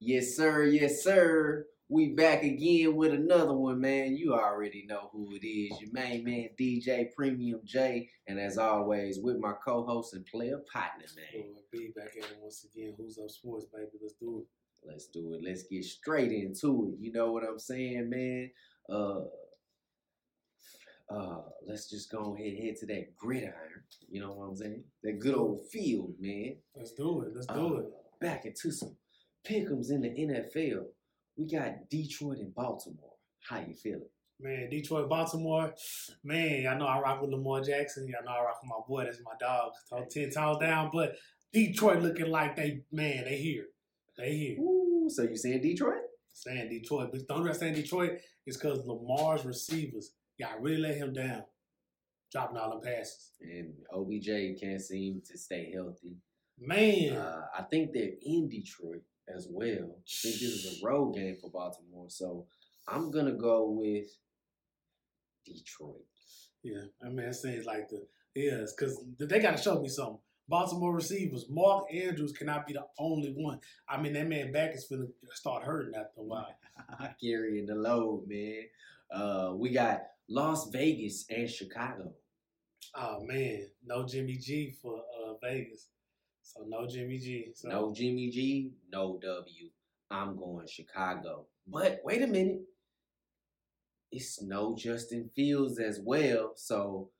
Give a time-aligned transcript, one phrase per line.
[0.00, 0.64] Yes, sir.
[0.64, 1.66] Yes, sir.
[1.90, 4.14] We back again with another one, man.
[4.16, 5.80] You already know who it is.
[5.80, 8.08] Your main man, DJ Premium J.
[8.26, 11.44] And as always, with my co-host and player partner, man.
[11.74, 12.94] FloydBeee back at it once again.
[12.98, 13.88] Who's up sports, baby?
[14.02, 14.88] Let's do it.
[14.88, 15.40] Let's do it.
[15.42, 17.02] Let's get straight into it.
[17.02, 18.50] You know what I'm saying, man?
[18.88, 19.20] Uh
[21.10, 23.54] uh, let's just go ahead and head to that gridiron.
[24.10, 24.84] You know what I'm saying?
[25.02, 26.56] That good old field, man.
[26.76, 27.32] Let's do it.
[27.34, 27.86] Let's do Uh, it.
[28.20, 28.94] Back into some
[29.46, 30.84] pick'ems in the NFL.
[31.36, 33.12] We got Detroit and Baltimore.
[33.48, 34.08] How you feeling?
[34.40, 35.74] Man, Detroit, Baltimore.
[36.22, 38.06] Man, I know I rock with Lamar Jackson.
[38.06, 39.04] Y'all know I rock with my boy.
[39.04, 39.72] That's my dog.
[39.86, 41.16] So ten times down, but
[41.52, 43.66] Detroit looking like they man, they here.
[44.16, 44.58] They here.
[44.60, 46.02] Ooh, so you saying Detroit?
[46.32, 48.12] Saying Detroit, but don't saying Detroit
[48.46, 51.42] is because Lamar's receivers, y'all really let him down,
[52.30, 53.32] dropping all the passes.
[53.40, 56.16] And OBJ can't seem to stay healthy.
[56.60, 59.02] Man, Uh, I think they're in Detroit
[59.34, 59.66] as well.
[59.66, 62.06] I think this is a road game for Baltimore.
[62.08, 62.46] So
[62.86, 64.06] I'm gonna go with
[65.44, 66.04] Detroit.
[66.62, 70.18] Yeah, I mean, it seems like the yeah, because they got to show me something.
[70.48, 73.60] Baltimore receivers, Mark Andrews cannot be the only one.
[73.88, 76.56] I mean, that man back is finna start hurting after a while.
[77.20, 78.62] Carrying the load, man.
[79.10, 82.12] Uh, we got Las Vegas and Chicago.
[82.94, 85.88] Oh man, no Jimmy G for uh, Vegas,
[86.48, 87.50] so no Jimmy G.
[87.54, 89.68] So No Jimmy G, no W.
[90.10, 91.44] I'm going Chicago.
[91.66, 92.62] But wait a minute.
[94.10, 96.52] It's no Justin Fields as well.
[96.56, 97.10] So,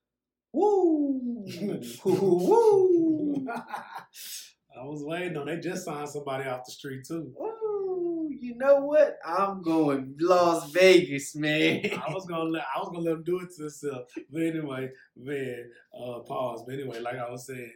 [0.54, 1.44] woo,
[2.06, 5.46] woo, I was waiting on.
[5.46, 7.30] They just signed somebody off the street too.
[7.36, 8.30] woo.
[8.40, 9.18] You know what?
[9.26, 11.82] I'm going Las Vegas, man.
[12.08, 14.10] I was gonna let I was gonna let them do it to themselves.
[14.30, 16.62] But anyway, man, uh pause.
[16.66, 17.72] But anyway, like I was saying,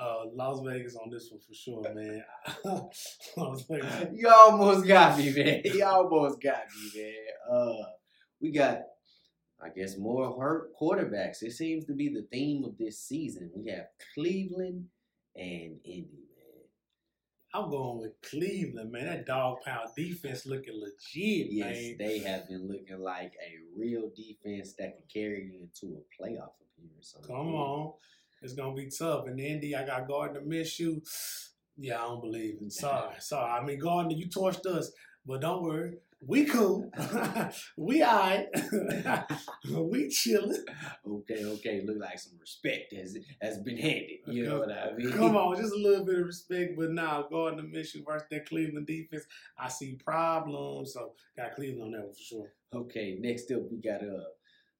[0.00, 2.22] uh Las Vegas on this one for sure, man.
[4.14, 5.62] You almost got me, man.
[5.64, 6.62] You almost got
[6.94, 7.14] me, man.
[7.50, 7.82] Uh,
[8.40, 8.82] we got,
[9.62, 11.42] I guess, more hurt quarterbacks.
[11.42, 13.50] It seems to be the theme of this season.
[13.54, 14.86] We have Cleveland
[15.36, 16.64] and Indy, man.
[17.54, 19.06] I'm going with Cleveland, man.
[19.06, 21.96] That dog pound defense looking legit, Yes, man.
[21.98, 26.52] they have been looking like a real defense that can carry you into a playoff
[26.60, 27.16] appearance.
[27.26, 27.94] Come on.
[28.42, 29.26] It's gonna be tough.
[29.26, 31.02] And Indy, I got Gardner you.
[31.76, 32.70] Yeah, I don't believe in.
[32.70, 33.50] Sorry, sorry.
[33.50, 34.90] I mean, Gardner, you torched us,
[35.24, 35.98] but don't worry.
[36.20, 36.90] We cool.
[37.76, 38.46] we alright.
[39.70, 40.64] we chilling.
[41.06, 41.82] Okay, okay.
[41.86, 44.18] Look like some respect has has been handed.
[44.26, 45.12] You know what I mean?
[45.12, 46.72] Come on, just a little bit of respect.
[46.76, 49.22] But now, Gardner Minshew versus that Cleveland defense,
[49.56, 50.94] I see problems.
[50.94, 52.52] So, got Cleveland on that one for sure.
[52.74, 54.24] Okay, next up we got uh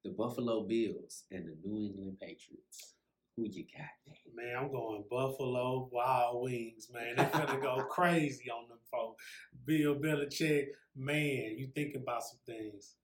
[0.05, 2.95] the Buffalo Bills and the New England Patriots.
[3.39, 3.87] Who you got,
[4.35, 4.47] man?
[4.47, 7.15] Man, I'm going Buffalo Wild Wings, man.
[7.15, 9.23] They're gonna go crazy on them folks.
[9.65, 10.67] Bill Belichick,
[10.97, 12.97] man, you think about some things.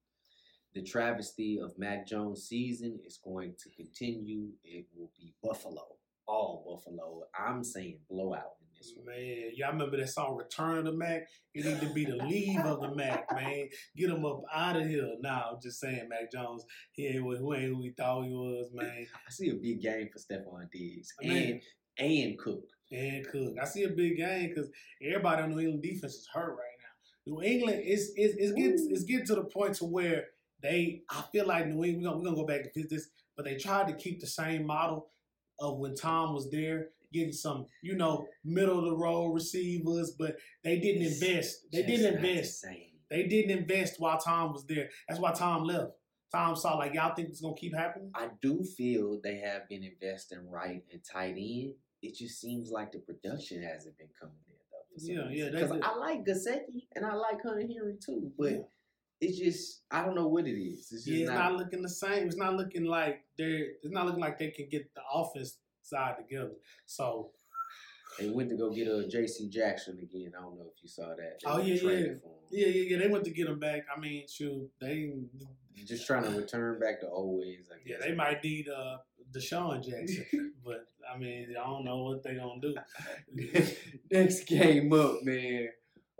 [0.74, 4.48] The travesty of Mac Jones' season is going to continue.
[4.64, 5.86] It will be Buffalo,
[6.26, 7.22] all Buffalo.
[7.38, 8.58] I'm saying blowout
[9.04, 11.22] Man, y'all remember that song Return of the Mac?
[11.54, 13.68] It need to be the leave of the Mac, man.
[13.96, 15.14] Get him up out of here.
[15.20, 18.30] Nah, I'm just saying, Mac Jones, he ain't who, who ain't who he thought he
[18.30, 19.06] was, man.
[19.14, 21.60] I see a big game for Stefon Diggs I mean-
[21.98, 22.64] and and Cook.
[22.90, 23.54] And Cook.
[23.60, 24.70] I see a big game because
[25.02, 27.32] everybody on New England defense is hurt right now.
[27.34, 30.26] New England is is is getting it's getting to the point to where
[30.62, 33.08] they I feel like New England we're gonna, we're gonna go back and visit this,
[33.36, 35.08] but they tried to keep the same model
[35.60, 40.36] of when Tom was there, getting some, you know, middle of the road receivers, but
[40.62, 41.66] they didn't invest.
[41.72, 42.66] They Just didn't not the invest.
[43.10, 44.90] They didn't invest while Tom was there.
[45.08, 45.92] That's why Tom left.
[46.32, 48.10] Tom saw like y'all think it's gonna keep happening?
[48.14, 51.74] I do feel they have been investing right and tight end.
[52.02, 55.30] It just seems like the production hasn't been coming in though.
[55.30, 55.52] Yeah, yeah, reason.
[55.54, 55.82] they 'Cause did.
[55.84, 58.58] I like Gesicki and I like Hunter Henry too, but Yeah.
[59.20, 60.90] it's just I don't know what it is.
[60.90, 62.26] It's just Yeah, it's not, not looking the same.
[62.26, 63.66] It's not looking like they're.
[63.82, 65.58] It's not looking like they can get the offense
[65.94, 66.52] side together.
[66.86, 67.30] So,
[68.18, 69.48] They went to go get a J.C.
[69.48, 70.32] Jackson again.
[70.36, 71.40] I don't know if you saw that.
[71.42, 72.06] They Oh, yeah, yeah.
[72.50, 72.98] yeah, yeah, yeah.
[72.98, 73.82] They went to get him back.
[73.94, 75.12] I mean, shoot, they.
[75.84, 77.68] Just trying to return back to old ways.
[77.72, 78.98] I Yeah, they might need uh
[79.34, 82.74] DeSean Jackson, but I mean, I don't know what they're gonna do.
[84.10, 85.68] Next game up, man.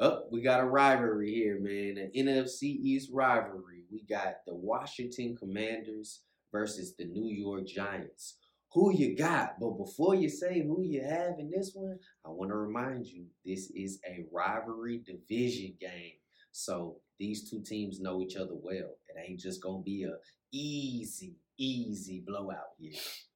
[0.00, 1.98] Up, we got a rivalry here, man.
[1.98, 3.84] An NFC East rivalry.
[3.92, 8.38] We got the Washington Commanders versus the New York Giants.
[8.74, 9.60] Who you got?
[9.60, 13.26] But before you say who you have in this one, I want to remind you
[13.44, 16.14] this is a rivalry division game.
[16.50, 18.96] So these two teams know each other well.
[19.08, 20.14] It ain't just gonna be a
[20.52, 22.92] easy, easy blowout here.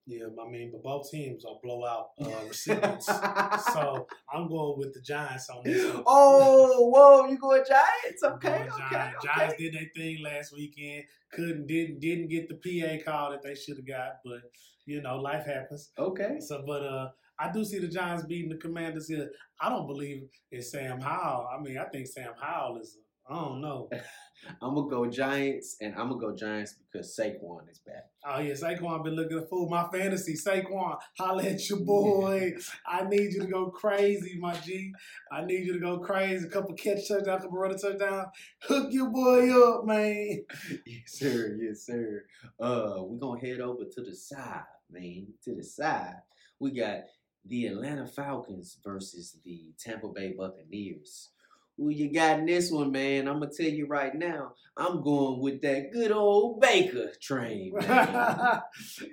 [0.06, 3.04] Yeah, I mean, but both teams are blowout uh, recipients.
[3.06, 5.84] so I'm going with the Giants on this.
[5.92, 6.02] One.
[6.06, 8.22] oh, whoa, you going Giants?
[8.24, 9.16] Okay, Going okay, Giants.
[9.24, 9.34] okay.
[9.36, 11.04] Giants did their thing last weekend.
[11.30, 14.40] Couldn't didn't didn't get the PA call that they should have got, but
[14.88, 15.90] you know life happens.
[15.98, 16.38] Okay.
[16.40, 17.08] So, but uh,
[17.38, 19.30] I do see the Giants beating the Commanders here.
[19.60, 21.48] I don't believe it's Sam Howell.
[21.54, 22.98] I mean, I think Sam Howell is.
[23.30, 23.90] I don't know.
[24.62, 28.04] I'm gonna go Giants, and I'm gonna go Giants because Saquon is back.
[28.24, 29.68] Oh yeah, Saquon been looking a fool.
[29.68, 32.52] My fantasy, Saquon, holla at your boy.
[32.86, 34.92] I need you to go crazy, my G.
[35.30, 36.46] I need you to go crazy.
[36.46, 38.28] A couple catch touchdowns, a couple running touchdowns.
[38.62, 40.44] Hook your boy up, man.
[40.86, 41.58] yes, sir.
[41.60, 42.24] Yes, sir.
[42.58, 45.28] Uh, we're gonna head over to the side, man.
[45.44, 46.16] To the side,
[46.60, 47.00] we got
[47.44, 51.30] the Atlanta Falcons versus the Tampa Bay Buccaneers.
[51.78, 53.28] Who you got in this one, man?
[53.28, 54.52] I'm gonna tell you right now.
[54.76, 57.88] I'm going with that good old Baker train, man.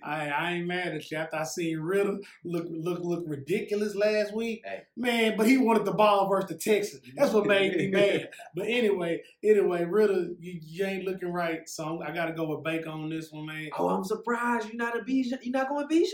[0.03, 1.17] I, I ain't mad at you.
[1.17, 4.83] After I seen Ridder look look look ridiculous last week, Hey.
[4.97, 5.37] man.
[5.37, 7.01] But he wanted the ball versus the Texans.
[7.15, 8.29] That's what made me mad.
[8.55, 11.67] But anyway, anyway, Ridder, you, you ain't looking right.
[11.69, 13.69] So I got to go with Baker on this one, man.
[13.77, 15.37] oh, I'm surprised you're not a Bijan.
[15.43, 16.11] You're not going Bijan?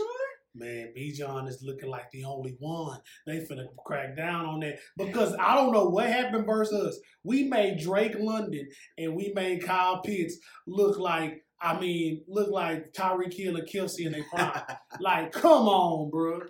[0.54, 2.98] Man, Bijan is looking like the only one.
[3.26, 7.00] They finna crack down on that because I don't know what happened versus us.
[7.24, 8.68] We made Drake London
[8.98, 14.04] and we made Kyle Pitts look like, I mean, look like Tyreek Hill and Kelce
[14.04, 14.60] in their prime.
[15.00, 16.40] like, come on, bro.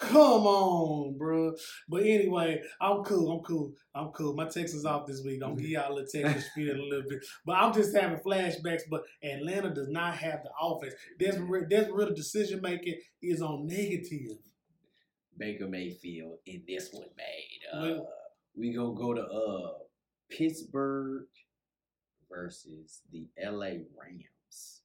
[0.00, 1.54] Come on, bro.
[1.88, 3.32] But anyway, I'm cool.
[3.32, 3.74] I'm cool.
[3.94, 4.34] I'm cool.
[4.34, 5.42] My Texans off this week.
[5.42, 7.24] I'm gonna give y'all a little Texas spirit a little bit.
[7.44, 8.82] But I'm just having flashbacks.
[8.90, 10.94] But Atlanta does not have the offense.
[11.18, 11.36] There's
[11.68, 14.38] there's real decision making is on negative.
[15.36, 17.60] Baker Mayfield in this one, made.
[17.72, 18.00] Uh,
[18.56, 19.72] we gonna go to uh
[20.30, 21.24] Pittsburgh
[22.30, 24.24] versus the LA Rams.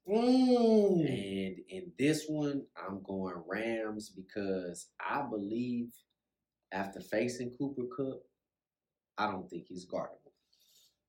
[0.07, 1.00] Mm.
[1.00, 5.88] And in this one, I'm going Rams because I believe
[6.72, 8.22] after facing Cooper Kupp,
[9.18, 10.19] I don't think he's guardable.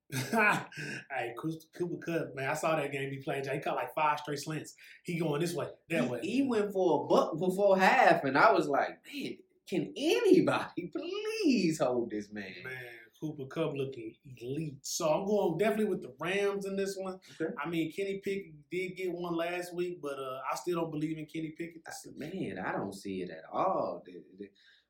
[0.13, 3.47] hey, Cooper Cooper Kupp, man, I saw that game he played.
[3.47, 4.75] He caught like five straight slants.
[5.03, 6.21] He going this way, that way.
[6.23, 9.37] He, he went for a buck before half, and I was like, man,
[9.69, 12.55] can anybody please hold this man?
[12.63, 12.75] Man,
[13.21, 14.77] Cooper Kupp looking elite.
[14.83, 17.19] So I'm going definitely with the Rams in this one.
[17.41, 17.53] Okay.
[17.63, 21.19] I mean, Kenny Pickett did get one last week, but uh, I still don't believe
[21.19, 21.83] in Kenny Pickett.
[22.17, 24.03] Man, I don't see it at all.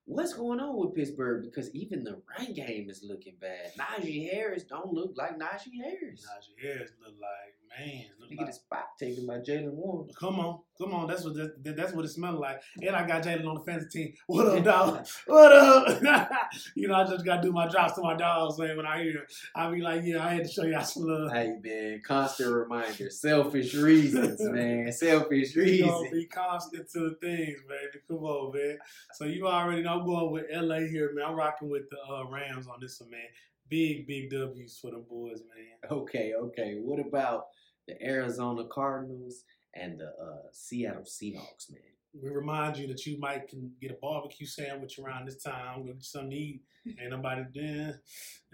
[0.08, 1.42] What's going on with Pittsburgh?
[1.42, 3.72] Because even the run game is looking bad.
[3.76, 6.24] Najee Harris don't look like Najee Harris.
[6.24, 8.04] Najee Harris look like man.
[8.20, 10.08] Look He like, get a spot taken by Jaylen Warren.
[10.18, 11.06] come on, come on.
[11.06, 12.60] That's what that, that's what it smelled like.
[12.82, 14.14] And I got Jalen on the fantasy team.
[14.26, 15.06] What up, dog?
[15.26, 16.02] what up?
[16.74, 18.76] you know, I just got to do my drops to my dogs, man.
[18.76, 19.32] When I hear, it.
[19.54, 21.32] I be like, yeah, I had to show y'all some love.
[21.32, 23.10] Hey man, constant reminder.
[23.10, 24.90] Selfish reasons, man.
[24.92, 26.10] Selfish We gonna reasons.
[26.12, 28.02] be constant to the things, baby.
[28.08, 28.78] Come on, man.
[29.14, 31.26] So you already know I'm going with LA here, man.
[31.26, 33.20] I'm rocking with the uh, Rams on this one, man.
[33.68, 35.90] Big, big W's for the boys, man.
[35.90, 36.76] Okay, okay.
[36.80, 37.46] What about
[37.86, 39.44] the Arizona Cardinals
[39.74, 41.80] and the uh, Seattle Seahawks, man?
[42.22, 45.84] We remind you that you might can get a barbecue sandwich around this time.
[45.84, 46.62] Get something to eat.
[47.00, 48.00] Ain't nobody there.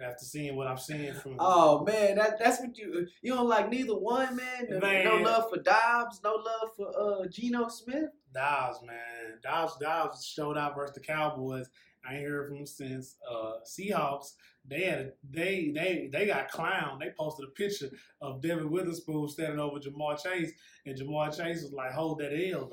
[0.02, 3.68] After seeing what I'm seeing from Oh man, that that's what you you don't like
[3.70, 4.66] neither one, man.
[4.68, 5.04] No, Man.
[5.04, 8.10] no love for Dobbs, no love for uh Geno Smith.
[8.34, 9.38] Dobbs, man.
[9.42, 11.68] Dobbs, Dobbs showed out versus the Cowboys.
[12.08, 13.16] I ain't heard from him since.
[13.30, 14.32] Uh, Seahawks,
[14.66, 16.98] they had a, they they they got clown.
[17.00, 17.90] They posted a picture
[18.20, 20.52] of Devon Witherspoon standing over Ja'Marr Chase,
[20.86, 22.68] and Ja'Marr Chase was like, "Hold that L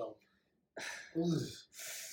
[1.15, 1.21] though."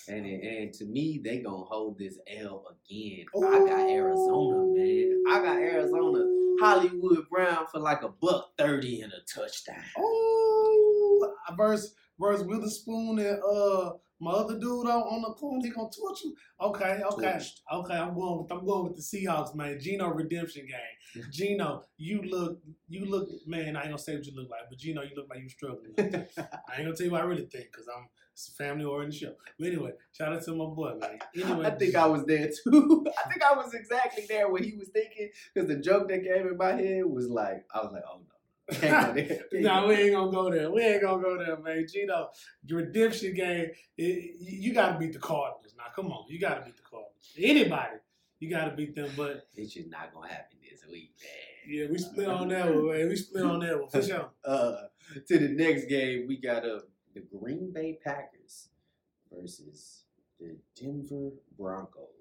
[0.08, 3.26] And and to me, they gonna hold this L again.
[3.36, 5.22] I got Arizona, man.
[5.28, 6.24] I got Arizona.
[6.60, 9.82] Hollywood Brown for like a buck thirty and a touchdown.
[9.98, 15.88] Oh, versus versus Witherspoon and uh my other dude on, on the corner, he gonna
[15.90, 16.34] torch you.
[16.60, 17.60] Okay, okay, Torched.
[17.72, 17.94] okay.
[17.94, 19.78] I'm going with I'm going with the Seahawks, man.
[19.80, 21.24] Geno redemption game.
[21.30, 23.76] Geno, you look you look man.
[23.76, 25.94] I ain't gonna say what you look like, but Geno, you look like you struggling.
[25.98, 29.18] I ain't gonna tell you what I really think because I'm it's a family oriented
[29.18, 29.32] show.
[29.58, 31.18] But anyway, shout out to my boy, man.
[31.34, 33.06] Anyway, I think I was there too.
[33.24, 36.46] I think I was exactly there what he was thinking because the joke that came
[36.46, 38.35] in my head was like, I was like, oh no,
[38.72, 39.26] can't go there.
[39.50, 40.70] Can't no, we ain't gonna go there.
[40.70, 41.86] We ain't gonna go there, man.
[41.92, 42.28] Geno,
[42.68, 45.74] redemption game, it, you got to beat the Cardinals.
[45.76, 47.32] Now, come on, you got to beat the Cardinals.
[47.38, 47.96] Anybody,
[48.40, 49.10] you got to beat them.
[49.16, 51.74] But It's just not gonna happen this week, man.
[51.78, 53.08] yeah, we split on that one, man.
[53.08, 54.30] We split on that one for sure.
[54.44, 54.76] Uh,
[55.28, 56.80] to the next game, we got uh,
[57.14, 58.68] the Green Bay Packers
[59.32, 60.02] versus
[60.40, 62.15] the Denver Broncos.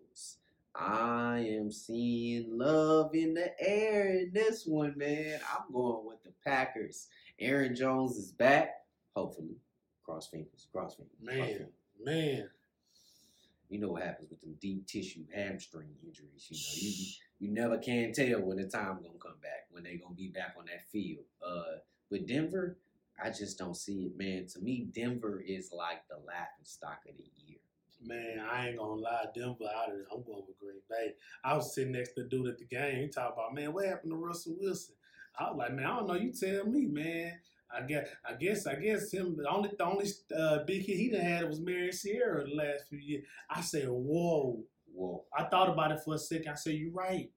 [0.77, 5.39] I am seeing love in the air in this one, man.
[5.51, 7.07] I'm going with the Packers.
[7.39, 8.71] Aaron Jones is back,
[9.15, 9.55] hopefully.
[10.03, 11.15] Cross fingers, cross fingers.
[11.25, 11.73] cross Man, fingers.
[12.03, 12.49] man.
[13.69, 16.47] You know what happens with them deep tissue hamstring injuries.
[16.49, 16.93] You know, you
[17.39, 20.55] you never can tell when the time gonna come back, when they gonna be back
[20.57, 21.25] on that field.
[21.45, 21.79] Uh,
[22.11, 22.77] but Denver,
[23.21, 24.45] I just don't see it, man.
[24.53, 27.57] To me, Denver is like the laughing stock of the year.
[28.05, 30.05] Man, I ain't gonna lie, Denver out of there.
[30.11, 31.13] I'm going with Green Bay.
[31.43, 33.01] I was sitting next to the dude at the game.
[33.01, 34.95] He talked about, man, what happened to Russell Wilson?
[35.37, 36.13] I was like, man, I don't know.
[36.15, 37.33] You tell me, man.
[37.75, 39.35] I guess, I guess, I guess him.
[39.37, 40.07] The only, the only
[40.37, 43.25] uh, big hit he done had was Marion Ciara the last few years.
[43.49, 44.63] I said, whoa.
[44.93, 46.49] Whoa, I thought about it for a second.
[46.53, 47.29] I said, you're right.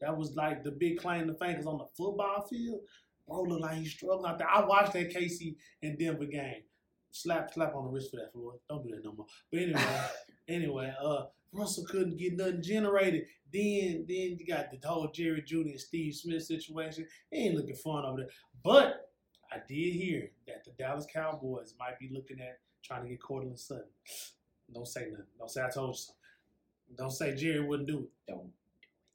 [0.00, 1.56] That was like the big claim to fame.
[1.56, 2.80] Cause on the football field,
[3.26, 4.50] bro, look like he's struggling out there.
[4.50, 6.62] I watched that KC and Denver game.
[7.10, 8.58] Slap, slap on the wrist for that, Floyd.
[8.68, 9.26] Don't do that no more.
[9.50, 10.00] But anyway,
[10.48, 13.26] anyway, uh, Russell couldn't get nothing generated.
[13.52, 17.06] Then, then you got the whole Jerry Jeudy and Steve Smith situation.
[17.30, 18.30] It ain't looking fun over there.
[18.62, 19.10] But
[19.50, 23.58] I did hear that the Dallas Cowboys might be looking at trying to get Courtland
[23.58, 23.84] Sutton.
[24.72, 25.26] Don't say nothing.
[25.38, 26.16] Don't say I told you something.
[26.96, 28.32] Don't say Jerry wouldn't do it.
[28.32, 28.50] don't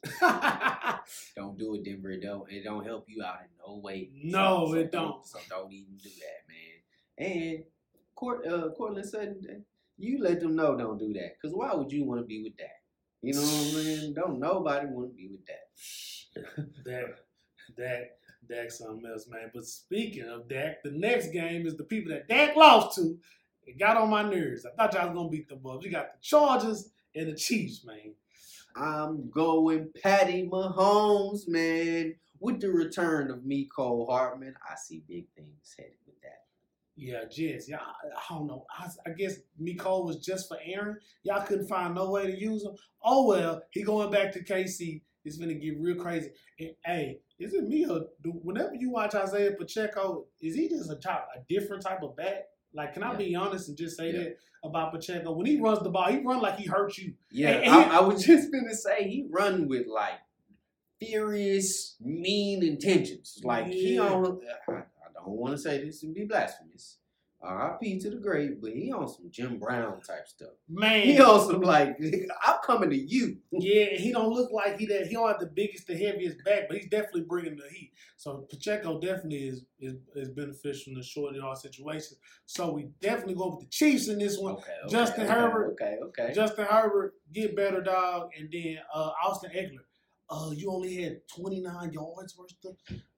[1.36, 2.12] don't do it, Denver.
[2.12, 4.10] It don't it don't help you out in no way.
[4.14, 5.26] No, So it don't.
[5.26, 7.32] So don't even do that, man.
[7.32, 7.64] And
[8.22, 9.66] Court, uh, Courtland Sutton,
[9.98, 11.42] you let them know don't do that.
[11.42, 12.82] Cause why would you want to be with that?
[13.24, 14.14] You know what I'm saying?
[14.16, 16.84] Don't nobody want to be with that.
[16.86, 17.18] Dak,
[17.76, 18.12] Dak,
[18.48, 19.50] Dak, something else, man.
[19.54, 23.18] But speaking of Dak, the next game is the people that Dak lost to.
[23.66, 24.68] It got on my nerves.
[24.68, 25.84] I thought y'all was gonna beat the Bucks.
[25.84, 28.14] You got the Chargers and the Chiefs, man.
[28.76, 32.16] I'm going Patty Mahomes, man.
[32.40, 36.11] With the return of Mecole Hardman, I see big things headed that.
[37.04, 37.68] Yeah, Jets.
[37.68, 38.64] Yeah, I, I don't know.
[38.78, 40.98] I, I guess Mecole was just for Aaron.
[41.24, 42.74] Y'all couldn't find no way to use him.
[43.04, 45.02] Oh well, he going back to KC.
[45.26, 46.30] It's gonna get real crazy.
[46.60, 50.92] And hey, is it me or do, whenever you watch Isaiah Pacheco, is he just
[50.92, 52.44] a type, a different type of back?
[52.72, 53.18] Like, can I Yeah.
[53.18, 54.20] be honest and just say Yeah.
[54.20, 55.32] that about Pacheco?
[55.32, 57.16] When he runs the ball, he run like he hurts you.
[57.32, 60.20] Yeah, And- and I, he- I was just gonna say he run with like
[61.00, 63.40] furious, mean intentions.
[63.44, 64.02] Like he Yeah.
[64.14, 64.40] on.
[65.22, 66.98] I, don't want to say this and be blasphemous.
[67.44, 68.00] R.I.P.
[68.02, 70.52] to the great, but he on some Jim Brown type stuff.
[70.70, 71.98] Man, He on some like
[72.44, 73.38] I'm coming to you.
[73.52, 76.68] Yeah, he don't look like he that he don't have the biggest, the heaviest back,
[76.68, 77.94] but he's definitely bringing the heat.
[78.18, 82.20] So Pacheco definitely is is, is beneficial in the short and all situations.
[82.46, 84.54] So we definitely go with the Chiefs in this one.
[84.54, 85.72] Okay, okay, Justin okay, Herbert.
[85.72, 86.34] Okay, okay.
[86.36, 89.86] Justin Herbert get better, dog, and then uh, Austin Ekeler.
[90.30, 92.76] Uh, you only had 29 yards worth of.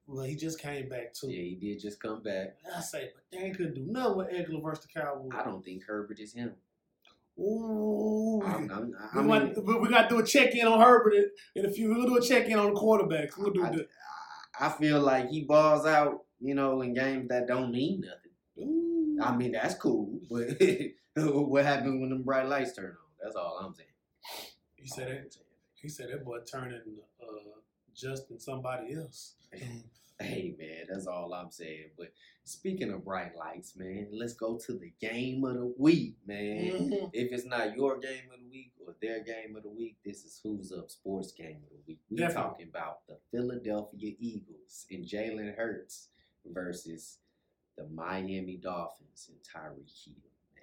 [0.07, 1.29] Well, he just came back too.
[1.29, 2.57] yeah, he did just come back.
[2.75, 5.31] I say, but they couldn't do nothing with Ekeler versus the Cowboys.
[5.33, 6.53] I don't think Herbert is him.
[7.39, 11.31] Ooh, I'm, I'm, I we, want, we, got to do a check in on Herbert
[11.55, 11.89] in, a few.
[11.89, 13.38] We're gonna do a check in on the quarterbacks.
[13.38, 13.88] We'll do I, the.
[14.60, 18.69] I feel like he balls out, you know, in games that don't mean nothing.
[18.69, 19.17] Ooh.
[19.19, 20.62] I mean, that's cool, but
[21.15, 22.98] what happens when them bright lights turn on?
[23.24, 23.89] That's all I'm saying.
[24.75, 25.36] he said it.
[25.74, 26.81] He said that boy turning
[27.22, 27.25] uh,
[27.96, 29.36] Justin somebody else.
[30.20, 31.90] Hey, man, that's all I'm saying.
[31.98, 32.14] But
[32.46, 36.72] speaking of bright lights, man, let's go to the game of the week, man.
[36.92, 37.10] Mhm.
[37.12, 40.24] If it's not your game of the week or their game of the week, this
[40.24, 42.00] is Who's Up Sports Game of the Week.
[42.10, 42.44] We're Definitely.
[42.52, 46.10] talking about the Philadelphia Eagles and Jalen Hurts
[46.46, 47.18] versus
[47.76, 50.06] the Miami Dolphins and Tyreek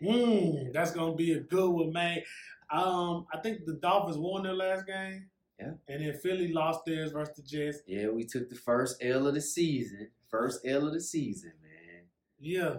[0.01, 0.15] Hill.
[0.15, 2.23] Mm, that's gonna be a good one, man.
[2.71, 5.29] Um, I think the Dolphins won their last game.
[5.61, 5.73] Yeah.
[5.88, 7.81] And then Philly lost theirs versus the Jets.
[7.87, 10.09] Yeah, we took the first L of the season.
[10.29, 12.05] First L of the season, man.
[12.38, 12.76] Yeah.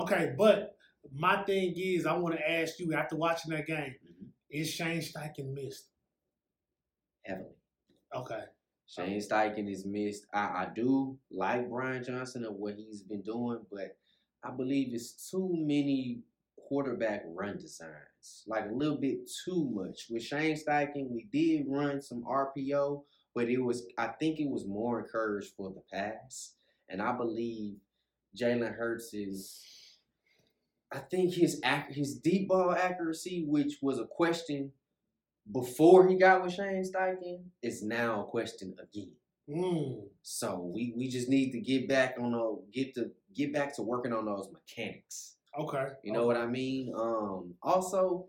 [0.00, 0.76] Okay, but
[1.12, 4.28] my thing is, I want to ask you after watching that game, Mhm.
[4.48, 5.88] is Shane Steichen missed?
[7.22, 7.56] Heavily.
[8.14, 8.44] Okay.
[8.86, 10.26] Shane Steichen is missed.
[10.32, 13.96] I, I do like Brian Johnson and what he's been doing, but
[14.42, 16.22] I believe it's too many
[16.56, 17.92] quarterback run designs.
[18.46, 20.06] Like a little bit too much.
[20.10, 23.02] With Shane Steichen, we did run some RPO,
[23.34, 26.54] but it was I think it was more encouraged for the pass.
[26.88, 27.76] And I believe
[28.36, 29.62] Jalen Hurts is
[30.92, 34.72] I think his his deep ball accuracy, which was a question
[35.50, 39.12] before he got with Shane Steichen, is now a question again.
[39.48, 40.02] Mm.
[40.22, 43.82] So we, we just need to get back on those get to get back to
[43.82, 45.36] working on those mechanics.
[45.58, 45.86] Okay.
[46.02, 46.92] You know what I mean?
[46.96, 48.26] Um also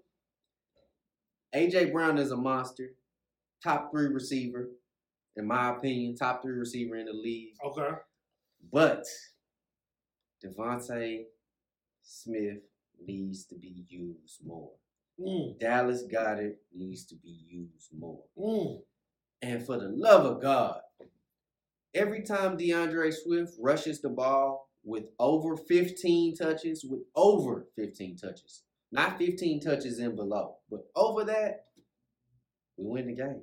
[1.56, 2.96] AJ Brown is a monster.
[3.64, 4.70] Top three receiver,
[5.38, 7.54] in my opinion, top three receiver in the league.
[7.66, 7.96] Okay.
[8.72, 9.06] But
[10.44, 11.24] DeVonta
[12.04, 12.60] Smith
[13.06, 14.72] needs to be used more.
[15.20, 15.60] Mm.
[15.60, 18.24] Dallas Goedert needs to be used more.
[18.38, 18.82] Mm.
[19.42, 20.80] And for the love of God,
[21.94, 28.64] every time DeAndre Swift rushes the ball, with over 15 touches, with over 15 touches.
[28.92, 31.66] Not 15 touches and below, but over that,
[32.78, 33.42] we win the game.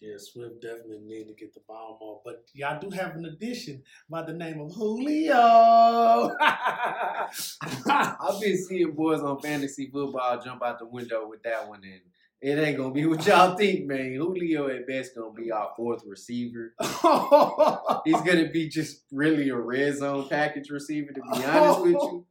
[0.00, 2.20] Yeah, Swift definitely need to get the ball more.
[2.24, 6.36] But y'all do have an addition by the name of Julio.
[6.40, 12.00] I've been seeing boys on fantasy football jump out the window with that one, and
[12.40, 14.14] it ain't gonna be what y'all think, man.
[14.14, 16.74] Julio at best gonna be our fourth receiver.
[16.80, 22.26] He's gonna be just really a red zone package receiver, to be honest with you.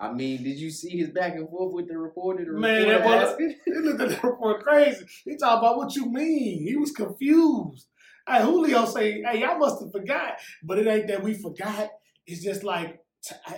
[0.00, 2.46] I mean, did you see his back and forth with the reporter?
[2.46, 3.56] The Man, reporter that boy- asking?
[3.66, 5.04] he looked at the reporter crazy.
[5.26, 6.66] He talking about what you mean.
[6.66, 7.86] He was confused.
[8.26, 10.38] Hey, Julio say, hey, y'all must have forgot.
[10.62, 11.90] But it ain't that we forgot.
[12.26, 12.98] It's just like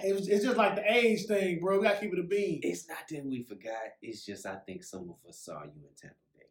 [0.04, 1.78] it was, it's just like the age thing, bro.
[1.78, 2.61] We gotta keep it a bean.
[2.62, 3.95] It's not that we forgot.
[4.00, 6.47] It's just I think some of us saw you in Tampa Bay,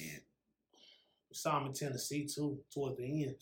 [0.00, 0.22] and
[1.30, 3.32] We saw him in Tennessee too, towards the end.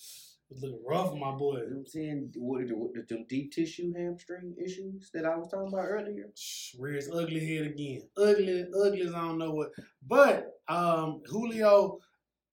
[0.50, 1.58] It was looking rough, my boy.
[1.58, 5.10] you know what I'm saying, what are the, what are them deep tissue hamstring issues
[5.12, 6.30] that I was talking about earlier?
[6.78, 8.02] Rears ugly head again.
[8.16, 9.72] Ugly, ugly as I don't know what.
[10.06, 11.98] But um Julio,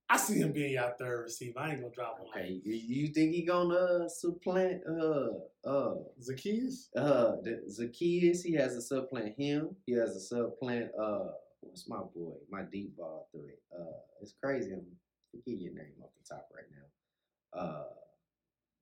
[0.10, 1.60] I see him being y'all third receiver.
[1.60, 2.28] I ain't gonna drop him.
[2.30, 5.30] Okay, you, you think he gonna uh, supplant uh
[5.68, 6.90] uh Zaccheaus?
[6.96, 8.44] uh the Zaccheaus?
[8.44, 9.76] He has a supplant him.
[9.88, 11.32] He has a supplant uh
[11.62, 12.34] what's my boy?
[12.52, 13.58] My deep ball threat.
[13.76, 14.74] Uh, it's crazy.
[14.74, 14.86] I'm
[15.32, 17.60] forget your name off the top right now.
[17.60, 17.84] Uh,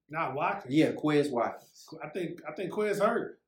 [0.09, 0.73] Not Watkins.
[0.73, 1.87] yeah, Quez Watkins.
[2.03, 3.39] I think I think Quez hurt.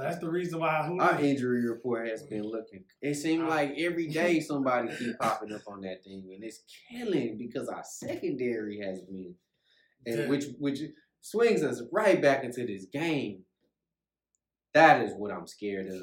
[0.00, 0.88] So that's the reason why.
[0.98, 2.84] Our injury report has been looking.
[3.02, 6.62] It seemed uh, like every day somebody keep popping up on that thing, and it's
[6.90, 9.34] killing because our secondary has been,
[10.06, 10.28] and Yeah.
[10.28, 10.80] which which
[11.20, 13.44] swings us right back into this game.
[14.72, 16.00] That is what I'm scared of.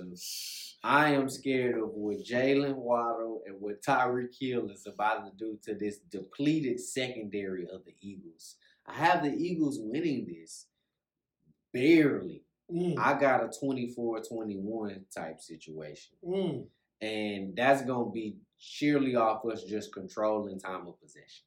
[0.84, 5.58] I am scared of what Jaylen Waddle and what Tyreek Hill is about to do
[5.64, 8.58] to this depleted secondary of the Eagles.
[8.86, 10.68] I have the Eagles winning this
[11.74, 12.44] barely.
[12.72, 16.16] Mm, I got a 24-21 type situation.
[16.26, 16.66] mm.
[17.00, 21.46] And that's gonna be sheerly off us just controlling time of possession.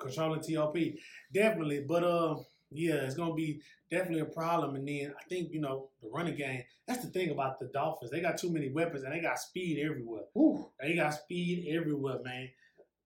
[0.00, 0.76] Controlling TOP.
[1.32, 1.84] Definitely.
[1.86, 2.36] But uh
[2.70, 3.60] yeah, it's gonna be
[3.90, 4.76] definitely a problem.
[4.76, 8.10] And then I think, you know, the running game, that's the thing about the Dolphins.
[8.10, 10.22] They got too many weapons and they got speed everywhere.
[10.36, 10.70] Ooh.
[10.80, 12.48] They got speed everywhere, man.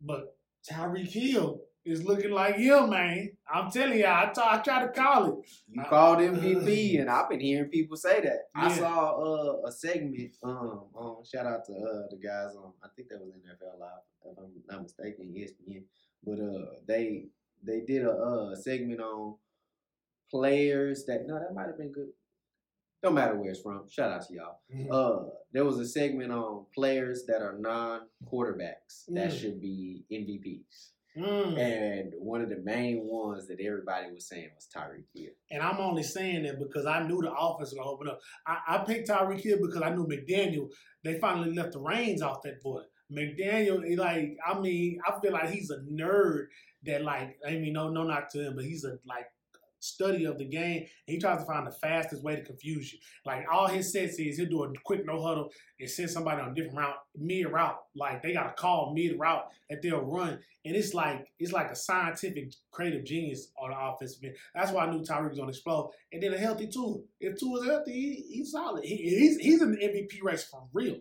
[0.00, 0.36] But
[0.70, 3.30] Tyreek Hill is looking like him, man.
[3.52, 5.48] I'm telling you, I, t- I try to call it.
[5.68, 8.48] You Uh, called MVP, and I've been hearing people say that.
[8.54, 9.16] I saw
[9.62, 10.34] uh, a segment.
[10.42, 12.72] Um, um, shout out to uh, the guys on.
[12.82, 15.82] I think that was NFL Live, if I'm not mistaken, ESPN.
[16.24, 17.26] But uh, they
[17.62, 19.36] they did a uh, segment on
[20.30, 22.08] players that no, that might have been good.
[23.02, 23.86] Don't matter where it's from.
[23.90, 24.58] Shout out to y'all.
[24.90, 29.38] Uh, there was a segment on players that are non-quarterbacks that Mm.
[29.38, 31.56] should be MVPs, Mm.
[31.56, 35.30] and one of the main ones that everybody was saying was Tyreek Hill.
[35.48, 38.18] And I'm only saying that because I knew the offense was open up.
[38.46, 40.70] I, I picked Tyreek Hill because I knew McDaniel.
[41.04, 42.82] They finally left the reins off that boy.
[43.12, 46.46] McDaniel, he like, I mean, I feel like he's a nerd
[46.84, 49.26] that like, I mean, no, no, not to him, but he's a like
[49.84, 50.86] study of the game.
[51.06, 52.98] He tries to find the fastest way to confuse you.
[53.24, 56.50] Like all his sets is he'll do a quick no huddle and send somebody on
[56.50, 57.78] a different route, mid route.
[57.94, 61.70] Like they got a call mid route that they'll run, and it's like it's like
[61.70, 64.36] a scientific, creative genius on the offensive end.
[64.54, 65.90] That's why I knew Tyreek was gonna explode.
[66.12, 66.98] And then a healthy Tua.
[67.20, 68.84] If two is healthy, he, he's solid.
[68.84, 70.96] He, he's he's in the MVP race for real,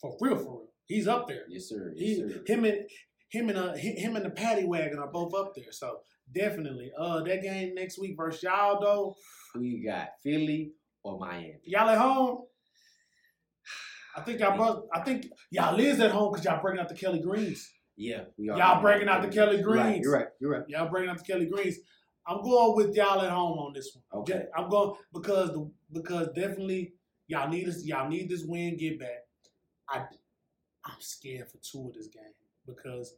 [0.00, 0.68] for real, for real.
[0.86, 1.44] He's up there.
[1.48, 1.92] Yes, sir.
[1.96, 2.42] He, sir.
[2.46, 2.86] him and
[3.30, 5.72] him and uh him and the paddy wagon are both up there.
[5.72, 5.98] So
[6.32, 9.16] definitely, uh, that game next week versus y'all though.
[9.52, 11.60] Who you got, Philly or Miami?
[11.64, 12.44] Y'all at home.
[14.16, 14.86] I think y'all both.
[14.92, 17.70] I think y'all is at home because y'all bringing out the Kelly Greens.
[17.96, 18.58] Yeah, we are.
[18.58, 20.04] Y'all breaking out the Kelly You're right, Greens.
[20.04, 20.26] You're right.
[20.40, 20.68] You're right.
[20.68, 21.76] Y'all bringing out the Kelly Greens.
[22.26, 24.22] I'm going with y'all at home on this one.
[24.22, 24.46] Okay.
[24.56, 26.94] I'm going because the because definitely
[27.26, 27.84] y'all need this.
[27.84, 28.76] Y'all need this win.
[28.76, 29.26] Get back.
[29.88, 30.06] I
[30.84, 32.22] I'm scared for two of this game
[32.66, 33.14] because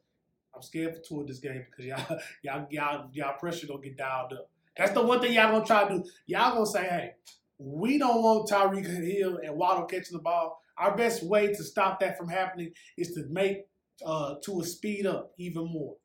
[0.56, 3.96] I'm scared for two of this game because y'all y'all y'all y'all pressure gonna get
[3.96, 4.50] dialed up.
[4.76, 6.04] That's the one thing y'all gonna try to do.
[6.26, 7.12] Y'all gonna say, hey,
[7.58, 10.60] we don't want Tyreek Hill and Waddle catching the ball.
[10.78, 13.66] Our best way to stop that from happening is to make
[14.04, 15.96] uh to speed up even more.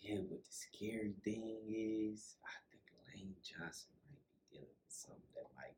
[0.00, 5.22] Yeah, but the scary thing is, I think Lane Johnson might be dealing with something
[5.34, 5.76] that might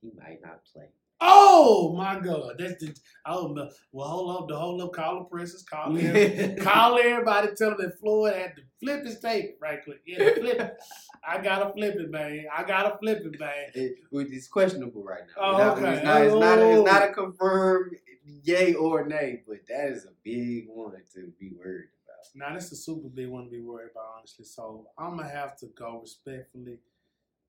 [0.00, 0.90] he might not play.
[1.20, 3.70] Oh my God, that's the oh no.
[3.92, 7.78] Well, hold up, the hold up, call the presses, call everybody, call everybody, tell them
[7.80, 10.02] that Floyd had to flip his tape right quick.
[10.06, 10.76] Yeah, flip it.
[11.28, 12.44] I gotta flip it, man.
[12.54, 13.70] I gotta flip it, man.
[13.74, 15.42] It, it's questionable right now.
[15.42, 15.96] Oh, It's not- okay.
[15.96, 16.82] It's not, it's, not a, it's oh.
[16.84, 17.10] not Oh.
[17.10, 17.96] a confirmed
[18.42, 22.48] yay or nay, but that is a big one to be worried about.
[22.50, 24.44] Now this is a super big one to be worried about, honestly.
[24.44, 26.78] So I'm gonna have to go respectfully.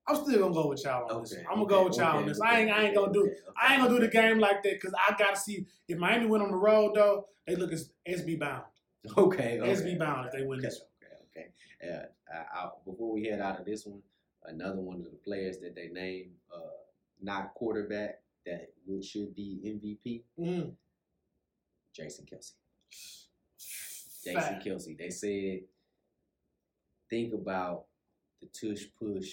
[0.08, 1.34] I'm still gonna go with y'all on this.
[1.36, 2.40] I'm gonna okay, go with y'all okay, on this.
[2.40, 4.72] I ain't I ain't gonna do okay, I ain't gonna do the game like that
[4.80, 7.26] because I gotta see if Miami win on the road though.
[7.46, 8.64] They look as SB bound.
[9.16, 9.72] Okay, okay.
[9.72, 10.80] SB bound if they win okay, this.
[11.32, 11.46] Okay,
[11.82, 11.98] okay.
[11.98, 14.02] Uh, I, I, before we head out of this one,
[14.44, 16.58] another one of the players that they named, uh,
[17.22, 20.72] not quarterback, that would should be MVP, Mm.
[21.94, 22.52] Jason Kelce.
[24.24, 24.64] Jason Fact.
[24.64, 24.96] Kelce.
[24.96, 25.60] They said,
[27.10, 27.84] think about
[28.40, 29.30] the tush push.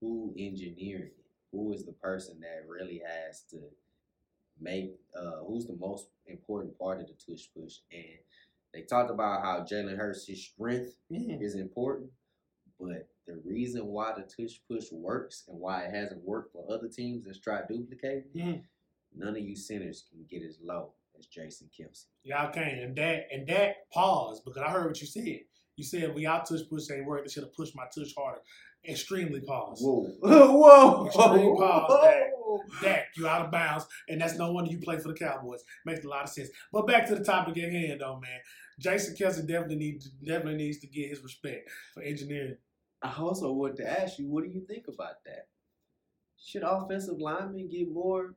[0.00, 1.24] Who engineering it?
[1.52, 3.58] Who is the person that really has to
[4.60, 4.94] make?
[5.18, 7.76] Uh, who's the most important part of the tush push?
[7.92, 8.18] And
[8.74, 12.10] they talked about how Jalen Hurts' his strength is important,
[12.78, 16.88] but the reason why the tush push works and why it hasn't worked for other
[16.88, 18.64] teams that's tried duplicating, Mhm.
[19.14, 22.06] none of you centers can get as low as Jason Kelce.
[22.22, 22.80] Y'all can't.
[22.80, 25.40] and that and that pause because I heard what you said.
[25.76, 27.24] You said we y'all tush push ain't work.
[27.24, 28.42] They should have pushed my tush harder.
[28.88, 29.80] Extremely pause.
[29.80, 32.30] Whoa, whoa, Extreme pause, Dak.
[32.82, 35.64] Dak, you out of bounds, and that's no wonder you play for the Cowboys.
[35.84, 36.50] Makes a lot of sense.
[36.72, 38.40] But back to the topic at hand, though, man.
[38.78, 42.56] Jason Kelce definitely needs definitely needs to get his respect for engineering.
[43.02, 45.48] I also wanted to ask you, what do you think about that?
[46.38, 48.34] Should offensive linemen get more,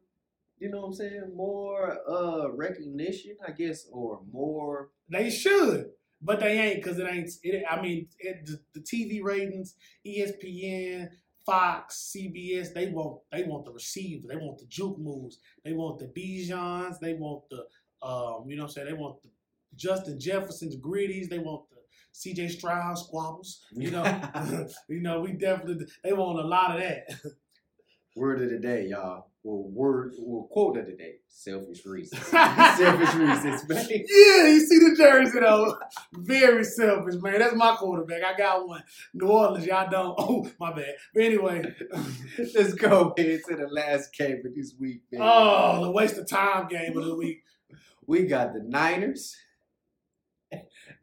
[0.58, 4.90] you know what I'm saying, more uh recognition, I guess, or more?
[5.10, 7.30] They should, but they ain't because it ain't.
[7.44, 11.10] It, I mean, it, the, the TV ratings, ESPN,
[11.46, 16.00] Fox, CBS, they want they want the receiver, they want the juke moves, they want
[16.00, 17.66] the Bijans, they want the
[18.06, 19.30] um, you know what I'm saying, they want the
[19.76, 21.78] Justin Jefferson's gritties, they want the
[22.14, 23.62] CJ Stroud squabbles.
[23.72, 24.04] You know,
[24.90, 27.10] you know, we definitely they want a lot of that.
[28.16, 29.29] Word of the day, y'all.
[29.42, 32.22] Well, word, well, quote of the day: selfish reasons.
[32.28, 33.88] selfish reasons, man.
[33.90, 35.78] Yeah, you see the jersey though.
[36.14, 37.40] Very selfish, man.
[37.40, 38.22] That's my quarterback.
[38.24, 38.84] I got one.
[39.14, 40.16] New Orleans, y'all don't.
[40.18, 40.94] Oh, my bad.
[41.14, 41.64] But anyway,
[42.54, 45.22] Let's go into the last game of this week, man.
[45.24, 47.44] oh, the waste of time game of the week.
[48.06, 49.38] We got the Niners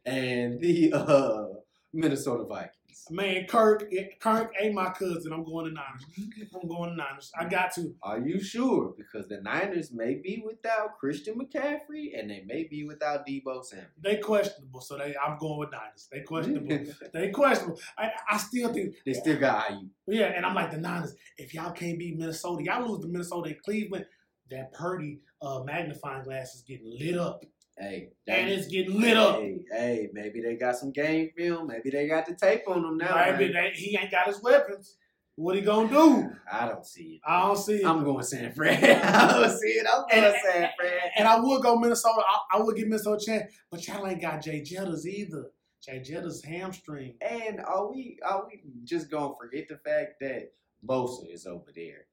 [0.04, 1.44] and the uh,
[1.92, 2.72] Minnesota Vikings.
[3.10, 3.84] Man, Kirk,
[4.20, 5.32] Kirk ain't my cousin.
[5.32, 6.50] I'm going to Niners.
[6.54, 7.30] I'm going to Niners.
[7.38, 7.94] I got to.
[8.02, 8.94] Are you sure?
[8.96, 13.88] Because the Niners may be without Christian McCaffrey and they may be without Deebo Samuel.
[14.02, 15.14] They questionable, so they.
[15.16, 16.08] I'm going with Niners.
[16.10, 16.78] They questionable.
[17.12, 17.80] they questionable.
[17.96, 18.94] I, I still think.
[19.04, 19.88] they still got IU.
[20.08, 21.14] Yeah, and I'm like the Niners.
[21.38, 24.06] If y'all can't beat Minnesota, y'all lose to Minnesota and Cleveland.
[24.50, 27.44] That Purdy uh, magnifying glass is getting lit up,
[27.78, 29.36] Hey, and it's getting lit up.
[29.36, 31.66] Hey, hey, maybe they got some game film.
[31.66, 33.14] Maybe they got the tape on them now.
[33.14, 34.96] Maybe they, he ain't got his weapons.
[35.34, 36.30] What he gonna do?
[36.50, 37.20] I don't see it.
[37.26, 37.86] I don't see it.
[37.86, 38.82] I'm going San Fran.
[39.04, 39.86] I don't see it.
[39.86, 41.10] I'm going and, San Fran.
[41.18, 42.22] and I would go Minnesota.
[42.26, 45.50] I, I would give Minnesota a chance, but y'all ain't got Jay Jettas either.
[45.82, 47.16] Jay Jettas hamstring.
[47.20, 50.52] And are we are we just gonna forget the fact that
[50.86, 52.06] Bosa is over there?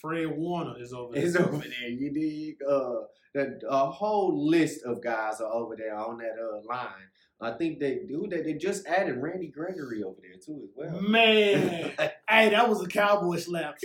[0.00, 1.22] Fred Warner is over there.
[1.22, 1.88] Is over there.
[1.88, 2.56] You dig?
[2.68, 3.02] Uh,
[3.34, 7.08] the, a whole list of guys are over there on that uh line.
[7.40, 8.44] I think they do that.
[8.44, 11.00] They just added Randy Gregory over there too as well.
[11.00, 11.92] Man,
[12.28, 13.78] hey, that was a cowboy slap.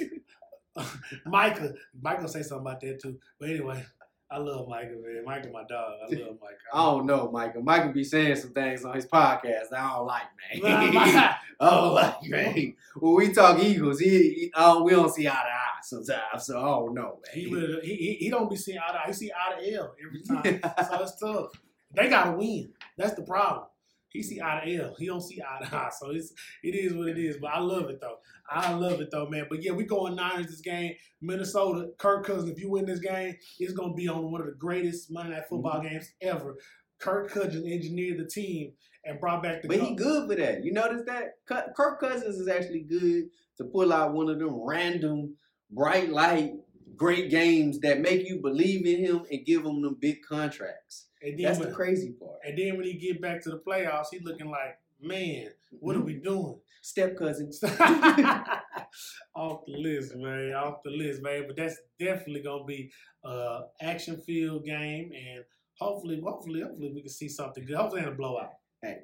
[1.26, 3.18] Micah, Micah say something about that too.
[3.40, 3.86] But anyway,
[4.30, 5.24] I love Micah, man.
[5.24, 5.94] Micah, my dog.
[6.02, 6.56] I love Micah.
[6.74, 7.62] I don't know, Michael.
[7.62, 10.24] Michael be saying some things on his podcast I don't like,
[10.64, 10.96] man.
[11.60, 12.76] I don't like, man.
[12.96, 16.60] When we talk Eagles, he, he oh, we don't see eye to eye sometimes, so
[16.60, 17.36] I don't know, man.
[17.46, 19.96] he, really, he, he he don't be seeing out of he see out of L
[20.04, 20.62] every time.
[20.90, 21.52] so it's tough.
[21.94, 22.74] They gotta win.
[22.98, 23.68] That's the problem.
[24.16, 24.96] He see out of L.
[24.98, 25.90] He don't see eye to eye.
[26.00, 27.38] So it's it is what it is.
[27.38, 28.18] But I love it though.
[28.50, 29.48] I love it though, man.
[29.50, 30.94] But yeah, we going Niners this game.
[31.22, 32.50] Minnesota, Kirk Cousins.
[32.50, 35.44] If you win this game, it's gonna be on one of the greatest Monday Night
[35.50, 35.88] Football Mm-hmm.
[35.90, 36.56] games ever.
[37.00, 38.72] Kirk Cousins engineered the team
[39.04, 39.68] and brought back the.
[39.68, 40.64] But he good for that.
[40.64, 41.34] You notice that?
[41.76, 43.26] Kirk Cousins is actually good
[43.58, 45.36] to pull out one of them random,
[45.72, 46.54] bright light,
[46.96, 51.08] great games that make you believe in him and give him them big contracts.
[51.26, 52.38] And then That's when, the crazy part.
[52.46, 56.00] and then when he get back to the playoffs, he looking like, man, what are
[56.00, 56.08] mm-hmm.
[56.08, 56.60] we doing?
[56.84, 57.64] Step Cousins.
[59.36, 60.54] off the list, man.
[60.54, 61.46] Off the list, man.
[61.48, 62.92] But that's definitely gonna be
[63.24, 65.44] a action field game, and
[65.80, 67.76] hopefully, hopefully, hopefully, we can see something good.
[67.76, 68.52] Hopefully, it ain't a blowout.
[68.84, 69.00] Hey,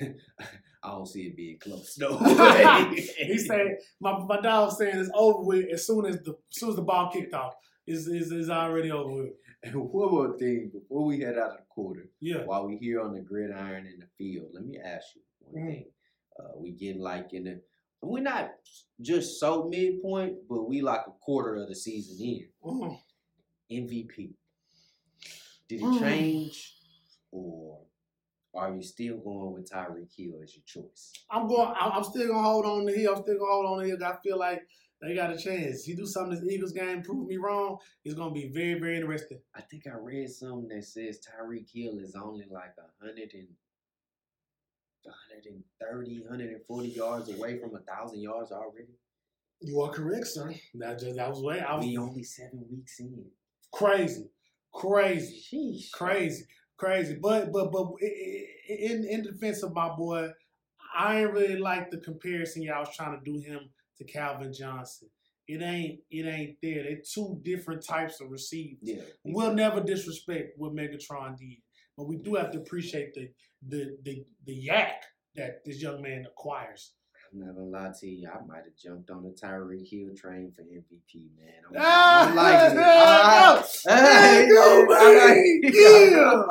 [0.00, 0.14] man.
[0.82, 1.98] I don't see it being close.
[1.98, 2.16] No.
[2.96, 6.70] He said, my my dog saying it's over with as soon as the as soon
[6.70, 7.54] as the ball kicked off.
[7.86, 9.32] Is is is already over with.
[9.74, 12.44] One more thing before we head out of the quarter, Yeah.
[12.44, 15.66] while we here on the gridiron in the field, let me ask you one Mhm.
[15.68, 15.92] thing.
[16.38, 17.62] Uh, we getting like in the,
[18.02, 18.50] we're not
[19.00, 22.48] just so midpoint, but we like a quarter of the season in.
[22.62, 22.98] Mm.
[23.70, 24.34] MVP.
[25.68, 25.98] Did it Mm.
[26.00, 26.76] change,
[27.32, 27.80] or
[28.54, 31.12] are you still going with Tyreek Hill as your choice?
[31.30, 31.74] I'm going.
[31.80, 33.14] I'm, I'm still gonna hold on to Hill.
[33.16, 34.04] I'm still gonna hold on to Hill.
[34.04, 34.62] I feel like
[35.02, 35.84] they got a chance.
[35.84, 37.78] He do something this Eagles game, prove me wrong.
[38.04, 39.38] It's gonna be very, very interesting.
[39.54, 43.48] I think I read something that says Tyreek Hill is only like a hundred and
[45.04, 48.94] 130, 140 yards away from a thousand yards already.
[49.60, 50.52] You are correct, sir.
[50.74, 51.60] That just that was way.
[51.60, 53.24] I was We only seven weeks in.
[53.72, 54.28] crazy,
[54.72, 55.90] crazy, Sheesh.
[55.92, 56.44] crazy,
[56.76, 57.18] crazy.
[57.20, 57.86] But but but
[58.68, 60.30] in in defense of my boy,
[60.96, 65.08] I ain't really like the comparison y'all was trying to do him to Calvin Johnson.
[65.48, 66.82] It ain't it ain't there.
[66.82, 68.78] They're two different types of receivers.
[68.82, 69.02] Yeah.
[69.24, 71.58] We'll never disrespect what Megatron did,
[71.96, 73.28] but we do have to appreciate the
[73.68, 74.92] the the the YAC
[75.36, 76.94] that this young man acquires.
[77.32, 78.28] I'm not gonna lie to you.
[78.28, 81.52] I might have jumped on the Tyreek Hill train for MVP, man.
[81.68, 82.74] I'm, Ah, I'm liking it.
[82.76, 85.60] there Ah, There hey, you go, man, I man.
[85.62, 86.42] like- Yeah.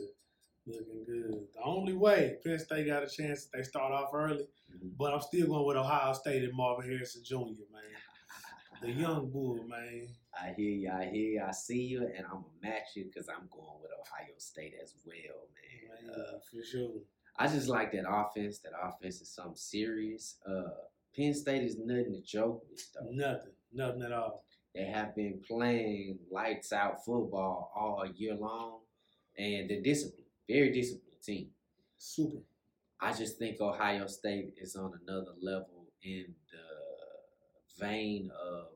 [0.66, 1.46] Looking good.
[1.54, 4.46] The only way Penn State got a chance, they start off early,
[4.96, 7.36] but I'm still going with Ohio State and Marvin Harrison Jr.,
[7.72, 7.82] man.
[8.80, 10.06] The young bull, man.
[10.40, 13.28] I hear you, I hear you, I see you, and I'm gonna match you because
[13.28, 16.06] I'm going with Ohio State as well, man.
[16.14, 16.90] Man, Uh, for sure.
[17.36, 18.58] I just like that offense.
[18.58, 20.36] That offense is something serious.
[20.46, 20.70] Uh,
[21.16, 23.10] Penn State is nothing to joke with, though.
[23.10, 23.52] Nothing.
[23.72, 24.44] Nothing at all.
[24.74, 28.80] They have been playing lights out football all year long,
[29.36, 31.48] and they're disciplined, very disciplined team.
[31.98, 32.38] Super.
[33.00, 38.66] I just think Ohio State is on another level in the vein of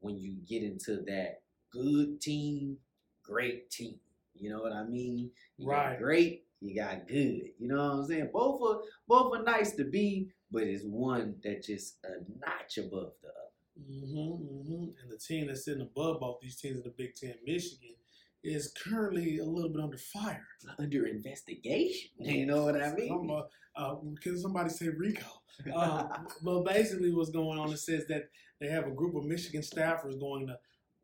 [0.00, 1.40] when you get into that
[1.70, 2.78] good team,
[3.22, 3.98] great team.
[4.34, 5.30] You know what I mean?
[5.58, 5.98] You Right.
[5.98, 7.50] great, you got good.
[7.58, 8.30] You know what I'm saying?
[8.32, 12.08] Both are both are nice to be, but it's one that just a
[12.40, 13.46] notch above the other.
[13.90, 14.82] Mm-hmm, mm-hmm.
[14.82, 17.94] And the team that's sitting above both these teams in the Big Ten, Michigan,
[18.42, 20.46] is currently a little bit under fire.
[20.78, 22.10] Under investigation.
[22.18, 23.42] You know what I mean?
[23.76, 25.26] Uh, can somebody say Rico?
[25.74, 26.06] Uh,
[26.42, 27.72] but basically, what's going on?
[27.72, 30.58] It says that they have a group of Michigan staffers going to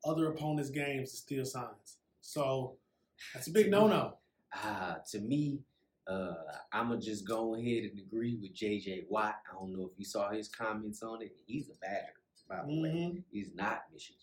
[0.05, 1.99] other opponents' games to steal signs.
[2.21, 2.77] So
[3.35, 4.17] that's a big no-no.
[4.55, 5.61] Ah, to me,
[6.07, 6.35] uh,
[6.73, 9.37] I'ma just go ahead and agree with JJ Watt.
[9.51, 11.35] I don't know if you saw his comments on it.
[11.47, 12.13] He's a Badger,
[12.49, 12.89] by the way.
[12.91, 13.19] Mm-hmm.
[13.31, 14.19] He's not Michigan.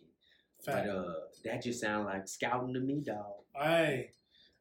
[0.63, 0.88] Fact.
[0.88, 1.13] But uh,
[1.46, 3.44] that just sounds like scouting to me, dog.
[3.56, 4.12] hey,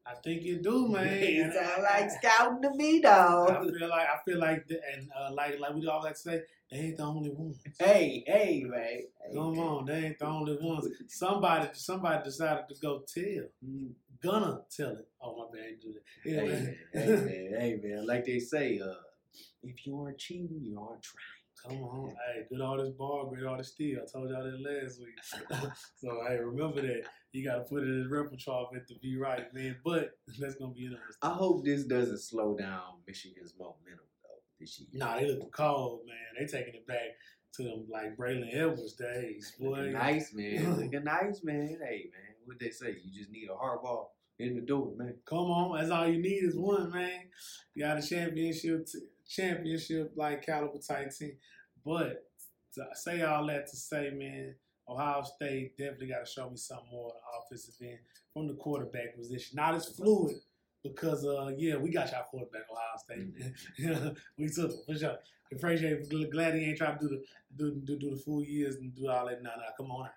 [0.07, 1.07] I think you do, man.
[1.07, 3.51] it And sound I- like scouting to me, dog.
[3.51, 6.19] I feel like I feel like the, and uh, like like we all like to
[6.21, 7.59] say, they ain't the only ones.
[7.79, 8.81] Hey, hey, man.
[8.81, 9.61] Hey, Come man.
[9.67, 10.87] on, they ain't the only ones.
[11.09, 13.45] Somebody somebody decided to go tell.
[13.67, 13.91] Mm.
[14.23, 15.09] Gonna tell it.
[15.21, 16.03] Oh my bad, I didn't do that.
[16.25, 18.07] Hey, man, hey, man, hey, man.
[18.07, 18.95] Like they say, uh,
[19.63, 21.25] if you aren't cheating, you aren't trying.
[21.67, 24.01] Come on, hey, good artist ball, great artist steal.
[24.01, 25.19] I told y'all that last week.
[25.97, 27.03] so hey, remember that.
[27.33, 29.77] You gotta put it in the repertoire for it to be right, man.
[29.85, 31.17] But that's gonna be interesting.
[31.23, 34.89] I hope this doesn't slow down Michigan's momentum, though, this year.
[34.95, 36.17] Nah, they look cold, man.
[36.39, 37.17] They taking it back
[37.55, 39.71] to them like Braylon Edwards days, boy.
[39.71, 40.77] Looking nice, man.
[40.81, 41.79] Looking nice, man.
[41.83, 42.38] Hey, man.
[42.49, 42.97] What they say?
[43.05, 44.15] You just need a hard ball.
[44.39, 45.15] in the door, man.
[45.27, 47.25] Come on, that's all you need is one, man.
[47.75, 51.33] You got a championship, t- championship like caliber type team.
[51.85, 52.25] But
[52.75, 54.55] to say all that to say, man,
[54.89, 57.99] Ohio State definitely got to show me something more on the offensive end
[58.33, 59.57] from the quarterback position.
[59.57, 60.37] Not as fluid
[60.83, 64.17] because, uh, yeah, we got y'all quarterback Ohio State.
[64.39, 65.19] we took it for sure.
[65.53, 67.25] Appreciate glad he ain't trying to do the
[67.57, 69.43] do, do, do the full years and do all that.
[69.43, 70.09] No, no, come on,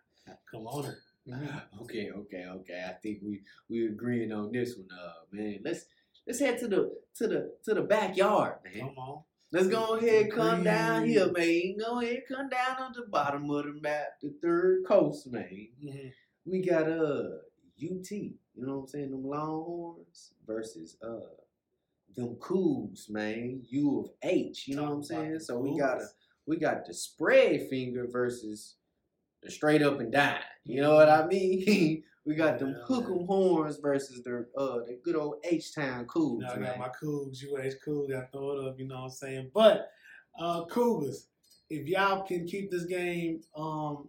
[0.50, 0.94] come on.
[1.26, 1.64] Now.
[1.82, 2.86] Okay, okay, okay.
[2.88, 5.60] I think we we agreeing on this one, uh, man.
[5.64, 5.86] Let's
[6.28, 8.80] let's head to the to the to the backyard, man.
[8.90, 9.24] Come on.
[9.52, 11.76] Let's go ahead, come down here, man.
[11.78, 15.68] Go ahead, come down on the bottom of the map, the third coast, man.
[15.82, 16.08] hmm
[16.46, 17.42] We got uh
[17.84, 19.12] UT, you know what I'm saying?
[19.12, 21.36] Them Longhorns versus uh
[22.16, 23.62] them Cougs, man.
[23.70, 25.40] U of H, you know what I'm saying?
[25.40, 26.08] So we got a
[26.46, 28.76] we got the spread finger versus
[29.48, 30.40] straight up and down.
[30.64, 32.04] You know what I mean?
[32.26, 36.06] we got them Yeah, hook 'em horns versus the uh the good old H Town
[36.06, 36.66] Cougs, Now I man.
[36.68, 39.52] got my Cougs, UH Cougs, got to throw it up, you know what I'm saying?
[39.54, 39.90] But
[40.40, 41.28] uh Cougars,
[41.70, 44.08] if y'all can keep this game um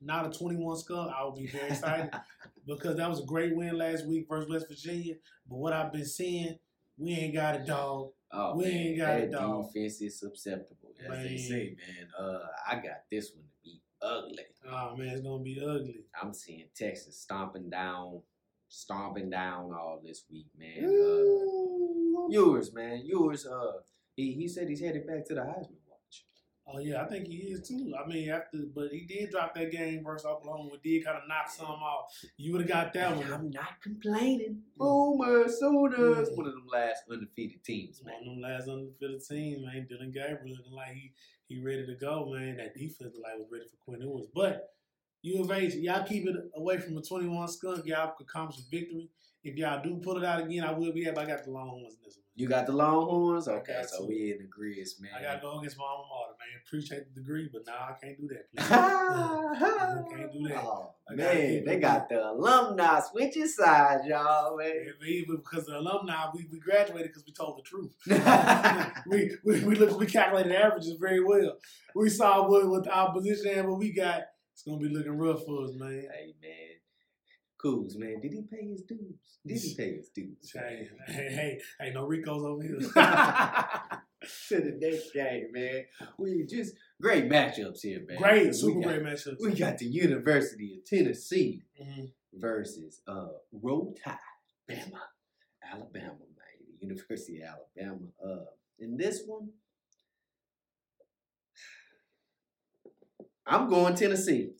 [0.00, 2.10] not a 21 skull, I will be very excited
[2.66, 5.14] because that was a great win last week versus West Virginia.
[5.48, 6.58] But what I've been seeing,
[6.96, 8.10] we ain't got a dog.
[8.32, 9.72] Oh, We man, ain't got that it, dog.
[9.72, 11.38] defense is susceptible, as they Man.
[11.38, 12.08] say, man.
[12.18, 13.44] Uh, I got this one
[14.02, 14.44] ugly.
[14.70, 16.04] Oh man, it's gonna be ugly.
[16.20, 18.20] I'm seeing Texas stomping down,
[18.68, 20.84] stomping down all this week, man.
[20.84, 23.46] Uh, yours, man, yours.
[23.46, 23.80] Uh,
[24.16, 26.24] he he said he's headed back to the Heisman Watch.
[26.70, 27.94] Oh yeah, I think he is too.
[27.98, 30.74] I mean, after but he did drop that game versus Oklahoma.
[30.74, 32.12] It did kind of knock some off.
[32.36, 33.32] You would have got that And one.
[33.32, 34.62] I'm not complaining.
[34.76, 36.36] Boomer Sooners, Mm.
[36.36, 39.86] one of them last undefeated teams, One of them last undefeated teams, man.
[39.88, 41.12] Dillon Gabriel looking like he
[41.48, 42.58] he ready to go, man.
[42.58, 44.26] That defense looked like was ready for Quinn Ewers.
[44.34, 44.70] But
[45.22, 47.86] U of H, y'all keep it away from a 21 skunk.
[47.86, 49.08] Y'all could accomplish victory.
[49.44, 51.18] If y'all do pull it out again, I will be happy.
[51.18, 52.24] I got the Longhorns in this one.
[52.34, 53.82] You got the Longhorns, okay?
[53.88, 54.06] So to.
[54.06, 55.10] we in agreement, man.
[55.18, 56.60] I got to go against my alma mater, man.
[56.66, 58.48] Appreciate the degree, but nah, I can't do that.
[58.56, 58.68] Please.
[60.18, 60.62] Can't do that.
[60.62, 64.86] Oh, man, they got the alumni switching sides, y'all, man.
[65.00, 67.94] We- because the alumni, we, we graduated because we told the truth.
[69.06, 71.56] we, we we looked, we calculated averages very well.
[71.94, 74.22] We saw what what our position and what we got.
[74.52, 75.90] It's gonna be looking rough for us, man.
[76.12, 76.57] hey, man.
[77.62, 79.38] Cougs, man, did he pay his dues?
[79.44, 80.52] Did he pay his dues?
[80.54, 82.78] Hey, hey, hey, hey, no Ricos over here.
[84.48, 85.84] to the next game, man.
[86.18, 88.18] We just great matchups here, man.
[88.18, 89.36] great, super got- great matchups.
[89.40, 92.12] We got the University of Tennessee Mhm.
[92.34, 94.18] versus uh Roll Tide,
[94.70, 95.00] Bama,
[95.72, 96.78] Alabama, man.
[96.80, 98.06] The University of Alabama.
[98.24, 98.44] Uh,
[98.78, 99.48] in this one,
[103.46, 104.50] I'm going Tennessee.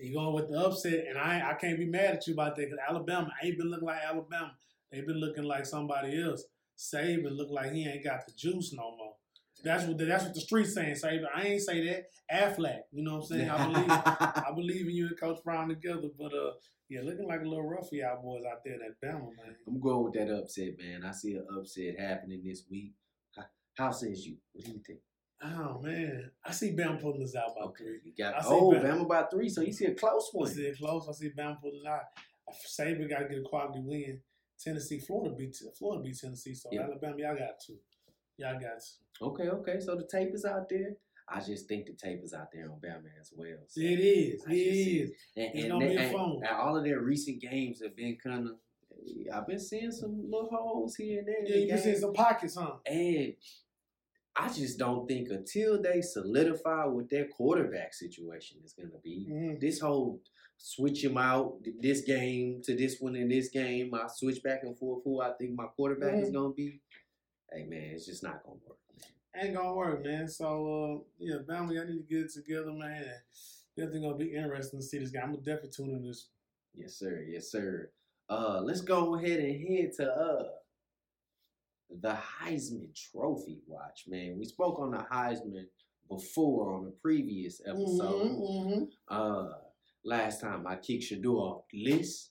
[0.00, 2.62] You going with the upset, and I I can't be mad at you about that
[2.62, 4.52] because Alabama ain't been looking like Alabama.
[4.90, 6.44] They've been looking like somebody else.
[6.76, 9.14] Saban look like he ain't got the juice no more.
[9.64, 10.94] That's what the, that's what the streets saying.
[10.94, 12.06] Saban, I ain't say that.
[12.32, 13.50] Affleck, you know what I'm saying?
[13.50, 16.52] I believe I believe in you and Coach Brown together, but uh,
[16.88, 19.56] yeah, looking like a little rough for y'all boys out there in that Bama, man.
[19.66, 21.04] I'm going with that upset, man.
[21.04, 22.92] I see an upset happening this week.
[23.36, 23.44] How,
[23.76, 24.36] how says you?
[24.52, 25.00] What do you think?
[25.42, 28.00] Oh man, I see Bama pulling this out by Okay, three.
[28.04, 28.82] you got I see oh Bama.
[28.84, 30.48] Bama by three, so you see a close I one.
[30.50, 31.06] see it close.
[31.08, 32.02] I see Bama pulling it out.
[32.66, 34.20] Saban got to get a quality win.
[34.60, 36.82] Tennessee, Florida beat Florida beat Tennessee, so Yeah.
[36.82, 37.76] Alabama, y'all got two.
[38.38, 39.24] Y'all got to.
[39.24, 39.80] Okay, okay.
[39.80, 40.94] So the tape is out there.
[41.28, 43.58] I just think the tape is out there on Bama as well.
[43.68, 44.42] So It is.
[44.48, 45.10] I It is.
[45.36, 46.36] And, It's and, gonna be a and- phone.
[46.44, 48.54] and all of their recent games have been kind of.
[49.32, 51.42] I've been seeing some little holes here and there.
[51.44, 52.72] Yeah, the you been seeing some pockets, huh?
[52.86, 53.34] And
[54.40, 59.26] I just don't think until they solidify what their quarterback situation is going to be,
[59.28, 59.60] Mhm.
[59.60, 60.20] this whole
[60.56, 64.78] switch him out this game to this one in this game, I switch back and
[64.78, 66.32] forth who I think my quarterback is Mhm.
[66.34, 66.80] going to be.
[67.50, 68.78] Hey man, it's just not going to work.
[69.34, 70.26] Ain't gonna work, man.
[70.28, 70.46] So
[71.04, 73.04] uh, yeah, Bama, y'all need to get it together, man.
[73.76, 75.20] Definitely gonna be interesting to see this guy.
[75.20, 76.28] I'm gonna definitely tune in this.
[76.74, 77.22] Yes, sir.
[77.28, 77.90] Yes, sir.
[78.28, 80.48] Uh, let's go ahead and head to uh
[81.90, 84.36] the Heisman Trophy watch, man.
[84.38, 85.66] We spoke on the Heisman
[86.08, 88.22] before on a previous episode.
[88.40, 89.52] Mhm, Uh,
[90.04, 92.30] last time I kicked Shedeur off the list.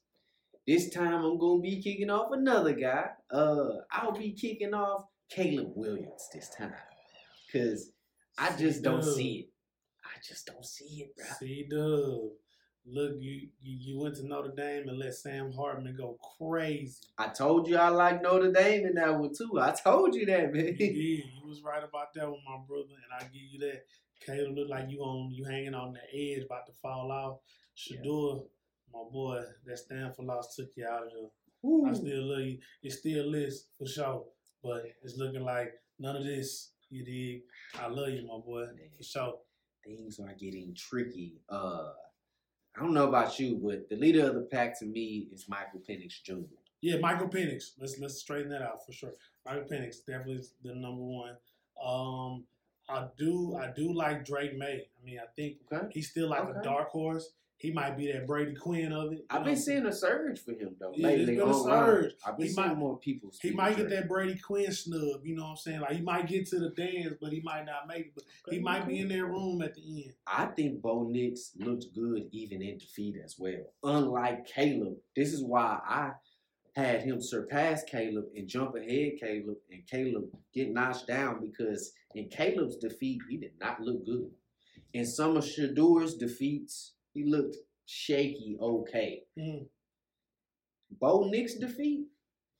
[0.66, 3.10] This time I'm gonna be kicking off another guy.
[3.32, 6.74] Uh, I'll be kicking off Caleb Williams this time,
[7.52, 7.92] cause
[8.38, 9.50] I just don't see it.
[10.04, 11.26] I just don't see it, bro.
[11.40, 12.32] See, Dub.
[12.90, 16.96] Look, you, you you went to Notre Dame and let Sam Hartman go crazy.
[17.18, 19.60] I told you I like Notre Dame in that one too.
[19.60, 20.76] I told you that, You man.
[20.78, 20.96] did.
[20.96, 23.84] You was right about that one, my brother, and I give you that.
[24.26, 26.00] Caleb looked like you on you hanging on the
[26.34, 27.40] edge, about to fall off.
[27.78, 28.44] Shedeur,
[28.94, 31.30] my boy, that Stanford loss took you out of the
[31.90, 32.58] I still love you.
[32.82, 34.24] It's still list for sure,
[34.64, 36.72] but it's looking like none of this.
[36.90, 37.42] You dig?
[37.80, 38.66] I love you, my boy,
[38.98, 39.34] for sure.
[39.84, 41.42] Things are getting tricky.
[41.50, 41.90] Uh,
[42.78, 45.80] I don't know about you, but the leader of the pack to me is Michael
[45.88, 46.34] Penix Jr.
[46.82, 47.72] Yeah, Michael Penix.
[47.80, 49.14] Let's let's straighten that out for sure.
[49.46, 51.36] Michael Penix definitely is the number one.
[51.84, 52.44] Um,
[52.90, 54.86] I do I do like Drake Maye.
[55.02, 55.88] I mean, I think Okay.
[55.92, 56.60] he's still like Okay.
[56.60, 57.32] a dark horse.
[57.60, 59.26] He might be that Brady Quinn of it.
[59.32, 59.46] I've know?
[59.48, 62.12] been seeing a surge for him though Yeah, there's lately been a surge.
[62.26, 63.32] I've been He seeing might- more people.
[63.42, 65.80] He might get that Brady Quinn snub, you know what I'm saying?
[65.82, 68.12] Like he might get to the dance, but he might not make it.
[68.16, 70.14] But he Okay, might be in their room at the end.
[70.28, 73.74] I think Bo Nix looked good even in defeat as well.
[73.84, 76.12] Unlike Caleb, this is why I
[76.76, 82.30] had him surpass Caleb and jump ahead Caleb, and Caleb get notched down because in
[82.30, 84.30] Caleb's defeat he did not look good.
[84.94, 87.58] In some of Shedeur's defeats, he looked
[87.88, 89.24] shaky, okay.
[89.38, 89.66] Mm.
[91.00, 92.06] Bo Nix defeat,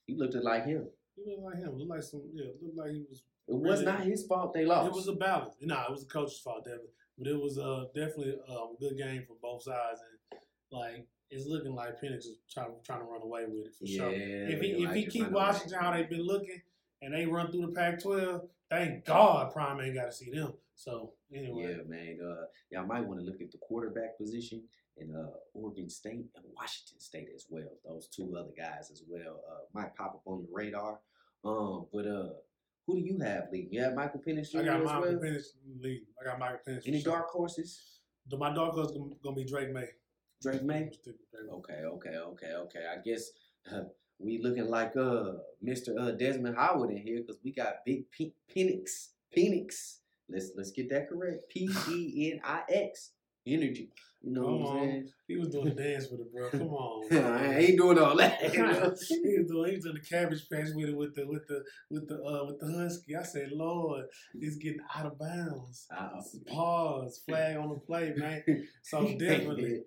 [0.06, 0.88] he looked like him.
[1.14, 1.78] He looked like him.
[1.78, 2.22] Looked like some.
[2.34, 3.22] Yeah, looked like he was.
[3.46, 4.88] It was not his fault they lost.
[4.88, 5.54] It was a balance.
[5.60, 6.90] Nah, it was the coach's fault, definitely.
[7.16, 10.40] But it was uh, definitely um, a good game for both sides, and
[10.70, 13.98] like it's looking like Penix is trying trying to run away with it for yeah,
[13.98, 14.12] sure.
[14.12, 15.84] If he if he keep Washington away.
[15.84, 16.60] how they've been looking,
[17.00, 20.52] and they run through the Pac-12, thank God Prime ain't got to see them.
[20.78, 22.18] So anyway, Yeah, man.
[22.24, 24.62] Uh, y'all might want to look at the quarterback position
[24.96, 27.68] in uh, Oregon State and Washington State as well.
[27.84, 31.00] Those two other guys as well uh, might pop up on your radar.
[31.44, 32.28] Um, but uh,
[32.86, 33.72] who do you have leading?
[33.72, 34.60] You have Michael Penix Jr.
[34.60, 35.12] I got Michael well.
[35.14, 35.42] Penix
[35.80, 36.06] leading.
[36.20, 36.86] I got Michael Penix.
[36.86, 37.12] Any sure.
[37.12, 37.80] dark horses?
[38.30, 39.88] My dark horse gonna, gonna be Drake Maye.
[40.40, 40.84] Drake Maye.
[40.84, 41.56] I'm sticking with Drake Maye.
[41.56, 42.84] Okay, okay, okay, okay.
[42.92, 43.30] I guess
[43.72, 43.80] uh,
[44.20, 45.32] we looking like uh
[45.64, 45.98] Mr.
[45.98, 49.08] Uh, Desmond Howard in here because we got Big P- Penix.
[49.36, 49.96] Penix.
[50.30, 51.48] Let's let's get that correct.
[51.50, 53.12] P E N I X.
[53.46, 53.88] Energy.
[54.22, 54.84] You know Come what I'm on.
[54.88, 55.08] saying?
[55.28, 56.50] He was doing the dance with it, bro.
[56.50, 57.16] Come on.
[57.16, 58.40] I ain't doing all that.
[58.42, 59.06] he was
[59.48, 62.16] doing he was doing the cabbage patch with it with the with the with the
[62.22, 63.14] uh with the husky.
[63.16, 65.86] I said, Lord, it's getting out of bounds.
[65.96, 66.08] Uh,
[66.48, 68.42] Pause, flag on the play, man.
[68.82, 69.82] So definitely.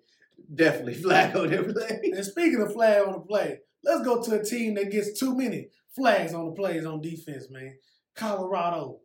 [0.52, 2.00] definitely flag on the play.
[2.16, 5.36] And speaking of flag on the play, let's go to a team that gets too
[5.36, 7.74] many flags on the plays on defense, man.
[8.16, 8.98] Colorado.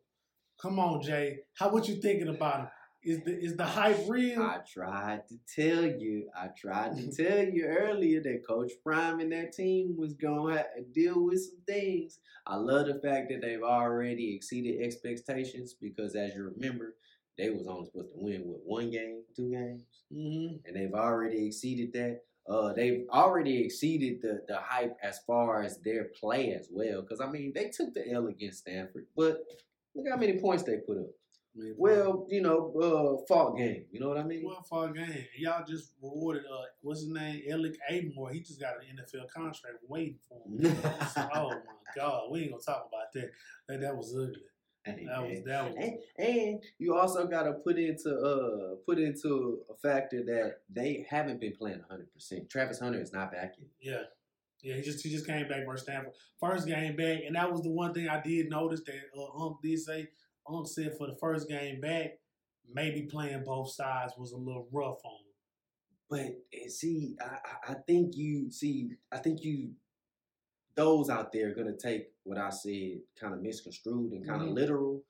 [0.61, 1.39] Come on, Jay.
[1.55, 2.67] How what you thinking about him?
[3.03, 4.41] Is the is the hype real?
[4.41, 6.29] I tried to tell you.
[6.35, 10.73] I tried to tell you earlier that Coach Prime and that team was gonna have
[10.75, 12.19] to deal with some things.
[12.47, 16.95] I love the fact that they've already exceeded expectations because, as you remember,
[17.37, 19.83] they was only supposed to win with one game, two games.
[20.11, 22.21] hmm and they've already exceeded that.
[22.49, 27.01] Uh, they've already exceeded the the hype as far as their play as well.
[27.01, 29.43] Because I mean, they took the L against Stanford, but
[29.97, 31.07] look how many points they put up.
[31.75, 33.85] Well, you know, uh, fault game.
[33.91, 34.43] You know what I mean?
[34.45, 38.31] Well, a game, y'all just rewarded uh, what's his name, Elic Ayomanor.
[38.31, 40.77] He just got an NFL contract waiting for him.
[41.33, 41.55] oh my
[41.95, 43.31] God, we ain't gonna talk about that.
[43.67, 44.43] That, that was ugly.
[44.83, 45.75] Hey, That was that was.
[45.79, 51.05] And, and you also got to put into uh put into a factor that they
[51.09, 52.13] haven't been playing 100.
[52.13, 53.69] percent Travis Hunter is not back yet.
[53.81, 54.03] Yeah.
[54.61, 56.13] Yeah, he just he just came back versus Stanford.
[56.39, 59.61] First game back, and that was the one thing I did notice that uh, Unc
[59.61, 60.07] did say.
[60.49, 62.19] Unc said for the first game back,
[62.73, 66.35] maybe playing both sides was a little rough on him.
[66.49, 69.71] But see, I, I- I think you see, I think you,
[70.75, 74.49] those out there are gonna take what I said kind of misconstrued and kind of
[74.49, 74.53] Mhm.
[74.55, 75.03] literal.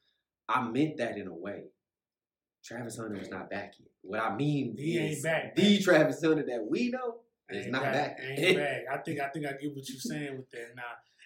[0.50, 1.66] I meant that in a way.
[2.64, 3.90] Travis Hunter is not back yet.
[4.02, 5.80] What I mean He ain't is back, the.
[5.80, 7.20] Travis Hunter that we know
[7.50, 8.20] is Ain't not back.
[8.22, 8.82] Ain't back.
[8.92, 10.76] I think I think I get what you're saying with that.
[10.76, 10.84] Now,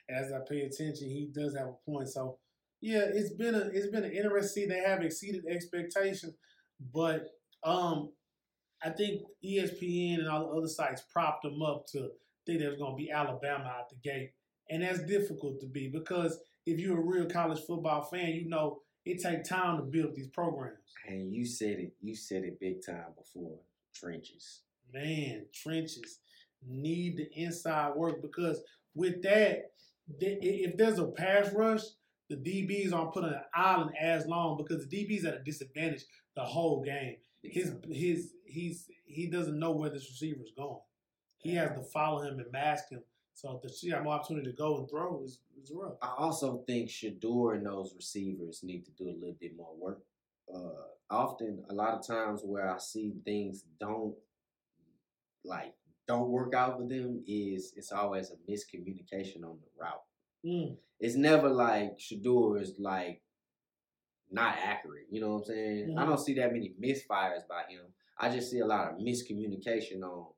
[0.10, 2.10] as I pay attention, he does have a point.
[2.10, 2.38] So,
[2.82, 4.70] yeah, it's been a it's been an interesting.
[4.70, 6.34] They have exceeded expectations,
[6.94, 7.28] but
[7.64, 8.12] um,
[8.84, 12.10] I think ESPN and all the other sites propped them up to
[12.46, 14.32] think there was going to be Alabama out the gate,
[14.70, 18.82] and that's difficult to be because if you're a real college football fan, you know
[19.06, 20.78] it takes time to build these programs.
[21.08, 21.94] And you said it.
[22.02, 23.58] You said it big time before.
[23.94, 24.62] Trenches.
[24.94, 26.20] Man, trenches
[26.68, 28.62] need the inside work because
[28.94, 29.72] with that,
[30.20, 31.82] if there's a pass rush,
[32.30, 36.06] the DBs aren't put on an island as long because the DB's at a disadvantage
[36.36, 37.18] the whole game.
[37.44, 40.80] His his he's he doesn't know where this receiver's going.
[41.38, 43.02] He has to follow him and mask him.
[43.34, 45.96] So to see have more opportunity to go and throw is, is rough.
[46.02, 50.00] I also think Shedeur and those receivers need to do a little bit more work.
[50.54, 54.14] Uh, often, a lot of times where I see things don't
[55.44, 55.74] like
[56.08, 60.04] don't work out with them is it's always a miscommunication on the route.
[60.46, 60.78] Mm.
[61.00, 63.22] It's never like Shedeur is like
[64.30, 65.08] not accurate.
[65.10, 65.98] You know what I'm saying?
[65.98, 66.08] I Mhm.
[66.08, 67.94] don't see that many misfires by him.
[68.18, 70.34] I just see a lot of miscommunication on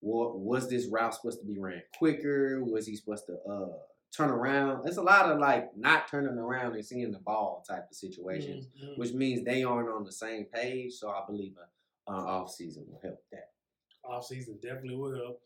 [0.00, 2.62] What was this route supposed to be ran quicker?
[2.62, 3.78] Was he supposed to uh
[4.14, 4.86] turn around?
[4.86, 8.68] It's a lot of like not turning around and seeing the ball type of situations,
[8.78, 8.98] Mhm.
[8.98, 10.92] which means they aren't on the same page.
[10.92, 11.70] So I believe a
[12.12, 13.53] uh, off season will help that.
[14.08, 15.40] Off season definitely will help.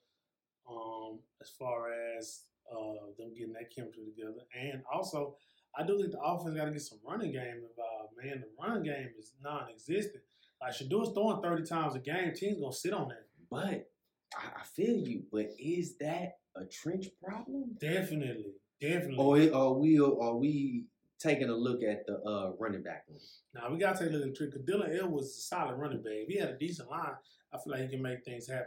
[0.70, 1.86] Um, as far
[2.18, 5.36] as uh them getting that chemistry together, and also
[5.76, 8.14] I do think the offense got to get some running game involved.
[8.22, 10.22] Man, the run game is non-existent.
[10.60, 12.32] Like Shedeur's throwing thirty times a game.
[12.34, 13.26] Teams gonna sit on that.
[13.50, 13.88] But
[14.36, 15.22] I, I feel you.
[15.30, 17.76] But is that a trench problem?
[17.80, 19.50] Definitely, definitely.
[19.50, 20.86] Or are we are we
[21.18, 23.18] taking a look at the uh, running back room?
[23.54, 24.52] Now we gotta take a look at the trick.
[24.52, 26.12] Cause Dylan Edwards was a solid running back.
[26.14, 27.12] If he had a decent line,
[27.52, 28.66] I feel like he can make things happen.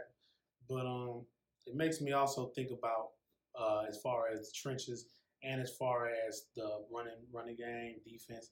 [0.68, 1.22] But um,
[1.66, 3.10] it makes me also think about
[3.58, 5.06] uh, as far as the trenches
[5.42, 8.50] and as far as the running running game, defense,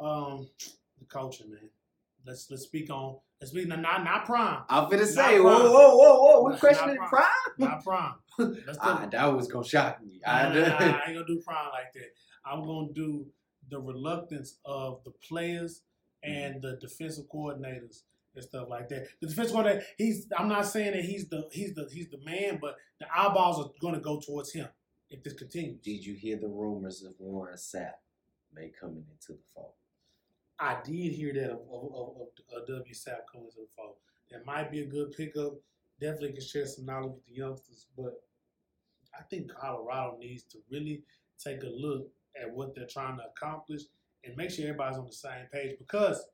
[0.00, 0.48] um,
[0.98, 1.68] the coaching, man.
[2.26, 6.20] Let's let's speak on let's speak not not, prime, I'm finna say, whoa, whoa, whoa,
[6.20, 7.08] whoa, we Not questioning prime.
[7.10, 7.30] prime?
[7.58, 8.14] not prime.
[8.66, 10.20] Let's Ah, talk- that was gonna shock me.
[10.26, 12.10] I, nah, I ain't gonna do prime like that.
[12.46, 13.26] I'm gonna do
[13.68, 15.82] the reluctance of the players
[16.24, 16.32] mm-hmm.
[16.32, 18.02] and the defensive coordinators
[18.34, 19.08] and stuff like that.
[19.20, 22.58] The defensive coordinator, he's I'm not saying that he's the he's the he's the man,
[22.60, 24.68] but the eyeballs are gonna go towards him
[25.10, 25.80] if this continues.
[25.82, 27.94] Did you hear the rumors of Warren Sapp
[28.54, 29.72] may coming into the fold?
[30.58, 32.94] I did hear that of, of, of, of, W.
[32.94, 33.96] Sapp coming to the fold.
[34.30, 35.52] That might be a good pickup.
[36.00, 38.22] Definitely can share some knowledge with the youngsters, but
[39.18, 41.02] I think Colorado needs to really
[41.38, 42.08] take a look
[42.40, 43.82] at what they're trying to accomplish
[44.24, 46.24] and make sure everybody's on the same page because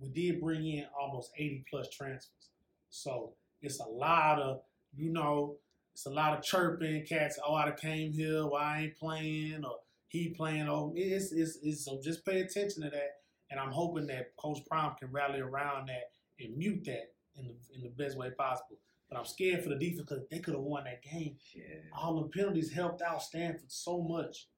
[0.00, 2.50] we did bring in almost 80 plus transfers.
[2.90, 4.60] So it's a lot of,
[4.96, 5.56] you know,
[5.92, 7.38] it's a lot of chirping cats.
[7.46, 8.46] Oh, I came here.
[8.46, 9.64] Why I ain't playing?
[9.64, 9.76] Or
[10.08, 10.68] he playing.
[10.68, 13.10] Oh, it's, it's, it's so just pay attention to that.
[13.50, 17.54] And I'm hoping that Coach Prime can rally around that and mute that in the
[17.74, 18.78] in the best way possible.
[19.08, 21.36] But I'm scared for the defense because they could have won that game.
[21.54, 21.62] Yeah.
[21.96, 24.48] All the penalties helped out Stanford so much.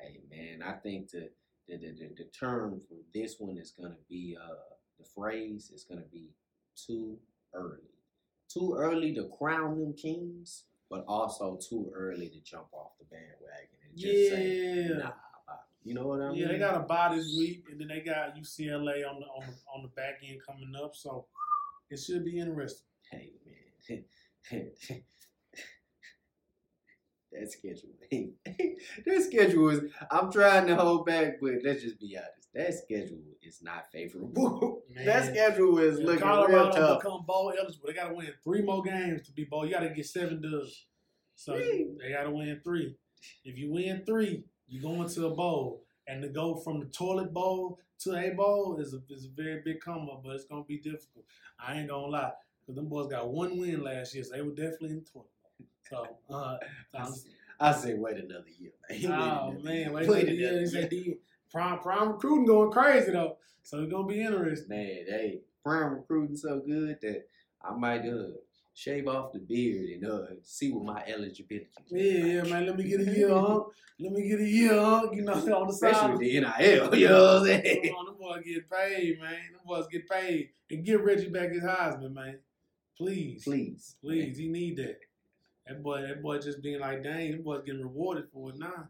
[0.00, 1.30] Hey man, I think the
[1.66, 4.54] the, the, the, term for this one is gonna be uh
[4.98, 6.30] the phrase is gonna be
[6.74, 7.18] too
[7.54, 7.94] early.
[8.48, 13.78] Too early to crown them kings, but also too early to jump off the bandwagon
[13.86, 15.12] and just say nah.
[15.84, 16.40] You know what I mean?
[16.40, 19.40] Yeah, they got a bye this week, and then they got UCLA on the on
[19.46, 20.94] the, on the back end coming up.
[20.94, 21.26] So
[21.90, 22.84] it should be interesting.
[23.10, 24.74] Hey man,
[27.32, 27.90] that schedule,
[29.06, 29.80] that schedule is.
[30.10, 32.48] I'm trying to hold back, but let's just be honest.
[32.54, 34.82] That schedule is not favorable.
[35.04, 37.02] that schedule is If looking Colorado real tough.
[37.02, 37.86] become bowl eligible.
[37.88, 39.66] They got to win three more games to be bowl.
[39.66, 40.86] You got to get seven dubs.
[41.34, 41.86] So Three?
[42.02, 42.96] they got to win three.
[43.44, 45.82] If you win three, you go into a bowl.
[46.08, 49.60] And to go from the toilet bowl to a bowl is a, is a very
[49.62, 51.26] big come up, but it's going to be difficult.
[51.60, 52.32] I ain't going to lie.
[52.60, 55.28] Because them boys got one win last year, so they were definitely in the toilet.
[55.90, 56.56] So, uh,
[56.94, 57.12] I'm,
[57.60, 58.98] I say wait another year, man.
[59.12, 59.92] Oh, another man.
[59.92, 60.48] Wait the year.
[60.50, 60.90] another They said
[61.50, 63.36] prime, prime recruiting going crazy, though.
[63.62, 64.68] So it's going to be interesting.
[64.68, 67.26] Man, hey, prime recruiting so good that
[67.62, 68.28] I might uh
[68.74, 71.66] shave off the beard and uh see what my eligibility.
[71.90, 72.24] is.
[72.24, 72.66] Yeah, yeah, man.
[72.66, 73.60] Let me get a year, huh?
[73.98, 75.08] Let me get a year, huh?
[75.12, 75.90] You know, on the side.
[75.90, 77.82] Especially the NIL, you know what I'm saying?
[77.88, 79.32] Come on, them boys get paid, man.
[79.32, 80.50] Them boys get paid.
[80.70, 82.38] And get Reggie back his Heisman, man.
[82.96, 83.44] Please.
[83.44, 83.96] Please.
[84.00, 84.38] Please.
[84.38, 85.00] He need that.
[85.68, 88.88] That boy, that boy just being like, dang, them boys getting rewarded for it now.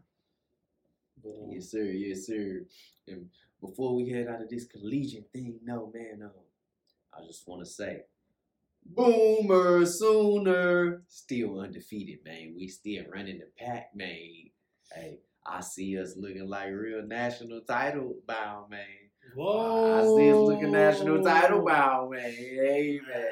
[1.21, 1.83] But, um, Yes, sir.
[1.83, 2.65] Yes, sir.
[3.07, 6.31] And before we head out of this collegiate thing, no, man, no.
[7.13, 8.03] I just want to say,
[8.85, 12.55] Boomer Sooner, still undefeated, man.
[12.57, 14.49] We still running the pack, man.
[14.93, 18.85] Hey, I see us looking like real national title bound, man.
[19.35, 19.99] Whoa.
[19.99, 22.31] I see us looking national title bound, man.
[22.31, 23.23] Hey, man.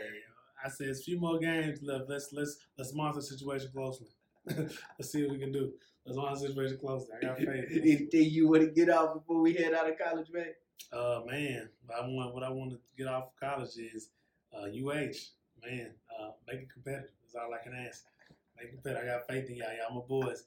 [0.64, 2.06] I said, it's a few more games left.
[2.10, 4.08] Let's let's let's monitor the situation closely.
[4.46, 5.74] let's see what we can do.
[6.06, 7.10] Let's monitor the situation closely.
[7.18, 7.66] I got faith.
[7.72, 10.54] Anything you want to get out before we head out of college, man?
[10.92, 14.10] Uh, man, I want what I want to get off of college is
[14.54, 15.14] uh, UH.
[15.66, 17.10] Man, uh, make it competitive.
[17.24, 18.04] That's all I can ask.
[18.58, 19.04] Make it competitive.
[19.04, 19.68] I got faith in y'all.
[19.70, 20.44] Y'all my boys.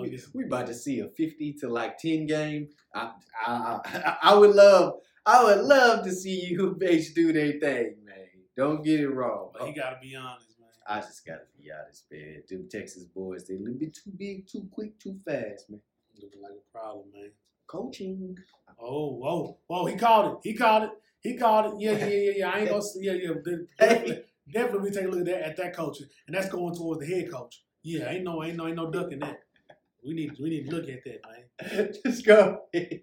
[0.00, 2.68] We, get we about to see a fifty to like ten game.
[2.94, 3.12] I,
[3.44, 7.96] I, I, I would love, I would love to see you bitch do their thing.
[8.56, 9.50] Don't get it wrong.
[9.52, 10.68] But he got to be honest, man.
[10.86, 12.42] I just gotta be honest, man.
[12.48, 15.80] Them Texas boys, they a little bit too big, too quick, too fast, man.
[16.20, 17.30] Looking like a problem, man.
[17.66, 18.36] Coaching.
[18.80, 19.86] Oh, whoa, whoa!
[19.86, 20.38] He called it.
[20.48, 20.90] He called it.
[21.20, 21.80] He called it.
[21.80, 22.50] Yeah, yeah, yeah, yeah.
[22.50, 22.82] I ain't gonna.
[22.96, 23.34] Yeah, yeah.
[23.44, 26.74] de- Definitely, definitely, we take a look at that at that coach, and that's going
[26.74, 27.62] towards the head coach.
[27.82, 29.40] Yeah, ain't no, ain't no, ain't no ducking that.
[30.04, 31.92] We need we need to look at that, man.
[32.04, 33.02] Just go ahead.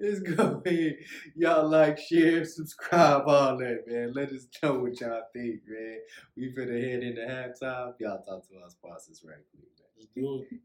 [0.00, 0.96] Just go ahead.
[1.34, 4.12] Y'all like, share, subscribe, all that, man.
[4.14, 5.98] Let us know what y'all think, man.
[6.36, 7.94] We finna head into halftime.
[7.98, 9.88] Y'all talk to our sponsors right quick, man.
[9.96, 10.60] Let's do it.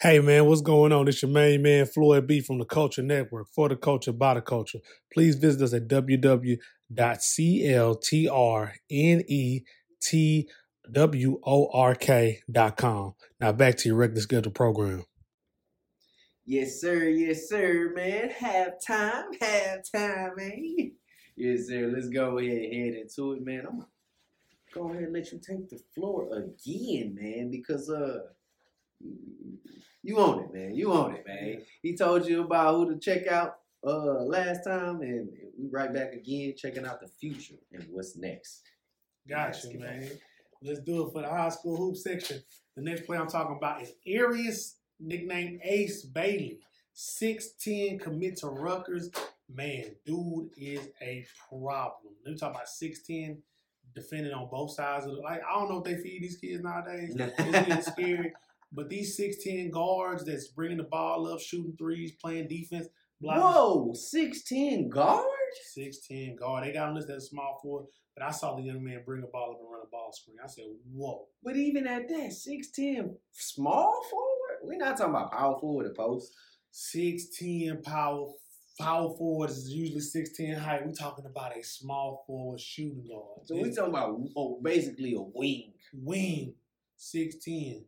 [0.00, 1.06] Hey man, what's going on?
[1.06, 4.80] It's your main man FloydBeee from the Culture Network for the culture by the culture.
[5.12, 5.86] Please visit us at
[10.90, 13.14] www.cltrnetwork.com.
[13.40, 15.04] Now back to your regular scheduled program.
[16.44, 17.04] Yes, sir.
[17.04, 18.30] Yes, sir, man.
[18.30, 19.38] Halftime.
[19.40, 20.92] Halftime, man.
[21.36, 21.88] Yes, sir.
[21.94, 23.64] Let's go ahead and head into it, man.
[23.68, 23.86] I'm gonna
[24.74, 28.22] go ahead and let you take the floor again, man, because uh
[30.02, 30.74] you own it, man.
[30.74, 31.62] You own it, man.
[31.80, 36.12] He told you about who to check out uh last time, and we right back
[36.12, 38.62] again checking out the future and what's next.
[39.28, 40.10] Gotcha, man.
[40.64, 42.42] Let's do it for the high school hoop section.
[42.76, 46.58] The next player I'm talking about is Airious, nicknamed Ace Bailey.
[46.94, 49.10] 6'10 commit to Rutgers.
[49.52, 52.14] Man, dude is a problem.
[52.24, 53.38] Let me talk about 6'10
[53.94, 56.62] defending on both sides of the like I don't know if they feed these kids
[56.62, 57.14] nowadays.
[57.16, 58.32] It's getting scary.
[58.72, 62.86] But these 6'10 guards that's bringing the ball up, shooting threes, playing defense,
[63.20, 65.26] blah, Whoa, 6'10 guard?
[65.76, 66.64] 6'10 guard.
[66.64, 67.86] They got him listed as small forward,
[68.16, 70.36] but I saw the young man bring a ball up and run a ball screen.
[70.42, 71.26] I said, whoa.
[71.42, 74.58] But even at that, 6'10 small forward?
[74.62, 76.32] We're not talking about power forward or post.
[76.72, 78.28] 6'10 power
[78.78, 80.86] power forward is usually 6'10 height.
[80.86, 83.46] We're talking about a small forward shooting guard.
[83.46, 85.72] So we're talking about oh, basically a wing.
[85.92, 86.54] wing,
[86.98, 87.84] 6'10.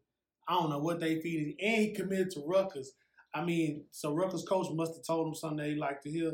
[0.46, 1.54] I don't know what they feed him.
[1.60, 2.92] And he committed to Rutgers.
[3.34, 6.32] I mean, so Rutgers coach must have told him something they liked to hear.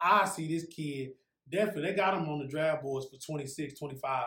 [0.00, 1.10] But I see this kid,
[1.50, 4.24] definitely, they got him on the draft boards for 26, 25.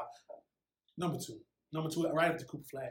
[0.97, 1.39] Number two.
[1.73, 2.89] Number two, right after Cooper Flagg.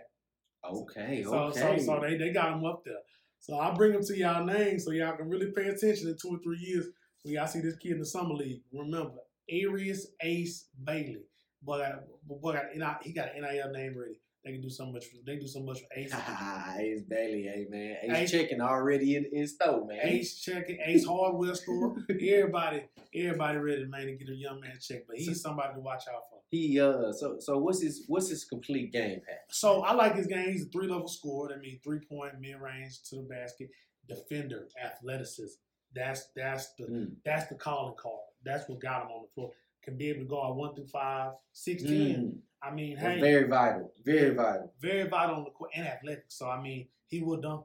[0.64, 1.78] Okay, So, okay.
[1.78, 2.95] so, so they, they got him up there.
[3.39, 6.28] So I bring him to y'all names so y'all can really pay attention in two
[6.28, 6.87] or three years
[7.22, 8.61] when y'all see this kid in the summer league.
[8.72, 9.18] Remember,
[9.51, 11.24] Airious Ace Bailey.
[11.66, 14.16] Got, boy got, he got an NIL name ready.
[14.45, 15.05] They can do so much.
[15.05, 16.12] For, they do so much for Ace.
[16.78, 17.97] Ace Bailey, hey man.
[18.03, 19.99] Ace, Ace- chicken already in, in store, man.
[20.03, 21.97] Ace checking, Ace hardware store.
[22.09, 22.84] Everybody,
[23.14, 25.03] everybody ready, man, to get a young man check.
[25.07, 26.38] But he's somebody to watch out for.
[26.51, 29.41] He uh so so what's his what's his complete game pack?
[29.51, 30.51] So I like his game.
[30.53, 31.49] He's a three level scorer.
[31.51, 33.68] That means three point, mid range to the basket,
[34.09, 35.61] defender, athleticism.
[35.95, 37.11] That's that's the Mm.
[37.24, 38.20] that's the calling card.
[38.45, 39.51] That's what got him on the floor.
[39.83, 41.91] Can be able to go out one through five, 16.
[41.91, 42.39] Mm.
[42.62, 43.93] I mean, That's hey, very vital.
[44.05, 44.72] Very vital.
[44.81, 46.24] very vital on the court and athletic.
[46.28, 47.64] So I mean, he will dunk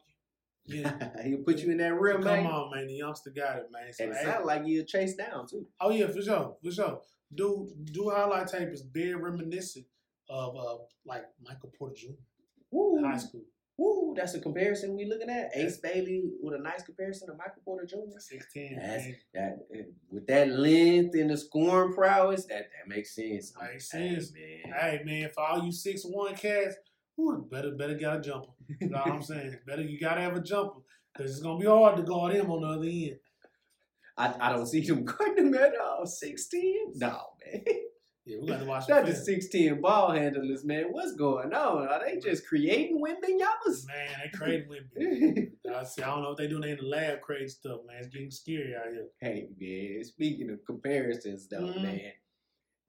[0.66, 0.82] you.
[0.82, 1.09] Yeah.
[1.24, 2.45] He'll put you in that rim, Come man.
[2.47, 2.88] on, man.
[2.88, 3.91] The youngster got it, man.
[3.93, 5.68] So, And it hey, sounds like he'll chase down too.
[5.82, 7.01] Oh yeah, for sure, for sure.
[7.34, 9.86] Do do highlight tape is very reminiscent
[10.30, 12.13] of uh like Michael Porter Jr.
[12.72, 13.03] Woo.
[13.03, 13.43] high school.
[13.78, 15.51] Woo, that's a comparison we looking at.
[15.55, 18.19] Ace Bailey with a nice comparison to Michael Porter Jr.
[18.19, 18.78] Sixteen.
[18.82, 19.57] That's, that
[20.09, 23.51] with that length and the scoring prowess, that that makes sense.
[23.51, 24.32] That Makes Hey, sense.
[24.34, 24.73] man.
[24.80, 26.76] Hey man, for all you six one cats,
[27.17, 28.51] whew, better better got a jumper.
[28.80, 29.57] You know what I'm saying?
[29.67, 30.80] Better you gotta have a jumper.
[31.17, 33.17] Cause it's gonna be hard to guard him on the other end.
[34.17, 36.05] I, I don't see them guarding him at all.
[36.05, 36.93] 16?
[36.95, 37.63] No, man.
[38.26, 40.86] Yeah, we got to watch the Not the 16 ball handlers, man.
[40.91, 41.88] What's going on?
[41.88, 43.86] Are they just creating women Wembanyamas?
[43.88, 45.51] Man, they crazy women.
[45.73, 46.01] I see.
[46.01, 47.97] I don't know what they doing they in the lab, crazy stuff, man.
[47.99, 49.07] It's getting scary out here.
[49.21, 50.03] hey, man.
[50.03, 51.82] Speaking of comparisons, though, Mhm.
[51.84, 52.11] man.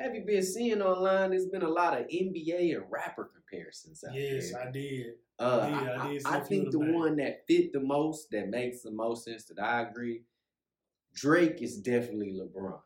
[0.00, 1.30] Have you been seeing online?
[1.30, 4.60] There's been a lot of NBA and rapper comparisons out Yes, there.
[4.68, 5.14] I did.
[5.38, 6.92] Uh, I, I did see I a few think the man.
[6.94, 10.24] one that fit the most, that makes the most sense, that I agree,
[11.14, 12.80] Drake is definitely LeBron.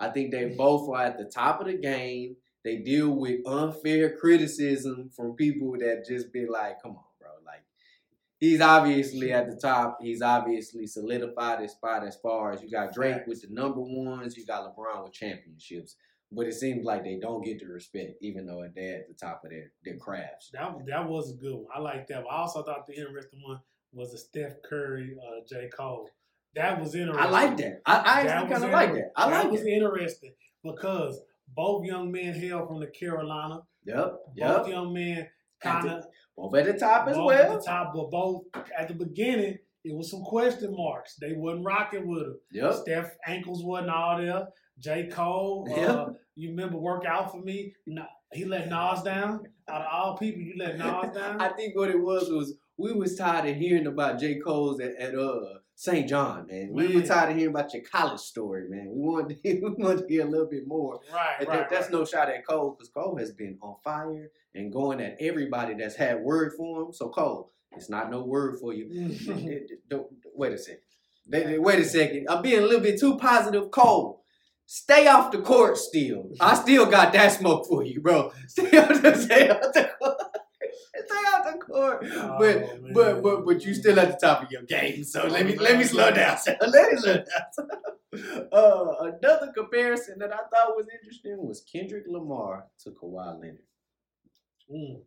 [0.00, 2.36] I think they both are at the top of the game.
[2.64, 7.64] They deal with unfair criticism from people that just be like, "Come on, bro!" Like
[8.38, 9.98] he's obviously at the top.
[10.00, 14.36] He's obviously solidified his spot as far as you got Drake with the number ones.
[14.36, 15.96] You got LeBron with championships.
[16.32, 19.42] But it seems like they don't get the respect, even though they're at the top
[19.44, 20.50] of their, their crafts.
[20.52, 21.66] That that was a good one.
[21.74, 22.24] I like that.
[22.24, 22.32] One.
[22.32, 23.58] I also thought the interesting one
[23.92, 25.68] was the Steph Curry, uh, J.
[25.76, 26.08] Cole.
[26.54, 27.24] That was interesting.
[27.24, 27.80] I like that.
[27.86, 29.10] I, I That actually kind of like that.
[29.16, 29.68] I like was that.
[29.68, 30.32] interesting
[30.64, 31.20] because
[31.54, 33.60] both young men hail from the Carolina.
[33.86, 33.96] Yep.
[33.96, 34.68] Both Yep.
[34.68, 35.28] young men
[35.62, 36.04] kind of
[36.36, 37.52] Both at the top as both well.
[37.52, 38.42] at the top, but both
[38.78, 41.16] at the beginning it was some question marks.
[41.16, 42.36] They wasn't rocking with him.
[42.52, 42.74] Yep.
[42.74, 44.46] Steph ankles wasn't all there.
[44.78, 45.06] J.
[45.08, 46.06] Cole, uh, Yeah.
[46.34, 47.74] you remember work out for me?
[47.86, 49.44] No, he let Nas down.
[49.68, 51.40] Out of all people, you let Nas down.
[51.40, 54.38] I think what it was was we was tired of hearing about J.
[54.38, 55.40] Cole's at, at uh
[55.80, 56.06] St.
[56.06, 56.68] John, man.
[56.72, 58.90] We were tired of hearing about your college story, man.
[58.92, 61.00] We wanted to, we wanted to hear a little bit more.
[61.10, 61.60] Right, And right.
[61.60, 61.92] that- that's right.
[62.00, 65.96] no shot at Cole because Cole has been on fire and going at everybody that's
[65.96, 66.92] had word for him.
[66.92, 68.88] So Cole, it's not no word for you.
[69.26, 70.04] It- it-
[70.34, 70.80] wait a second.
[71.26, 72.26] They- they- Wait a second.
[72.28, 73.70] I'm being a little bit too positive.
[73.70, 74.22] Cole,
[74.66, 76.28] stay off the court still.
[76.40, 78.32] I still got that smoke for you, bro.
[78.48, 79.89] Stay off the, stay off the
[81.58, 82.04] court.
[82.04, 82.62] Stay off the court.
[82.62, 82.92] Oh, but man.
[82.92, 85.04] but but but you still at the top of your game.
[85.04, 86.38] So let me let me slow down.
[86.60, 87.68] let me slow down.
[88.52, 93.58] uh, another comparison that I thought was interesting was Kendrick Lamar to Kawhi Leonard.
[94.72, 95.00] Mm.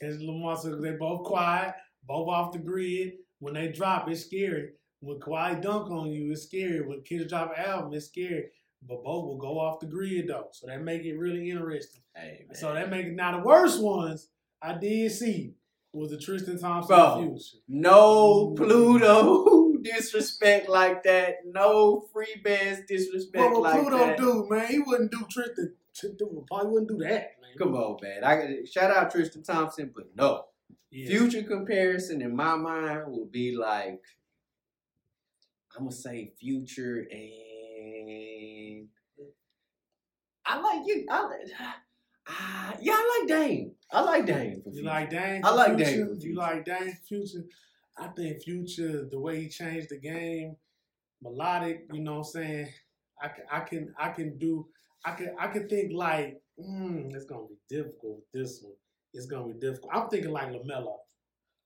[0.00, 3.14] Kendrick Lamar said they both quiet, both off the grid.
[3.38, 4.70] When they drop, it's scary.
[5.00, 6.86] When Kawhi dunk on you, it's scary.
[6.86, 8.46] When Kendrick drop an album, it's scary.
[8.86, 12.02] But both will go off the grid though, so that make it really interesting.
[12.14, 12.54] Hey man.
[12.54, 14.28] So that make it now the worst ones
[14.62, 15.54] I did see
[15.92, 17.38] was it Tristan Thompson Bro.
[17.68, 21.36] No Pluto disrespect like that.
[21.46, 24.18] No Freebandz disrespect What would like Pluto that.
[24.18, 24.66] do, man?
[24.68, 25.74] He wouldn't do Tristan.
[26.48, 27.50] Probably wouldn't do that, man.
[27.58, 28.24] Come on, man.
[28.24, 30.44] I shout out Tristan Thompson, but no.
[30.90, 31.08] Yeah.
[31.08, 34.00] Future comparison in my mind will be like
[35.76, 38.88] I'm gonna say future and
[40.44, 41.06] I like you.
[41.08, 41.40] I like,
[42.28, 43.72] ah, yeah, I like Dame.
[43.92, 44.62] I like Dame.
[44.70, 45.42] You like Dame?
[45.44, 46.06] I like Future?
[46.06, 47.44] Dame You like Dame Future?
[47.98, 50.56] I think Future, the way he changed the game,
[51.22, 51.86] melodic.
[51.92, 52.68] You know what I'm saying?
[53.22, 54.66] I can, I can, I can do.
[55.04, 58.74] I can, I can think like, mm, it's gonna be difficult with this one.
[59.12, 59.92] It's gonna be difficult.
[59.94, 60.96] I'm thinking like Lamelo,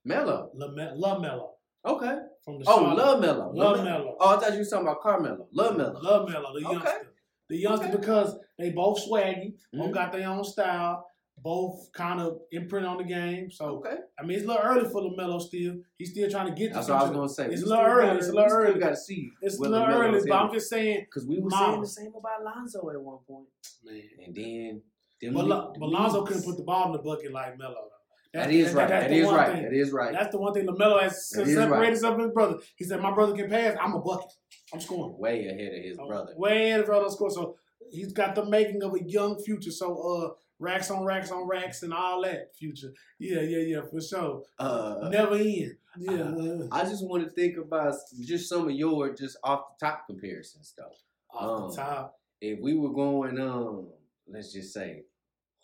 [0.03, 0.49] Melo.
[0.55, 1.49] Lame- Lamelo
[1.85, 2.15] Okay.
[2.43, 3.51] from the Oh, Charlotte- love Melo.
[3.53, 4.17] Love Melo.
[4.19, 5.47] Oh, I thought you were talking about Carmelo.
[5.51, 5.99] Love Melo.
[6.01, 6.73] Love Melo, the Okay.
[6.73, 7.11] youngster.
[7.49, 7.97] The youngster Okay.
[7.97, 9.93] because they both swaggy, both Mhm.
[9.93, 11.05] got their own style,
[11.37, 13.51] both kind of imprint on the game.
[13.51, 13.97] So Okay.
[14.19, 15.75] I mean, it's a little early for Lamelo still.
[15.97, 17.45] He's still trying to get to That's what I was gonna say.
[17.53, 18.79] It's a little early, gotta- it's a little still early.
[18.79, 19.31] Gotta see.
[19.41, 21.87] It's a what little LaMelo's early, but I'm just saying, Cause we were saying the
[21.87, 23.47] same about Lonzo at one point,
[23.83, 24.01] man.
[24.25, 24.81] and then.
[25.21, 27.73] then But, le- but Lonzo couldn't put the ball in the bucket like Melo.
[27.73, 28.39] though.
[28.39, 28.89] That is right.
[28.89, 29.53] that's That the is one right.
[29.53, 29.63] thing.
[29.63, 30.11] That is right.
[30.13, 31.87] That's the one thing Lamelo has separated right.
[31.87, 32.57] himself from his brother.
[32.75, 33.77] He said, "My brother can pass.
[33.81, 34.29] I'm a bucket.
[34.73, 36.33] I'm scoring." Way ahead of his brother.
[36.35, 37.29] Way ahead of his brother score.
[37.29, 37.55] So
[37.91, 39.71] he's got the making of a young future.
[39.71, 42.93] So uh, racks on racks on racks and all that future.
[43.19, 44.43] Yeah, yeah, yeah, for sure.
[44.59, 45.75] Uh, Never end.
[45.97, 46.11] Yeah.
[46.23, 50.05] uh, I just want to think about just some of your just off the top
[50.07, 50.91] comparisons though.
[51.37, 52.15] off Um, the top.
[52.41, 53.87] If we were going, um,
[54.27, 55.03] let's just say,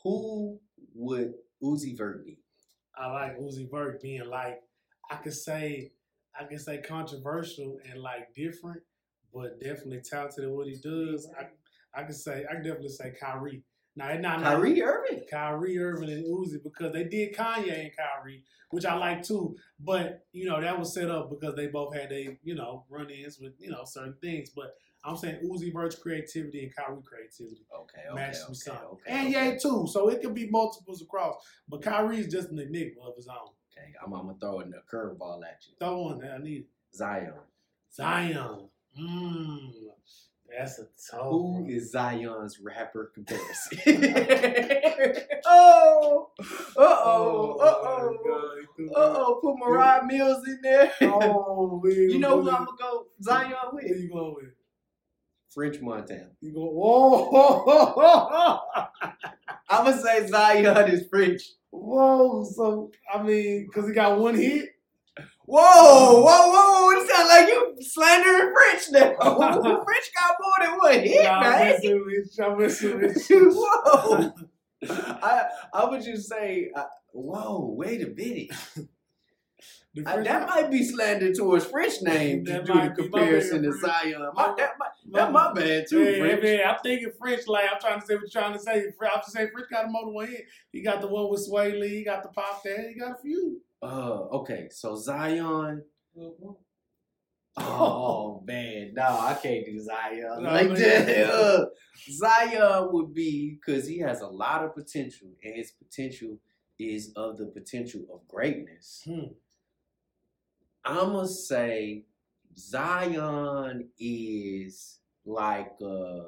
[0.04, 0.60] who
[0.96, 2.40] would Uzi Vert be?
[2.98, 4.62] I like Uzi Vert being like
[5.10, 5.92] I could say
[6.40, 8.82] I can say controversial and like different,
[9.34, 11.30] but definitely talented at what he does.
[11.38, 11.48] I
[12.00, 13.64] I could say I can definitely say Kyrie.
[13.96, 15.24] Now it's not not- Kyrie Irving.
[15.30, 19.56] Kyrie Irving and Uzi because they did Kanye and Kyrie, which I like too.
[19.80, 23.40] But you know that was set up because they both had they you know run-ins
[23.40, 24.50] with you know certain things.
[24.50, 29.04] But I'm saying Uzi Vert's creativity and Kyrie creativity Okay, okay, match okay, some okay,
[29.08, 29.52] and okay.
[29.54, 31.44] Ye too, so it could be multiples across.
[31.68, 33.50] But Kyrie's just an enigma of his own.
[33.76, 35.74] Okay, I'm, I'm gonna throw in a curveball at you.
[35.80, 36.66] Throw one that I need.
[36.94, 37.34] Zion.
[37.94, 38.70] Zion.
[39.00, 39.72] Mmm.
[40.58, 41.66] That's a tough Who one.
[41.68, 43.80] is Zion's rapper comparison?
[45.46, 48.18] oh, uh oh, uh oh,
[48.80, 49.40] uh oh.
[49.42, 50.92] Put Moriah Mills in there.
[51.02, 51.94] Oh, man.
[51.94, 53.86] you know who who I'm gonna go Zion Who with?
[53.86, 54.46] you going with?
[55.54, 56.30] French Montana.
[56.42, 58.62] You go, whoa,
[59.70, 61.42] I'm gonna say Zion is French.
[61.72, 62.44] whoa.
[62.46, 64.70] So, I mean, because he got one hit.
[65.46, 66.90] Whoa, whoa, whoa!
[67.02, 69.16] It sounds like you slandering French now.
[69.84, 71.52] French got more than one hit, Nah, man.
[72.42, 73.52] I'm messing with you.
[73.54, 74.32] whoa!
[74.90, 77.74] I I would just say, uh, whoa!
[77.78, 78.52] Wait a minute.
[79.94, 83.74] The Uh, that might be slander towards French name to do the might comparison to
[83.74, 84.26] Zion.
[84.34, 86.44] My, that, my, that my bad too, Hey, French.
[86.44, 87.46] man, I'm thinking French.
[87.48, 88.86] Like I'm trying to say what you're trying to say.
[89.02, 90.46] I'm just saying French got a more than one hit.
[90.72, 91.90] He got the one with Swae Lee.
[91.90, 92.88] He got the pop there.
[92.90, 93.62] He got a few.
[93.82, 95.84] Uh, okay, so Zion.
[97.58, 100.76] Oh man, no, I can't do Zion No, like man.
[100.80, 101.30] that.
[101.30, 101.66] Uh,
[102.10, 106.38] Zion would be because he has a lot of potential, and his potential
[106.80, 109.02] is of the potential of greatness.
[109.06, 109.34] Hmm.
[110.86, 112.04] I'm gonna say
[112.58, 116.24] Zion is like uh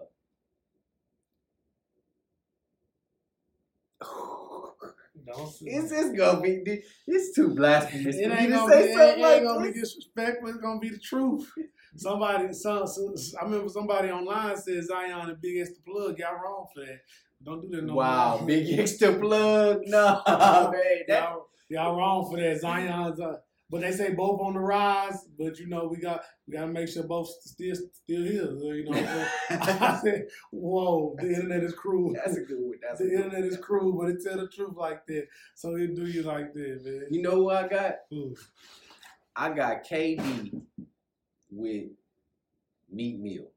[5.25, 8.93] Don't say It's it's gonna be it's too blasphemous It ain't to gonna, say be,
[8.93, 10.49] it ain't like gonna be disrespectful.
[10.49, 11.51] It's gonna be the truth.
[11.95, 12.87] Somebody, some,
[13.39, 16.17] I remember somebody online said Zion the biggest plug.
[16.17, 17.01] Y'all wrong for that.
[17.43, 18.47] Don't do that no Wow, more.
[18.47, 19.81] big extra plug.
[19.87, 20.73] No, man.
[21.07, 22.59] That, y'all, y'all wrong for that.
[22.61, 23.37] Zion's uh,
[23.73, 25.25] But they say both on the rise.
[25.35, 28.51] But you know, we got we got to make sure both still still here.
[28.51, 32.75] You know, so I said, "Whoa, the internet is cruel." That's a good one.
[32.83, 33.49] That's the good internet one.
[33.49, 35.25] is cruel, but it tell the truth like that.
[35.55, 37.07] So it do you like that, man.
[37.09, 37.95] You know who I got?
[38.13, 38.35] Ooh.
[39.35, 40.61] I got KD
[41.49, 41.85] with
[42.91, 43.47] Meek Mill.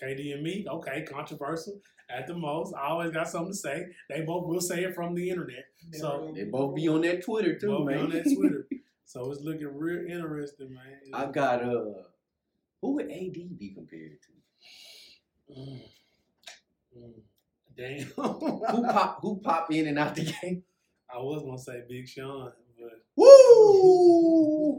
[0.00, 2.74] KD and me, okay, controversial at the most.
[2.74, 3.86] I always got something to say.
[4.08, 5.64] They both will say it from the internet.
[5.94, 8.04] So They both be on that Twitter too, both be man.
[8.04, 8.68] on that Twitter.
[9.04, 11.00] so it's looking real interesting, man.
[11.12, 11.84] I got uh,
[12.80, 15.52] who would AD be compared to?
[15.60, 15.80] Mm.
[16.98, 17.22] Mm.
[17.76, 18.06] Damn.
[18.16, 19.18] Who pop?
[19.20, 20.62] Who pop in and out the game?
[21.12, 24.78] I was gonna say Big Sean, but Woo!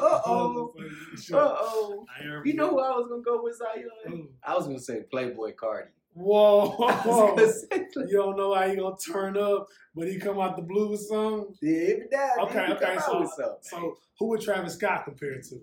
[0.00, 0.72] Uh oh.
[0.74, 2.06] was gonna say Big Uh oh.
[2.44, 4.28] You know who I was gonna go with Zion?
[4.42, 5.88] I was gonna say Playboi Carti.
[6.14, 6.76] Whoa.
[6.78, 10.40] was gonna say Play- you don't know how he gonna turn up, but he come
[10.40, 11.54] out the blue with something.
[11.60, 12.30] Yeah, every day.
[12.42, 13.56] Okay, okay, so- something.
[13.62, 15.60] So who would Travis Scott compare to?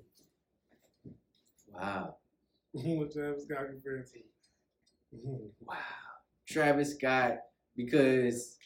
[1.67, 2.15] wow,
[2.73, 5.17] Who would Travis Scott compare to?
[5.17, 5.49] Mhm.
[5.65, 5.75] wow,
[6.47, 7.37] Travis Scott
[7.75, 8.57] because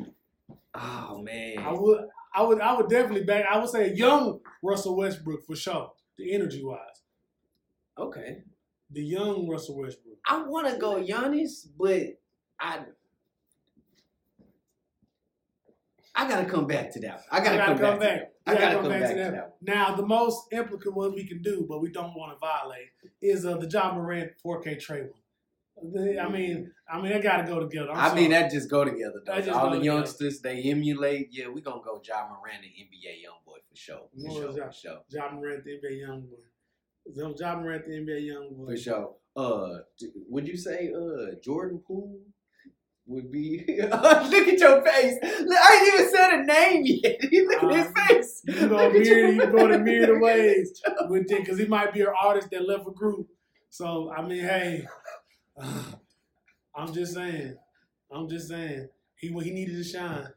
[0.75, 3.45] oh man, I would, I would, I would definitely back.
[3.49, 5.91] I would say young Russell Westbrook for sure.
[6.17, 7.01] The energy wise,
[7.97, 8.43] okay.
[8.91, 10.14] the young Russell Westbrook.
[10.28, 12.19] I want to go Giannis, but
[12.59, 12.80] I.
[16.17, 17.23] I gotta come back to that.
[17.30, 17.99] I gotta, gotta come, come back.
[17.99, 18.19] back.
[18.19, 18.32] To that.
[18.47, 19.55] I You gotta come back, to that.
[19.61, 22.88] Now, the most implicate one we can do, but we don't want to violate,
[23.21, 25.21] is uh, the Ja Morant 4K trade one.
[26.17, 27.91] I mean, I mean, they got to go together.
[27.91, 29.21] I'm I mean, that just go together.
[29.26, 29.36] Though.
[29.36, 29.84] Just All the together.
[29.84, 31.30] youngsters they emulate.
[31.32, 34.07] Yeah, we gonna go Ja Morant and NBA YoungBoy for sure.
[34.13, 34.53] For sure.
[34.53, 34.73] that?
[34.73, 34.99] For sure.
[35.09, 37.13] Ja Morant, the NBA young boy.
[37.13, 38.67] So Ja Morant, the NBA young boy.
[38.67, 39.15] For sure.
[39.36, 39.79] Uh,
[40.29, 42.19] would you say uh Jordan Poole
[43.07, 43.65] would be?
[43.79, 45.15] Look at your face.
[45.41, 47.19] Look, I ain't even said a name yet.
[47.31, 48.41] Look at his Um, face.
[48.47, 52.01] You go myriad, you can go to mirror ways with it because he might be
[52.01, 53.27] an artist that left a group.
[53.69, 54.88] So I mean, hey,
[56.75, 57.55] I'm just saying,
[58.11, 60.27] I'm just saying, he he needed to shine.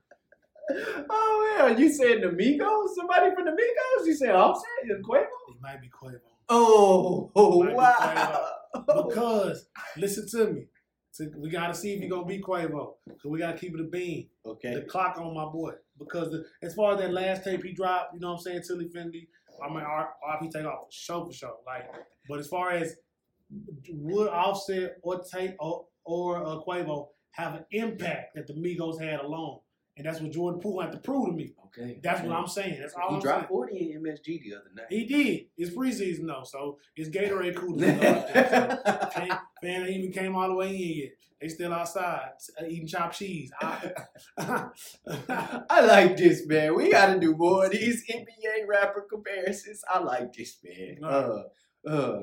[1.11, 2.89] Oh man, you said the Migos?
[2.97, 4.07] Somebody from the Migos?
[4.07, 4.65] You said Offset
[5.03, 5.27] Quavo?
[5.49, 6.19] He might be Quavo
[6.51, 8.49] Oh, be wow.
[8.87, 9.67] Because
[9.97, 10.67] listen to me.
[11.11, 13.75] So we got to see if he gonna be Quavo because we got to keep
[13.75, 14.29] it a bean.
[14.47, 14.75] Okay.
[14.75, 18.15] the clock on my boy because the, as far as that last tape he dropped,
[18.15, 19.27] you know what I'm saying, Tilly Fendi,
[19.65, 21.57] I mean, R- RP take off show for show.
[21.67, 21.91] Like,
[22.29, 22.95] but as far as
[23.91, 29.21] would Offset or Tape or, or uh, Quavo have an impact that the Migos had
[29.21, 29.59] alone,
[29.99, 31.53] and that's what Jordan Poole had to prove to me.
[31.67, 31.99] Okay.
[32.03, 32.79] That's what I'm saying.
[32.81, 33.49] That's all He I'm dropped saying.
[33.49, 34.87] 40 in MSG the other night.
[34.89, 35.47] He did.
[35.59, 37.83] It's preseason though, so it's Gatorade coolers.
[37.83, 39.13] and all that.
[39.13, 39.27] So,
[39.63, 41.11] fan, even came all the way in yet.
[41.41, 42.31] They still outside
[42.61, 43.53] uh, eating chopped cheese.
[43.61, 43.93] I,
[45.71, 46.75] I like this, man.
[46.75, 49.83] We got to do more of these NBA rapper comparisons.
[49.89, 50.99] I like this, man.
[51.05, 51.43] Uh,
[51.87, 52.23] uh,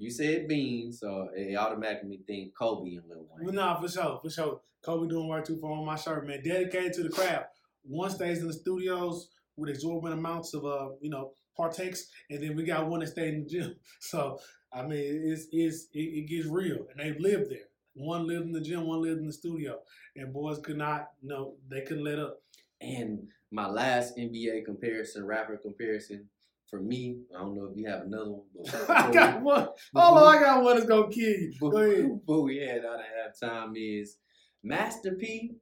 [0.00, 3.44] you said Bean, so it automatically think Kobe and Lil Wayne.
[3.44, 4.60] Well, nah, for sure, for sure.
[4.82, 6.42] Kobe doing work too for on my shirt, man.
[6.42, 7.50] Dedicated to the craft.
[7.82, 9.28] One stays in the studios
[9.58, 13.34] with exorbitant amounts of uh, you know, partakes, and then we got one that stayed
[13.34, 13.76] in the gym.
[14.00, 14.38] So
[14.72, 17.68] I mean, it's it's it, it gets real, and they live there.
[17.92, 19.80] One lived in the gym, one lived in the studio,
[20.16, 22.38] and boys could not, no, they couldn't let up.
[22.80, 26.28] And my last NBA comparison, rapper comparison,
[26.70, 29.68] for me, I don't know if you have another one, but I got one.
[29.94, 31.52] On, I got one that's gonna kill you.
[31.60, 32.20] Go ahead.
[32.26, 33.06] But we had out of
[33.42, 34.16] halftime is
[34.62, 35.56] Master P,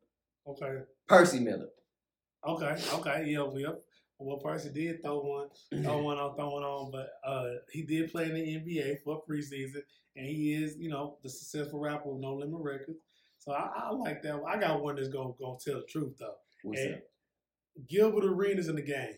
[0.47, 1.69] Okay, Percy Miller.
[2.47, 3.25] okay, okay.
[3.27, 3.73] Yeah, yeah.
[4.21, 5.83] Well, Percy did throw one.
[5.83, 9.23] throw one on, throw one on, but uh, he did play in the NBA for
[9.25, 9.83] a preseason,
[10.17, 12.99] and he is, you know, the successful rapper with No Limit Records.
[13.39, 14.43] So I, I like that.
[14.47, 16.35] I got one that's gonna gonna tell the truth though.
[16.65, 17.01] What's And up?
[17.89, 19.15] Gilbert Arenas in the game.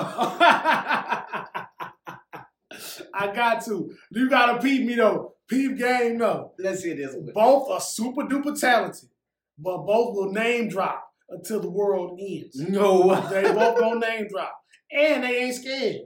[3.12, 3.92] I got to.
[4.12, 5.34] You gotta peep me though.
[5.46, 6.52] Peep game though.
[6.58, 7.30] Let's hear this one.
[7.34, 9.10] Both are super duper talented,
[9.58, 12.56] but both will name drop until the world ends.
[12.56, 13.14] No.
[13.28, 14.56] They both gonna name drop.
[14.90, 16.02] And they ain't scared.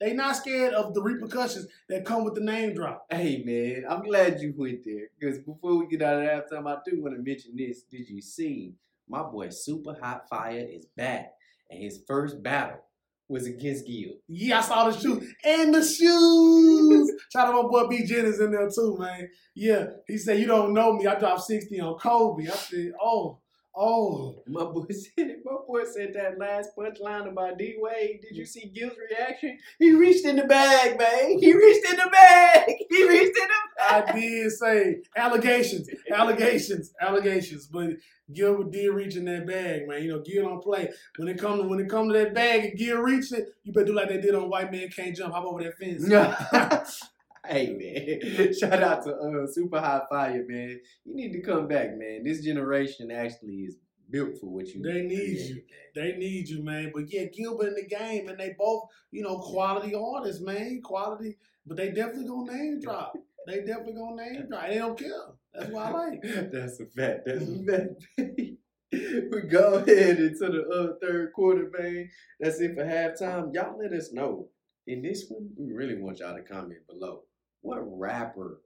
[0.00, 3.06] They not scared of the repercussions that come with the name drop.
[3.10, 6.78] Hey man, I'm glad you went there because before we get out of halftime, I
[6.84, 7.82] do want to mention this.
[7.82, 8.74] Did you see
[9.06, 11.32] my boy Supa Hot Fire is back,
[11.70, 12.80] and his first battle
[13.28, 14.12] was against Gil.
[14.28, 15.34] Yeah, I saw the shoes.
[15.44, 17.12] And the shoes.
[17.32, 19.28] Shout out my boy B Jennings in there too, man.
[19.54, 19.86] Yeah.
[20.06, 21.06] He said, You don't know me.
[21.06, 22.44] I dropped 60 on Kobe.
[22.44, 23.38] I said, Oh,
[23.76, 28.20] Oh, My boy said, my boy said that last punchline about D Wade.
[28.22, 29.58] Did you see Gil's reaction?
[29.80, 31.38] He reached in the bag, man.
[31.40, 32.70] He reached in the bag.
[32.90, 34.04] He reached in the bag.
[34.08, 37.66] I did say allegations, allegations, allegations.
[37.66, 37.90] But
[38.32, 40.02] Gil did reach in that bag, man.
[40.02, 40.90] You know, Gil don't play.
[41.16, 43.72] When it come to when it come to that bag and Gil reached it, you
[43.72, 45.34] better do like they did on White Man Can't Jump.
[45.34, 47.00] Hop over that fence.
[47.46, 50.80] hey man, shout out to uh, Super High Fire, man.
[51.04, 52.24] You need to come back, man.
[52.24, 53.76] This generation actually is
[54.10, 54.82] built for what you.
[54.82, 55.54] They need you.
[55.54, 55.62] man.
[55.94, 56.92] They need you, man.
[56.94, 60.80] But yeah, Gilbert in the game, and they both, you know, quality artists, man.
[60.82, 61.36] Quality,
[61.66, 63.14] but they definitely gonna name drop.
[63.46, 64.66] They definitely gonna name drop.
[64.66, 65.10] They don't care.
[65.52, 66.22] That's what I like.
[66.50, 67.26] That's a fact.
[67.26, 68.02] That's a fact.
[68.90, 72.08] we go ahead into the uh, third quarter, man.
[72.40, 73.52] That's it for halftime.
[73.52, 74.48] Y'all let us know.
[74.86, 77.24] In this one, we really want y'all to comment below.
[77.64, 78.60] What rapper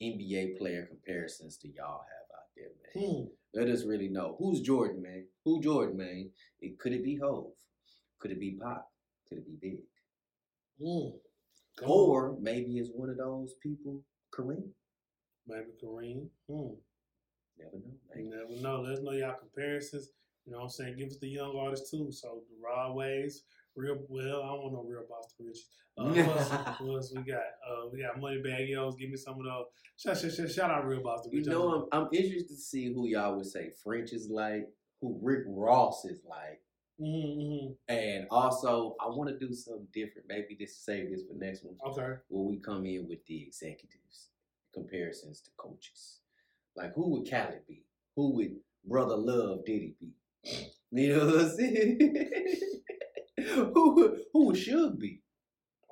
[0.00, 2.68] NBA player comparisons do y'all have out there,
[3.02, 3.04] man?
[3.04, 3.24] Hmm.
[3.52, 4.36] Let us really know.
[4.38, 5.24] Who's Jordan, man?
[5.44, 6.30] Who Jordan, man?
[6.60, 7.50] It, could it be Hove?
[8.20, 8.88] Could it be Pop?
[9.28, 9.78] Could it be Big?
[10.80, 11.16] Hmm.
[11.80, 12.10] Come on.
[12.10, 14.00] Or maybe it's one of those people,
[14.32, 14.68] Kareem.
[15.48, 16.28] maybe Kareem.
[16.48, 16.74] Hmm.
[17.58, 17.94] Never know.
[18.14, 18.38] You man.
[18.38, 18.82] never know.
[18.82, 20.10] Let us know y'all comparisons.
[20.46, 20.96] You know what I'm saying?
[20.96, 22.12] Give us the young artists too.
[22.12, 23.42] So the Rod Waves,
[23.76, 25.66] real well, I don't want no real Boston Riches.
[25.96, 26.50] Uh, who, else,
[26.80, 27.36] who else we got?
[27.38, 28.96] Uh, we got Moneybagg Yo's.
[28.96, 29.66] Give me some of those.
[29.96, 31.52] Shout, shout, shout, shout out real Boston You Riches.
[31.52, 34.68] know, I'm, I'm interested to see who y'all would say French is like,
[35.00, 36.60] who Rick Ross is like.
[37.00, 40.26] Mm-hmm, And also, I want to do something different.
[40.28, 41.76] Maybe this save this for next one.
[41.86, 42.14] Okay.
[42.26, 44.30] Where we come in with the executives,
[44.72, 46.18] comparisons to coaches.
[46.74, 47.84] Like, who would Khaled be?
[48.16, 50.08] Who would Brother Love Diddy be?
[50.96, 51.98] You know what I'm saying?
[53.74, 55.20] who, who Suge be?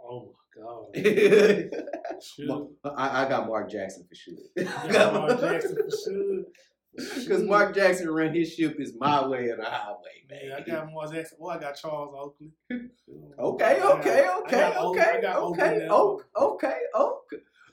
[0.02, 0.96] Oh my God.
[2.84, 4.34] I, I got Mark Jackson for sure.
[4.56, 6.44] You got Mark Jackson for sure.
[6.94, 10.40] Because Mark Jackson run his ship is my way or the highway, man.
[10.44, 11.38] Yeah, I got Mark Jackson.
[11.40, 12.50] Well, I got Charles Oakley.
[13.38, 15.86] Okay, okay, I okay, Oak- okay, okay.
[15.90, 16.76] Oak, okay,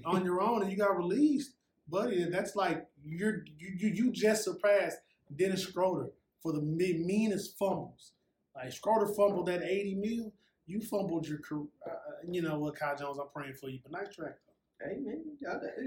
[0.06, 1.54] on your own, and you got released,
[1.88, 2.24] buddy.
[2.26, 4.98] That's like you're you you, you just surpassed
[5.36, 6.10] Dennis Schroeder
[6.42, 8.12] for the meanest fumbles.
[8.56, 10.34] Like Schroeder fumbled that 80 mil.
[10.66, 11.66] You fumbled your career.
[11.86, 11.92] Uh,
[12.30, 13.18] you know what, Kyle Jones?
[13.20, 14.36] I'm praying for you, but nice track.
[14.48, 14.88] though.
[14.90, 15.24] Hey man,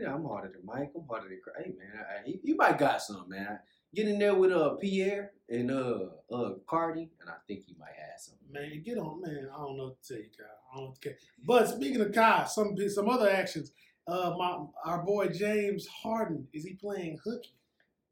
[0.08, 0.90] I'm harder than Mike.
[0.96, 3.58] I'm harder than Cra- Hey man, I, I- you might got some man.
[3.94, 5.98] Get in there with uh Pierre and uh
[6.32, 8.36] uh Cardi, and I think you might have some.
[8.50, 9.48] Man, get on, man.
[9.52, 10.46] I don't know what to tell you, Kyle.
[10.72, 11.44] I don't know what to tell you.
[11.46, 13.72] But speaking of Kyle, some some other actions.
[14.08, 17.55] Uh, my our boy James Harden is he playing hooky?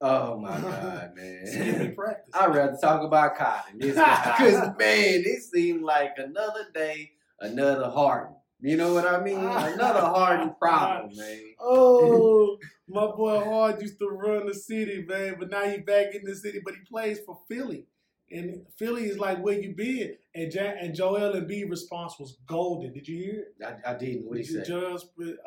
[0.07, 1.95] Oh my god, man.
[1.95, 2.35] practice.
[2.35, 3.39] I'd rather talk about
[3.79, 3.95] this.
[3.95, 8.37] Because, man, it seemed like another day, another Harden.
[8.61, 9.39] You know what I mean?
[9.39, 11.41] Another Harden problem, man.
[11.59, 16.23] Oh, my boy Hard used to run the city, man, but now he's back in
[16.25, 17.87] the city, but he plays for Philly.
[18.31, 20.17] And Philly is like where you been.
[20.35, 22.93] And ja- and Joel Embiid response was golden.
[22.93, 23.81] Did you hear it?
[23.87, 24.27] I, I didn't.
[24.27, 24.67] What he said?
[24.67, 24.99] Joel,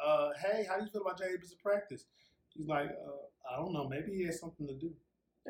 [0.04, 2.06] uh, hey, how do you feel about James practice?
[2.58, 4.94] He's like, uh, I don't know, maybe he has something to do.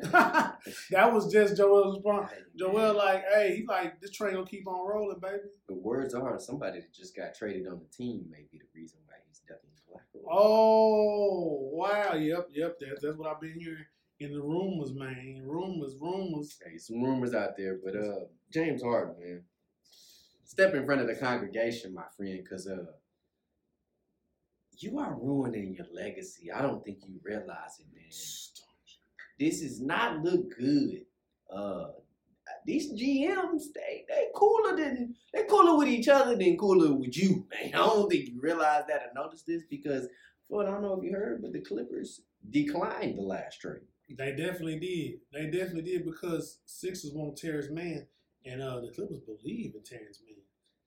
[0.00, 2.30] that was just Joel's response.
[2.56, 5.38] Joel like, hey, he's like, this train gonna keep on rolling, baby.
[5.66, 9.00] The words are somebody that just got traded on the team may be the reason
[9.06, 10.04] why he's ducking the black.
[10.30, 12.76] Oh wow, yep, yep.
[12.80, 13.86] That's that's what I've been hearing
[14.20, 15.42] in the rumors, man.
[15.44, 16.56] Rumors, rumors.
[16.64, 19.42] Hey, some rumors out there, but uh, James Harden, man,
[20.44, 22.84] step in front of the congregation, my friend, because uh,
[24.82, 26.50] you are ruining your legacy.
[26.50, 28.10] I don't think you realize it, man.
[29.38, 31.02] This is not look good.
[31.52, 31.88] Uh,
[32.64, 37.46] these GMs, they they cooler than they cooler with each other than cooler with you,
[37.50, 37.74] man.
[37.74, 40.06] I don't think you realize that or notice this because,
[40.48, 43.82] well, I don't know if you heard, but the Clippers declined the last trade.
[44.10, 45.20] They definitely did.
[45.32, 48.06] They definitely did because Sixers want Terrence Mann,
[48.44, 50.37] and uh, the Clippers believe in Terrence Mann.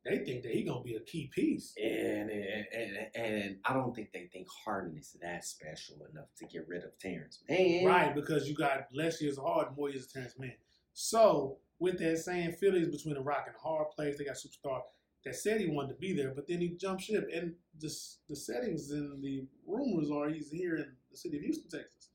[0.04, 1.74] They think that he gonna be a key piece.
[1.82, 6.46] And, and and and I don't think they think Harden is that special enough to
[6.46, 7.86] get rid of Terrence Mann.
[7.86, 10.56] Right, because you got less years of Harden, more years of Terrence Mann.
[10.94, 14.18] So with that same feelings between the rock and a hard place.
[14.18, 14.82] they got superstar
[15.26, 17.28] that said he wanted to be there, but then he jumped ship.
[17.34, 17.94] And the
[18.30, 22.10] the settings and the rumors are he's here in the city of Houston, Texas,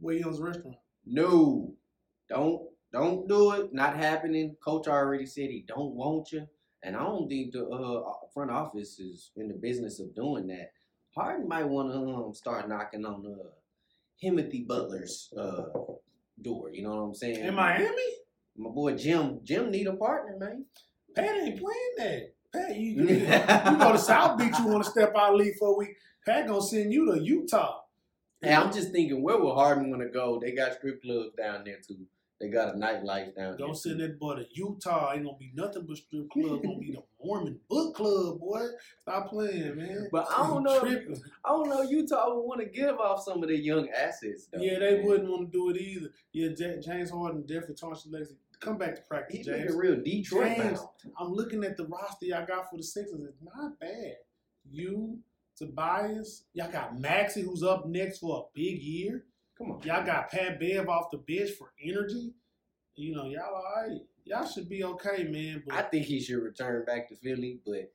[0.00, 0.76] where he owns a restaurant.
[1.04, 1.74] No,
[2.28, 3.72] don't don't do it.
[3.72, 4.56] Not happening.
[4.64, 6.46] Coach already said he don't want you,
[6.82, 10.72] and I don't think the uh, front office is in the business of doing that.
[11.14, 13.48] Harden might want to um, start knocking on uh,
[14.22, 15.64] Jimothy Butler's uh,
[16.40, 16.70] door.
[16.72, 17.44] You know what I'm saying?
[17.44, 18.02] In Miami,
[18.56, 19.40] My boy Jim.
[19.44, 20.64] Jim need a partner, man.
[21.14, 22.34] Pat ain't playing that.
[22.52, 23.26] Pat, you, you, you
[23.78, 25.96] go to South Beach, you want to step out leave for a week.
[26.26, 27.80] Pat gonna send you to Utah.
[28.40, 30.40] Hey, I'm just thinking, where will Harden want to go?
[30.40, 32.06] They got strip clubs down there too.
[32.40, 33.56] They got a nightlife down there.
[33.56, 35.12] Don't send that boy to Utah.
[35.12, 36.60] Ain't gonna be nothing but strip club.
[36.62, 38.66] gonna be the Mormon book club, boy.
[39.00, 40.08] Stop playing, man.
[40.10, 40.80] But I don't know.
[40.80, 41.22] Tripping.
[41.44, 41.82] I don't know.
[41.82, 44.48] Utah would want to give off some of their young assets.
[44.52, 45.06] Though, Yeah, they man.
[45.06, 46.08] wouldn't want to do it either.
[46.32, 48.34] Yeah, Ja- James Harden definitely the legacy.
[48.58, 49.60] Come back to practice, He's James.
[49.74, 50.80] looking real Detroit James.
[51.18, 53.20] I'm looking at the roster y'all got for the Sixers.
[53.20, 54.14] It's not bad.
[54.70, 55.18] You,
[55.56, 59.24] Tobias, y'all got Maxey, who's up next for a big year.
[59.62, 62.32] Come on, Y'all got Pat Bev off the bench for energy.
[62.96, 64.00] You know, y'all all right.
[64.24, 65.62] Y'all should be okay, man.
[65.66, 67.92] But I think he should return back to Philly, but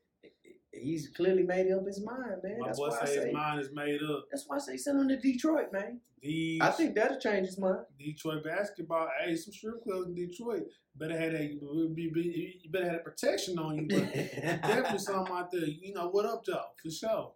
[0.72, 2.60] he's clearly made up his mind, man.
[2.60, 3.26] my That's boy why I say say.
[3.26, 4.26] his mind is made up.
[4.32, 6.00] That's why I say send him to Detroit, man.
[6.22, 7.80] These I think that'll change his mind.
[8.00, 9.10] Detroit basketball.
[9.24, 10.64] Hey, some strip clubs in Detroit
[10.96, 11.18] better.
[11.30, 13.88] Be, be, you better have that protection on you.
[13.90, 15.66] But definitely something out there.
[15.66, 17.34] You know what up, though, for sure.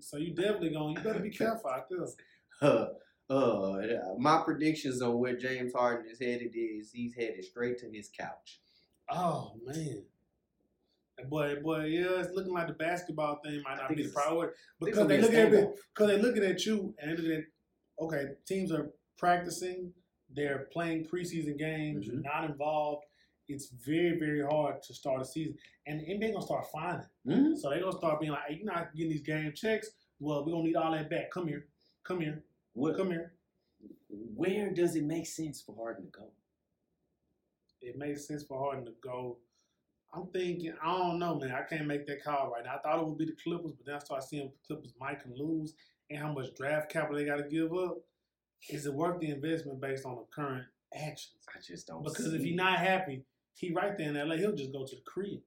[0.00, 0.96] So you definitely going.
[0.96, 2.06] You better be careful out there.
[2.68, 2.86] uh,
[3.30, 3.80] uh,
[4.18, 8.60] my predictions on where James Harden is headed is he's headed straight to his couch.
[9.10, 10.02] Oh man.
[11.28, 15.06] Boy, boy, yeah, it's looking like the basketball thing might not be the priority because
[15.06, 17.44] they look at be a it because they looking at you and looking at
[18.00, 19.92] okay, teams are practicing,
[20.34, 22.24] they're playing preseason games, Mhm.
[22.24, 23.04] not involved.
[23.46, 25.56] It's very, very hard to start a season,
[25.86, 27.06] and the NBA gonna start finding.
[27.26, 27.56] Mhm.
[27.58, 29.90] So they gonna start being like, hey, you're not getting these game checks.
[30.18, 31.30] Well, we gonna need all that back.
[31.30, 31.68] Come here,
[32.02, 32.42] come here,
[32.74, 33.32] What, come here.
[34.08, 36.30] where does it make sense for Harden to go?
[37.80, 39.38] It makes sense for Harden to go.
[40.12, 41.52] I'm thinking, I don't know, man.
[41.52, 42.74] I can't make that call right now.
[42.76, 45.20] I thought it would be the Clippers, but then I started seeing the Clippers might
[45.22, 45.74] can lose
[46.10, 47.98] and how much draft capital they got to give up.
[48.68, 50.64] Is it worth the investment based on the current
[50.94, 51.44] actions?
[51.54, 52.02] I just don't.
[52.02, 55.02] Because if he's not happy, he right there in LA, he'll just go to the
[55.02, 55.40] crib.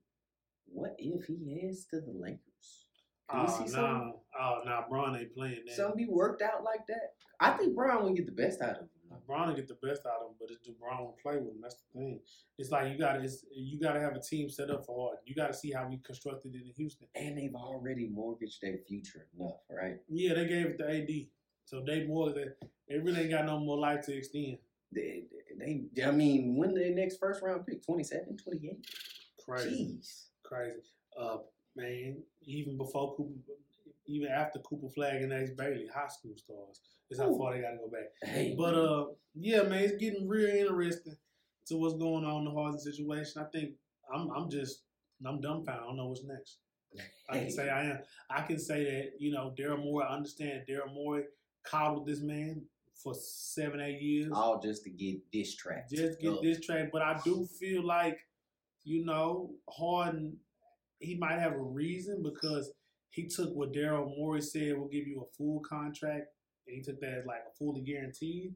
[0.65, 2.86] what if he heads to the Lakers?
[3.29, 4.13] Oh, see something?
[4.37, 4.39] nah.
[4.39, 4.87] Oh, nah.
[4.87, 5.75] Bron ain't playing that.
[5.75, 7.13] Something be worked out like that?
[7.39, 8.89] I think Bron will get the best out of him.
[9.25, 11.53] Bron will get the best out of him, but it's do Bron won't play with
[11.53, 11.61] him.
[11.61, 12.19] That's the thing.
[12.57, 15.23] It's like you gotta you gotta have a team set up for Harden.
[15.25, 17.07] You gotta see how we constructed it in Houston.
[17.15, 19.97] And they've already mortgaged their future enough, right?
[20.07, 21.27] Yeah, they gave it to AD.
[21.65, 22.45] So they more they,
[22.87, 24.57] they really ain't got no more life to extend.
[24.93, 25.23] They,
[25.57, 27.85] they, they I mean, when their next first round pick?
[27.85, 28.87] 27, 28?
[29.45, 29.69] Crazy.
[29.69, 30.23] Jeez.
[30.43, 30.93] Crazy.
[31.19, 31.37] Uh
[31.77, 33.33] man, even before Cooper
[34.07, 36.81] even after Cooper Flagg and Ace Bailey, high school stars.
[37.09, 37.37] Is how Ooh.
[37.37, 38.07] far they gotta go back.
[38.23, 39.05] Hey, But uh
[39.35, 41.15] yeah, man, it's getting real interesting
[41.67, 43.41] to what's going on in the Harden situation.
[43.41, 43.71] I think
[44.13, 44.83] I'm I'm just
[45.25, 45.83] I'm dumbfounded.
[45.83, 46.57] I don't know what's next.
[47.29, 47.99] I can say I am.
[48.29, 50.05] I can say that you know Daryl Morey.
[50.09, 51.23] I understand Daryl Morey
[51.63, 52.61] coddled this man
[52.95, 55.89] for seven, eight years all just to get this track.
[55.89, 56.89] just get this track.
[56.91, 58.17] But I do feel like
[58.83, 60.37] you know Harden.
[60.99, 62.71] He might have a reason because
[63.09, 66.27] he took what Daryl Morey said will give you a full contract,
[66.67, 68.55] and he took that as like a fully guaranteed.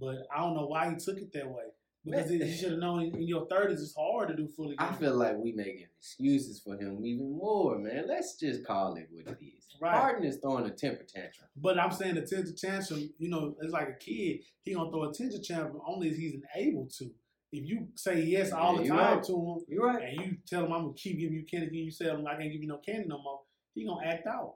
[0.00, 1.64] But I don't know why he took it that way
[2.04, 4.74] because he should have known in, your thirties it's hard to do fully.
[4.78, 8.04] I feel like we making excuses for him even more, man.
[8.06, 9.64] Let's just call it what it is.
[9.80, 9.96] Right.
[9.96, 11.48] Harden is throwing a temper tantrum.
[11.56, 14.40] But I'm saying the attention tantrum, you know, it's like a kid.
[14.62, 17.10] He gonna throw a attention tantrum only if he's able to.
[17.56, 19.24] If you say yes all Yeah, the time right.
[19.24, 20.02] to him, You're right.
[20.08, 22.36] and you tell him I'm gonna keep giving you candy, and you tell him I
[22.36, 23.40] can't give you no candy no more,
[23.74, 24.54] he gonna act out.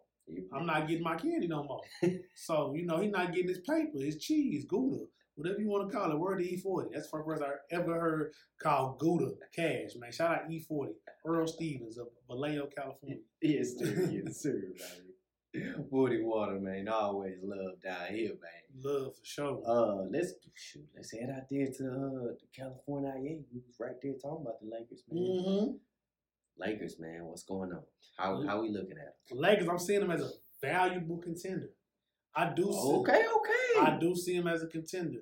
[0.52, 1.80] I'm not getting my candy no more.
[2.34, 5.04] so you know he not getting his paper, his cheese, Gouda,
[5.36, 6.18] whatever you want to call it.
[6.18, 6.92] Word to E40.
[6.92, 9.94] That's the first person I ever heard called Gouda cash.
[9.96, 10.88] Man, shout out E40,
[11.24, 13.18] Earl Stevens of Vallejo, California.
[13.40, 14.10] Yes, sir.
[14.12, 14.60] Yes, sir.
[15.90, 18.82] Woody Water, man, always love down here, man.
[18.82, 19.62] Love for sure.
[19.66, 23.38] Uh, let's shoot, let's head out there to uh, the California IA.
[23.52, 25.22] We was right there talking about the Lakers, man.
[25.22, 25.70] Mm-hmm.
[26.58, 27.82] Lakers, man, what's going on?
[28.16, 29.38] How how we looking at them?
[29.38, 30.30] Lakers, I'm seeing them as a
[30.60, 31.70] valuable contender.
[32.34, 33.80] I do see, Okay, okay.
[33.80, 35.20] I do see them as a contender.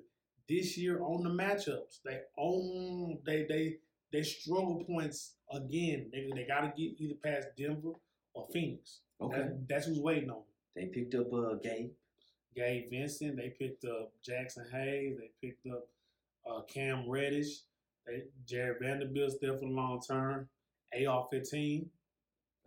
[0.49, 3.77] This year on the matchups, they own they they
[4.11, 6.09] they struggle points again.
[6.11, 7.93] They they gotta get either past Denver
[8.33, 8.99] or Phoenix.
[9.21, 9.37] Okay.
[9.37, 10.43] That's, that's who's waiting on them.
[10.75, 11.91] They picked up uh Gabe.
[12.55, 15.87] Gabe Vincent, they picked up Jaxson Hayes, they picked up
[16.49, 17.61] uh, Cam Reddish,
[18.05, 20.47] they Jarred Vanderbilt's there for the long term.
[20.93, 21.89] AR fifteen.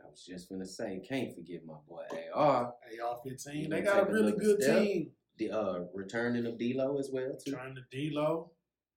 [0.01, 2.05] I was just gonna say, can't forget my boy
[2.35, 2.75] AR.
[3.03, 3.71] AR fifteen.
[3.71, 4.83] They got a really good step?
[4.83, 5.11] team.
[5.39, 7.53] The uh returning of D'Lo as well too.
[7.53, 8.51] Trying to D Lo.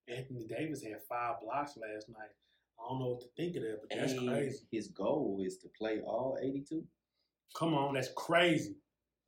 [0.08, 2.30] Anthony Davis had five blocks last night.
[2.78, 4.66] I don't know what to think of that, but that's and crazy.
[4.70, 6.84] his goal is to play all 82.
[7.56, 8.76] Come on, that's crazy.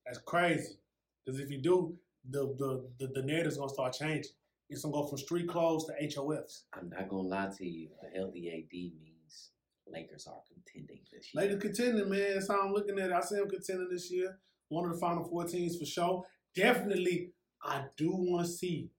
[0.05, 0.77] That's crazy.
[1.25, 1.95] Because if you do,
[2.29, 4.31] the the the, the narrative's gonna start changing.
[4.69, 6.63] It's gonna go from street clothes to HOFs.
[6.73, 7.89] I'm not gonna lie to you.
[8.01, 9.51] The healthy AD means
[9.87, 11.43] Lakers are contending this year.
[11.43, 12.33] Lakers contending, man.
[12.33, 13.13] That's how I'm looking at it.
[13.13, 14.39] I see them contending this year.
[14.69, 16.25] One of the final four teams for sure.
[16.55, 17.31] Definitely,
[17.63, 18.89] I do want to see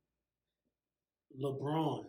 [1.41, 2.07] LeBron.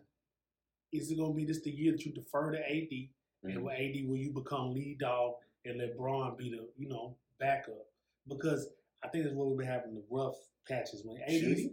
[0.94, 3.12] Is it gonna be this the year that you defer to AD?
[3.44, 3.56] Mhm.
[3.56, 5.36] And with AD, will you become lead dog
[5.66, 7.86] and let Bron be the, you know, backup?
[8.28, 8.70] Because
[9.04, 10.36] I think that's what we've been having the rough
[10.68, 11.04] patches.
[11.06, 11.72] When AD, he?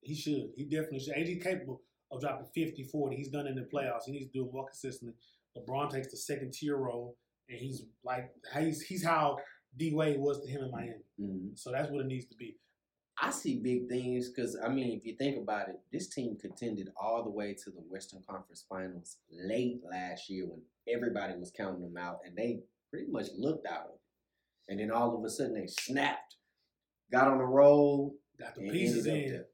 [0.00, 0.50] he should.
[0.56, 1.14] He definitely should.
[1.14, 3.16] AD capable of dropping 50, 40.
[3.16, 4.04] He's done it in the playoffs.
[4.06, 5.14] He needs to do it more consistently.
[5.56, 7.16] LeBron takes the second tier role,
[7.48, 9.38] and he's like, he's, he's how
[9.76, 11.04] D Wade was to him in Miami.
[11.20, 11.58] Mhm.
[11.58, 12.56] So that's what it needs to be.
[13.20, 16.90] I see big things because I mean, if you think about it, this team contended
[17.00, 21.82] all the way to the Western Conference Finals late last year when everybody was counting
[21.82, 22.60] them out, and they
[22.90, 24.00] pretty much looked out of it.
[24.68, 26.36] And then all of a sudden they snapped,
[27.10, 29.44] got on the roll, Got the pieces in.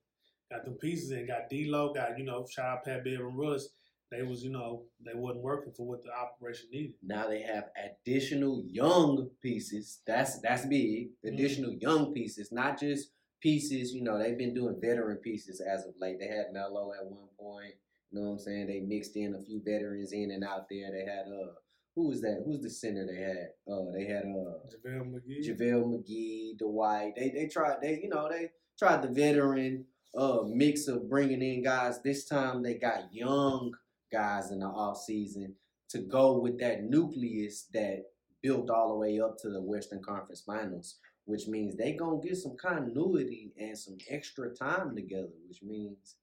[0.50, 1.26] Got the pieces in.
[1.26, 1.92] Got D-Lo.
[1.94, 3.68] Got, you know, out Pat Bev and Russ.
[4.10, 6.94] They was, you know, they wasn't working for what the operation needed.
[7.02, 10.00] Now they have additional young pieces.
[10.06, 11.08] That's that's big.
[11.08, 11.34] Mm-hmm.
[11.34, 13.94] Additional young pieces, not just pieces.
[13.94, 16.18] You know, they've been doing veteran pieces as of late.
[16.20, 17.74] They had Melo at one point.
[18.10, 18.66] You know what I'm saying?
[18.66, 20.90] They mixed in a few veterans in and out there.
[20.92, 21.52] They had uh,
[21.94, 22.42] who was that?
[22.46, 23.48] Who's the center they had?
[23.70, 25.46] Uh, they had uh, JaVale McGee.
[25.46, 27.14] JaVale McGee, Dwight.
[27.16, 27.80] They they tried.
[27.82, 29.84] They you know they tried the veteran
[30.16, 32.00] uh mix of bringing in guys.
[32.02, 33.72] This time they got young
[34.10, 35.54] guys in the off season
[35.90, 38.04] to go with that nucleus that
[38.42, 42.36] built all the way up to the Western Conference Finals, which means they gonna get
[42.36, 45.28] some continuity and some extra time together.
[45.46, 46.16] Which means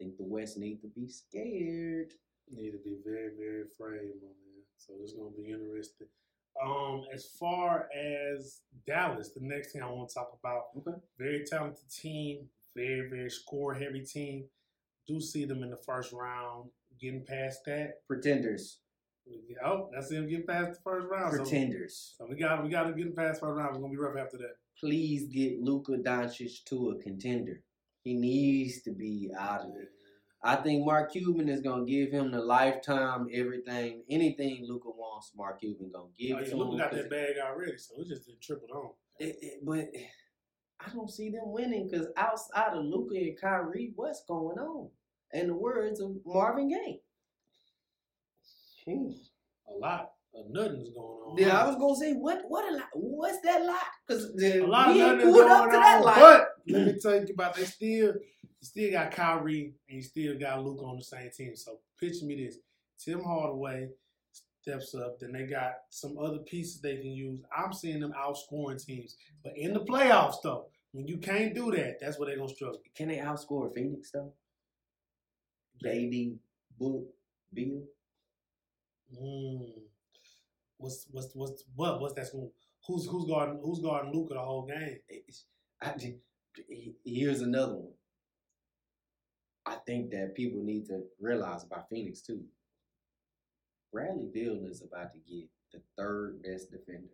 [0.00, 2.12] I think the West need to be scared.
[2.50, 4.51] need to be very, very afraid, my man.
[4.86, 6.08] So it's gonna be interesting.
[6.62, 10.98] Um, as far as Dallas, the next thing I want to talk about, Okay.
[11.18, 14.48] very talented team, very, very score heavy team.
[15.06, 18.06] Do see them in the first round getting past that.
[18.06, 18.78] Pretenders,
[19.64, 21.32] Oh, that's them getting past the first round.
[21.32, 22.14] So, pretenders.
[22.18, 23.70] so we got we got to get past first round.
[23.70, 24.56] It's gonna be rough after that.
[24.78, 27.62] please get Luka Doncic to a contender.
[28.02, 29.90] He needs to be out of it.
[30.44, 35.32] I think Mark Cuban is gonna give him the lifetime everything, anything Luka wants.
[35.36, 36.58] Mark Cuban gonna give Oh, to yeah, him.
[36.58, 38.90] Luka got that bag already, so it just did triple on.
[39.20, 39.88] it- it- but
[40.80, 44.90] I don't see them winning because outside of Luka and Kyrie, what's going on?
[45.32, 47.00] In the words of Marvin Gaye.
[48.84, 49.10] Hmm.
[49.68, 51.38] A lot of nothing's going on.
[51.38, 52.42] Yeah, I was gonna say what?
[52.48, 52.88] What a lot?
[52.94, 53.76] What's that lot?
[54.06, 56.02] Because a lot of nothing's going to on.
[56.02, 56.14] lot.
[56.16, 58.14] But let me tell you about they still
[58.62, 61.56] you still got Kyrie and you still got Luke on the same team.
[61.56, 62.58] So picture me this:
[62.98, 63.88] Tim Hardaway
[64.62, 65.18] steps up.
[65.18, 67.40] Then they got some other pieces they can use.
[67.56, 71.98] I'm seeing them outscoring teams, but in the playoffs though, when you can't do that,
[72.00, 72.80] that's where they're gonna struggle.
[72.96, 74.32] Can they outscore Phoenix though?
[75.84, 76.36] KD,
[76.78, 77.04] Book,
[77.52, 77.82] Bill.
[79.20, 79.72] Mm.
[80.78, 82.28] What's what's what's what what's that?
[82.86, 84.98] Who's who's guarding who's guarding Luka the whole game?
[85.08, 85.44] It's-
[85.82, 87.92] I, he- here's another one.
[89.66, 92.42] I think that people need to realize about Phoenix too.
[93.92, 97.12] Bradley Beal is about to get the third best defender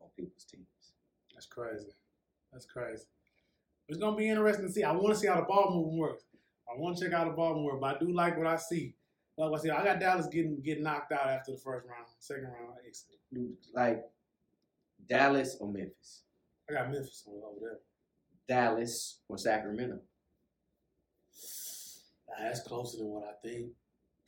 [0.00, 0.66] on people's teams.
[1.32, 1.92] That's crazy.
[2.52, 3.04] That's crazy.
[3.88, 4.84] It's gonna be interesting to see.
[4.84, 6.24] I want to see how the ball movement works.
[6.70, 8.94] I want to check out the ball movement, but I do like what I see.
[9.36, 12.44] Like I said, I got Dallas getting getting knocked out after the first round, second
[12.44, 13.16] round exit.
[13.72, 14.04] Like
[15.08, 16.22] Dallas or Memphis,
[16.68, 17.78] I got Memphis over there.
[18.48, 20.00] Dallas or Sacramento.
[22.28, 23.70] Nah, that's closer than what I think.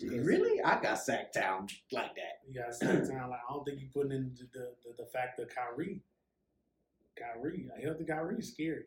[0.03, 2.41] Really, I got Sacktown like that.
[2.49, 3.29] You got Sacktown.
[3.29, 6.01] Like I don't think you putting in the the, the, the fact of Kyrie.
[7.19, 8.85] Kyrie, a healthy Kyrie is scary.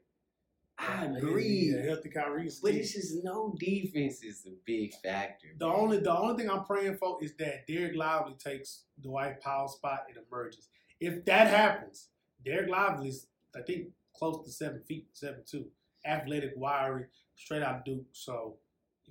[0.79, 1.71] I agree.
[1.75, 2.81] Yeah, healthy Kyrie is But scary.
[2.81, 5.47] it's just no defense is a big factor.
[5.59, 5.75] The man.
[5.77, 10.05] only the only thing I'm praying for is that Dereck Lively takes Dwight Powell's spot
[10.09, 10.69] and emerges.
[10.99, 12.07] If that happens,
[12.45, 15.65] Dereck Lively's I think close to seven feet, seven two,
[16.05, 18.05] athletic, wiry, straight out Duke.
[18.13, 18.55] So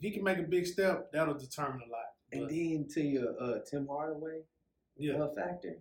[0.02, 2.10] if he can make a big step, that'll determine a lot.
[2.32, 4.40] And then to your uh, Tim Hardaway
[4.96, 5.76] yeah, uh, factor,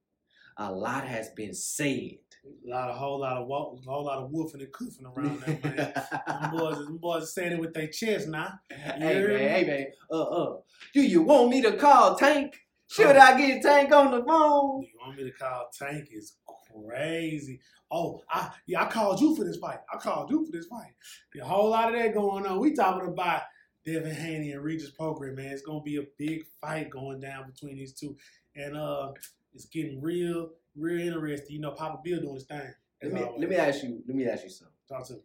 [0.60, 2.18] A lot has been said.
[2.44, 5.40] A lot, a whole lot of walk, a whole lot of woofing and coofing around
[5.40, 5.94] there, man.
[6.26, 8.60] them boys, them boys are saying it with their chest now.
[8.70, 9.86] hey man, hey man.
[10.10, 10.56] Uh uh.
[10.92, 12.58] Do you want me to call Tank?
[12.88, 14.82] Should I get Tank on the phone?
[14.82, 16.36] You want me to call Tank is
[16.70, 17.58] crazy.
[17.90, 19.78] Oh, I yeah, I called you for this fight.
[19.90, 20.92] I called you for this fight.
[21.40, 22.60] A whole lot of that going on.
[22.60, 23.42] We talking about
[23.86, 25.52] Devin Haney and Regis Prograis, man.
[25.52, 28.14] It's gonna be a big fight going down between these two.
[28.56, 29.12] And uh
[29.54, 31.56] it's getting real, real interesting.
[31.56, 32.72] You know, Papa Bill doing his thing.
[33.02, 34.74] Let me let me ask you let me ask you something.
[34.88, 35.20] talk to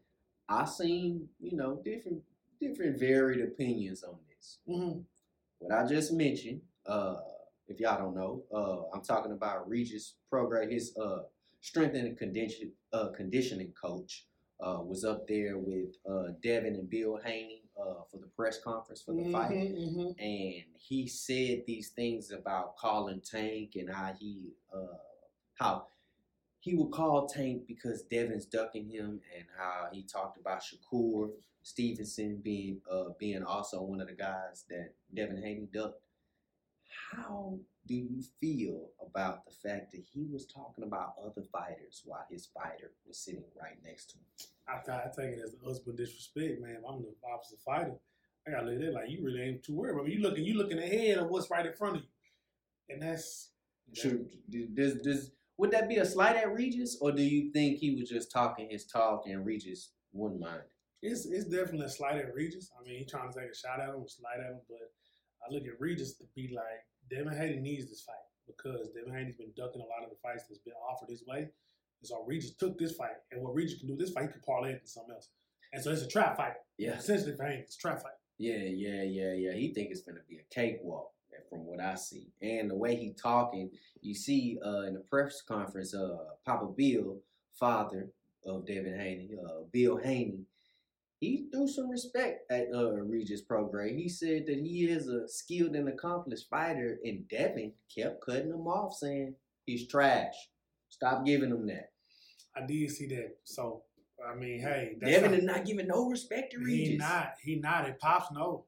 [0.47, 2.21] I seen you know different
[2.59, 4.59] different varied opinions on this.
[4.67, 4.99] mm-hmm.
[5.59, 7.15] What I just mentioned, uh,
[7.67, 11.23] if y'all don't know, uh, I'm talking about Regis Prograis, his uh
[11.61, 14.25] strength and condition uh conditioning coach.
[14.57, 19.01] Uh, was up there with uh, Devin and Bill Haney uh, for the press conference
[19.01, 19.51] for the fight.
[19.51, 20.11] Mm-hmm.
[20.19, 24.97] and he said these things about calling Tank and how he uh
[25.55, 25.87] how
[26.59, 31.29] he would call Tank because Devin's ducking him and how he talked about Shakur
[31.63, 36.01] Stevenson being uh being also one of the guys that Devin Haney ducked.
[37.11, 42.25] How do you feel about the fact that he was talking about other fighters while
[42.29, 44.25] his fighter was sitting right next to him?
[44.67, 46.77] I, I take it as the husband disrespect, man.
[46.79, 47.93] If I'm the opposite fighter.
[48.47, 49.99] I gotta look at it like you really ain't too worried.
[49.99, 53.01] I mean, you looking, you looking ahead of what's right in front of you, and
[53.01, 53.49] that's
[53.93, 54.29] Should
[54.75, 58.09] does does would that be a slight at Regis, or do you think he was
[58.09, 60.61] just talking his talk and Regis wouldn't mind?
[61.01, 62.71] It's it's definitely a slight at Regis.
[62.79, 64.91] I mean, he trying to take a shot at him, a slight at him, but
[65.43, 68.15] I look at Regis to be like Devin Haney needs this fight
[68.47, 71.39] because Devin Haney's been ducking a lot of the fights that's been offered his way.
[71.39, 74.41] And so Regis took this fight, and what Regis can do this fight, he can
[74.41, 75.29] parlay it into something else.
[75.73, 76.53] And so it's a trap fight.
[76.77, 78.13] Yeah, Essentially for Haney, it's a trap fight.
[78.37, 79.53] yeah, yeah, yeah, yeah.
[79.53, 81.11] He think it's gonna be a cakewalk
[81.49, 83.69] from what I see, and the way he talking.
[84.01, 87.19] You see, uh, in the press conference, uh, Papa Bill,
[87.59, 88.09] father
[88.45, 90.45] of Devin Haney, uh, Bill Haney,
[91.19, 93.97] he threw some respect at uh, Regis Prograis.
[93.97, 98.67] He said that he is a skilled and accomplished fighter, and Devin kept cutting him
[98.67, 99.35] off, saying
[99.65, 100.33] he's trash.
[100.89, 101.91] Stop giving him that.
[102.55, 103.37] I did see that.
[103.43, 103.83] So
[104.29, 106.89] I mean, hey, Devin how- is not giving no respect to Regis.
[106.89, 107.33] He not.
[107.41, 107.85] He not.
[107.85, 108.65] And Pops no.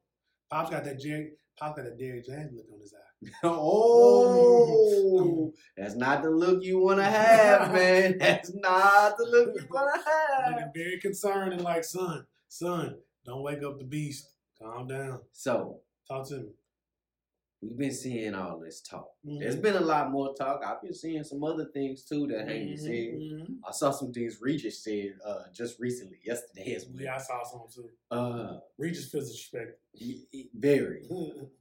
[0.49, 1.31] Pops got that Jerry.
[1.59, 3.39] Pops got that Derrick James look on his eye.
[3.43, 8.17] oh, that's not the look you want to have, man.
[8.19, 10.53] That's not the look you want to have.
[10.53, 14.31] Looking very concerned and like, son, son, don't wake up the beast.
[14.61, 15.21] Calm down.
[15.33, 16.49] So, Talk to me.
[17.61, 19.11] we've been seeing all this talk.
[19.23, 19.61] There's Mhm.
[19.61, 20.63] been a lot more talk.
[20.63, 23.59] I've been seeing some other things too that Haney Mhm, said.
[23.67, 27.01] I saw some things Regis said uh, just recently, yesterday as well.
[27.03, 27.89] Yeah, I saw some too.
[28.09, 30.49] Uh, Regis feels disrespected.
[30.53, 31.07] very.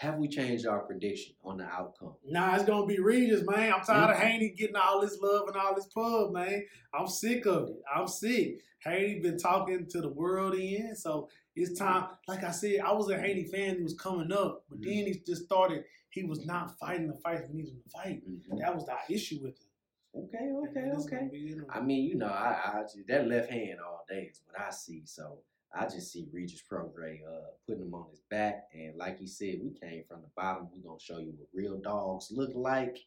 [0.00, 2.14] Have we changed our prediction on the outcome?
[2.24, 3.70] Nah, it's gonna be Regis, man.
[3.70, 4.20] I'm tired of Mhm.
[4.20, 6.64] Haney getting all this love and all this pub, man.
[6.94, 7.82] I'm sick of it.
[7.94, 8.62] I'm sick.
[8.82, 12.16] Haney been talking to the world in, so it's time.
[12.26, 13.76] Like I said, I was a Haney fan.
[13.76, 14.84] He was coming up, but Mhm.
[14.84, 15.84] then he just started.
[16.08, 18.26] He was not fighting the fight he needed to fight.
[18.26, 18.58] Mhm.
[18.58, 19.66] That was the issue with him.
[20.14, 21.16] Okay, okay, okay.
[21.18, 21.58] gonna be it.
[21.68, 25.04] I mean, you know, I, I that left hand all day is what I see.
[25.04, 29.28] So I just see Regis Prograis uh, putting him on his back, and like he
[29.28, 30.68] said, we came from the bottom.
[30.74, 32.98] We're gonna show you what real dogs look like.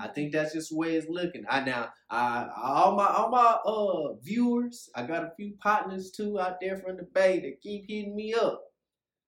[0.00, 1.44] I think that's just the way it's looking.
[1.48, 6.38] I now, I all my all my uh viewers, I got a few partners too
[6.38, 8.62] out there from the Bay that keep hitting me up.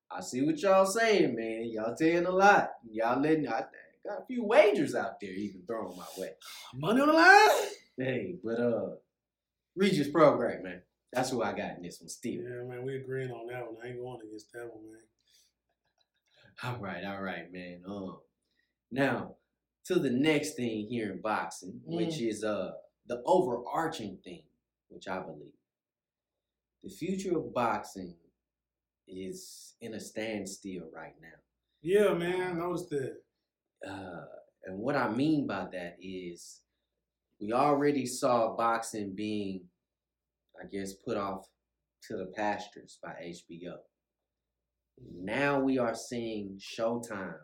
[0.09, 1.69] I see what y'all saying, man.
[1.73, 2.71] Y'all saying a lot.
[2.89, 3.65] Y'all letting I
[4.07, 6.31] got a few wagers out there you even throwing my way.
[6.75, 7.69] Money on the line.
[7.97, 8.91] Hey, but uh,
[9.75, 10.83] Regis Prograis, man.
[11.15, 12.33] That's who I got in this one still.
[12.33, 13.77] Yeah, man, we agreeing on that one.
[13.83, 15.01] I ain't going against that one, man.
[16.63, 17.83] All right, all right, man.
[17.85, 18.19] Um,
[18.93, 19.35] now
[19.87, 22.71] to the next thing here in boxing, which is uh
[23.07, 24.45] the overarching thing,
[24.89, 25.53] which I believe
[26.85, 28.15] the future of boxing
[29.09, 31.29] is in a standstill right now.
[31.83, 33.17] Yeah, man, I noticed that.
[33.87, 34.25] Uh,
[34.65, 36.61] and what I mean by that is
[37.41, 39.63] we already saw boxing being,
[40.61, 41.49] I guess, put off
[42.09, 43.77] to the pastures by HBO.
[45.13, 47.39] Now we are seeing Showtime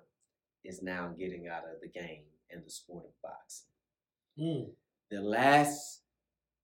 [0.65, 3.67] is now getting out of the game in the sport of boxing.
[4.39, 4.71] Mm.
[5.11, 6.03] The last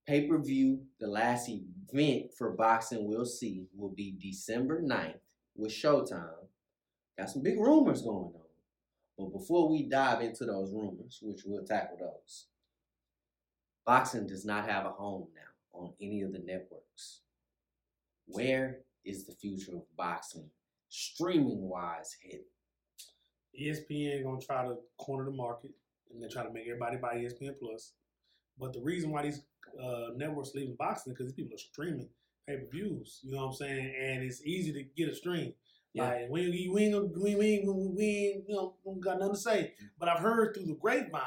[0.07, 5.19] pay per view, the last event for boxing we'll see will be December 9th
[5.57, 6.47] with Showtime.
[7.19, 8.43] Got some big rumors going on.
[9.19, 12.47] But before we dive into those rumors, which we'll tackle those,
[13.87, 17.21] boxing does not have a home now on any of the networks.
[18.27, 20.51] Where is the future of boxing,
[20.89, 22.47] streaming wise, headed?
[23.61, 25.71] ESPN gonna try to corner the market
[26.13, 27.93] and they try to make everybody buy ESPN Plus.
[28.59, 29.43] But the reason why these
[29.83, 32.09] uh, networks leaving boxing because these people are streaming
[32.47, 33.21] pay per views.
[33.23, 33.95] You know what I'm saying?
[34.01, 35.53] And it's easy to get a stream.
[35.93, 36.05] Yeah.
[36.05, 39.35] Like we ain't, we ain't, we ain't, we ain't, we ain't you know, got nothing
[39.35, 39.73] to say.
[39.99, 41.23] But I've heard through the grapevine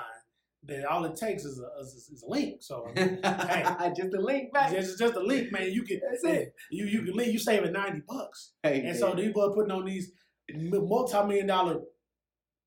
[0.64, 2.58] that all it takes is a, is, is a link.
[2.62, 3.14] So hey,
[3.96, 4.72] Just a link back.
[4.72, 5.72] just just a link, man.
[5.72, 6.54] You can That's it.
[6.72, 7.32] You you can link.
[7.34, 8.54] You saving ninety bucks.
[8.64, 10.12] Hey, And so these boys putting on these
[10.54, 11.80] multi million dollar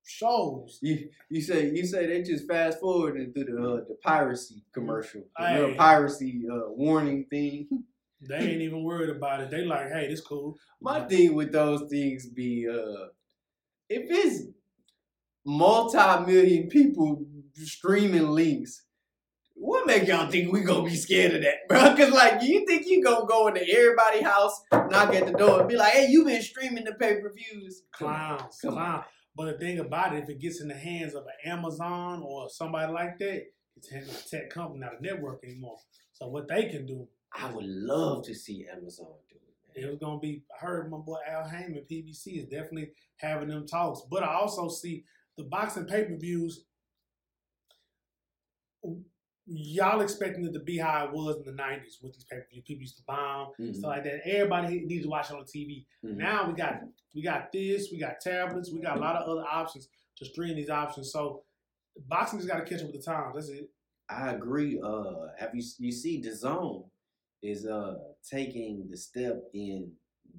[0.05, 0.79] shows.
[0.81, 5.21] You you say you say they just fast forwarding through the uh, the piracy commercial,
[5.37, 5.59] the Hey.
[5.59, 7.67] little piracy uh, warning thing.
[8.25, 9.51] They ain't even worried about it.
[9.51, 10.55] They like, hey, this cool.
[10.79, 13.07] My thing with those things be uh,
[13.89, 14.45] if it's
[15.45, 17.25] multi-million people
[17.55, 18.83] streaming links,
[19.55, 21.79] what make y'all think we gonna be scared of that, bro?
[21.97, 25.69] Cause like you think you gonna go into everybody's house, knock at the door, and
[25.69, 28.75] be like, "Hey, you been streaming the pay-per-views?" Clowns, Come on.
[28.75, 29.03] clown.
[29.35, 32.49] But the thing about it, if it gets in the hands of an Amazon or
[32.49, 33.43] somebody like that,
[33.75, 35.77] it's not a tech company, not a network anymore.
[36.13, 39.35] So what they can do, I would love to see Amazon do
[39.75, 39.83] it.
[39.83, 40.43] it was gonna be.
[40.55, 44.01] I heard my boy Al Haymon, PBC, is definitely having them talks.
[44.09, 45.03] But I also see
[45.37, 46.65] the boxing pay per views.
[49.45, 52.45] Y'all expecting it to be how it was in the '90s with these pay per
[52.49, 52.61] view.
[52.61, 53.75] People used to bomb Mhm.
[53.75, 54.25] stuff like that.
[54.25, 55.85] Everybody needs to watch it on the TV.
[56.03, 56.15] Mhm.
[56.15, 56.81] Now we got
[57.13, 60.55] we got this, we got tablets, we got a lot of other options to stream
[60.55, 61.11] these options.
[61.11, 61.43] So
[62.07, 63.35] boxing just got to catch up with the times.
[63.35, 63.69] That's it.
[64.07, 64.79] I agree.
[64.81, 66.89] Uh, have you you see DAZN
[67.41, 69.91] is uh taking the step in?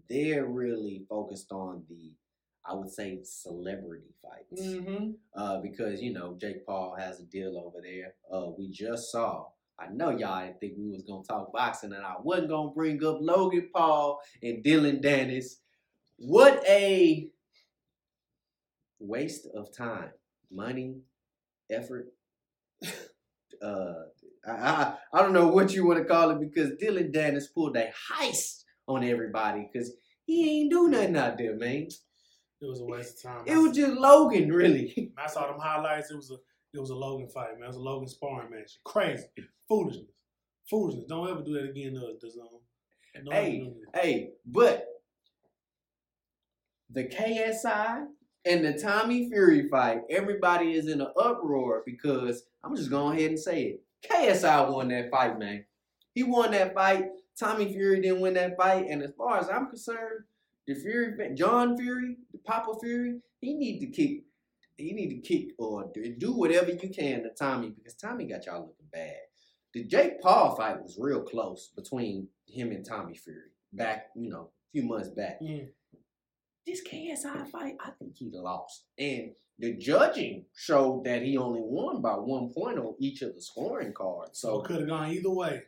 [0.08, 2.10] They're really focused on the,
[2.66, 4.62] I would say, celebrity fights.
[4.62, 5.11] Mm-hmm.
[5.36, 8.15] Uh, because you know Jake Paul has a deal over there.
[8.32, 9.47] Uh, we just saw.
[9.78, 13.05] I know y'all didn't think we was gonna talk boxing, and I wasn't gonna bring
[13.05, 15.57] up Logan Paul and Dillon Danis.
[16.16, 17.28] What a
[19.01, 20.11] waste of time,
[20.51, 20.99] money,
[21.70, 22.12] effort.
[23.62, 23.95] uh,
[24.47, 27.77] I, I I don't know what you want to call it because Dillon Danis pulled
[27.77, 29.93] a heist on everybody because
[30.24, 31.89] he ain't do nothing out there, man.
[32.65, 33.43] It was a waste of time.
[33.47, 35.12] It was just Logan, really.
[35.19, 36.11] I saw them highlights.
[36.11, 36.36] It was a
[36.73, 37.65] it was a Logan fight, man.
[37.65, 38.78] It was a Logan sparring match.
[38.85, 39.27] Crazy,
[39.69, 40.07] foolishness,
[40.69, 41.05] foolishness.
[41.09, 43.32] Don't ever do that again, uh, DAZN.
[43.32, 43.73] Hey.
[43.95, 44.86] Hey, but
[46.91, 48.07] the KSI
[48.45, 53.31] and the Tommy Fury fight, everybody is in an uproar because I'm just going ahead
[53.31, 53.82] and say it.
[54.11, 55.65] KSI won that fight, man.
[56.15, 57.07] He won that fight.
[57.39, 60.24] Tommy Fury didn't win that fight, and as far as I'm concerned,
[60.66, 64.24] the Fury, John Fury, the Papa Fury, he need to kick,
[64.77, 68.61] he need to kick or do whatever you can to Tommy because Tommy got y'all
[68.61, 69.16] looking bad.
[69.74, 74.51] The Jake Paul fight was real close between him and Tommy Fury back, you know,
[74.53, 75.41] a few months back.
[75.43, 75.69] Mm.
[76.66, 82.01] This KSI fight, I think he lost, and the judging showed that he only won
[82.01, 84.41] by one point on each of the scoring cards.
[84.41, 85.62] So So it could have gone either way.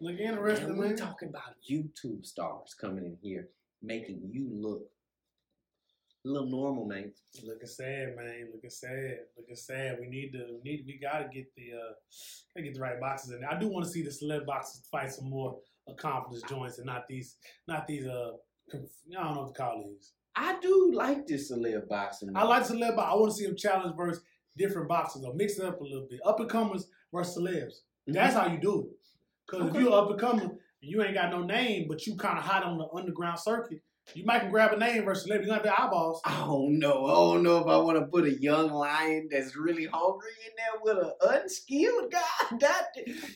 [0.00, 0.96] Look interesting, and we're man.
[0.96, 3.48] talking about YouTube stars coming in here,
[3.82, 4.82] making you look
[6.24, 7.12] a little normal, man.
[7.44, 8.48] Looking sad, man.
[8.52, 9.18] Looking sad.
[9.36, 9.98] Looking sad.
[10.00, 10.58] We need to.
[10.62, 10.84] We need.
[10.86, 11.72] We gotta get the.
[11.74, 11.92] uh
[12.54, 13.50] Gotta get the right boxes in there.
[13.50, 17.06] I do want to see the celeb boxes fight some more accomplished joints and not
[17.08, 17.36] these.
[17.68, 18.06] Not these.
[18.06, 18.32] Uh,
[18.70, 20.12] conf- I don't know what to call these.
[20.34, 22.30] I do like this celeb boxing.
[22.34, 24.22] I like celeb, but I want to see them challenge versus
[24.56, 26.20] different boxers or mix it up a little bit.
[26.24, 27.74] Up and comers versus celebs.
[28.08, 28.86] That's how you do it.
[29.46, 29.78] Because Okay.
[29.78, 32.64] if you're up and coming, you ain't got no name, but you kind of hot
[32.64, 33.80] on the underground circuit.
[34.14, 35.44] You might can grab a name versus celeb.
[35.44, 36.22] You have the eyeballs.
[36.24, 37.06] I don't know.
[37.06, 40.52] I don't know if I want to put a young lion that's really hungry in
[40.56, 42.20] there with an unskilled guy.
[42.60, 42.86] That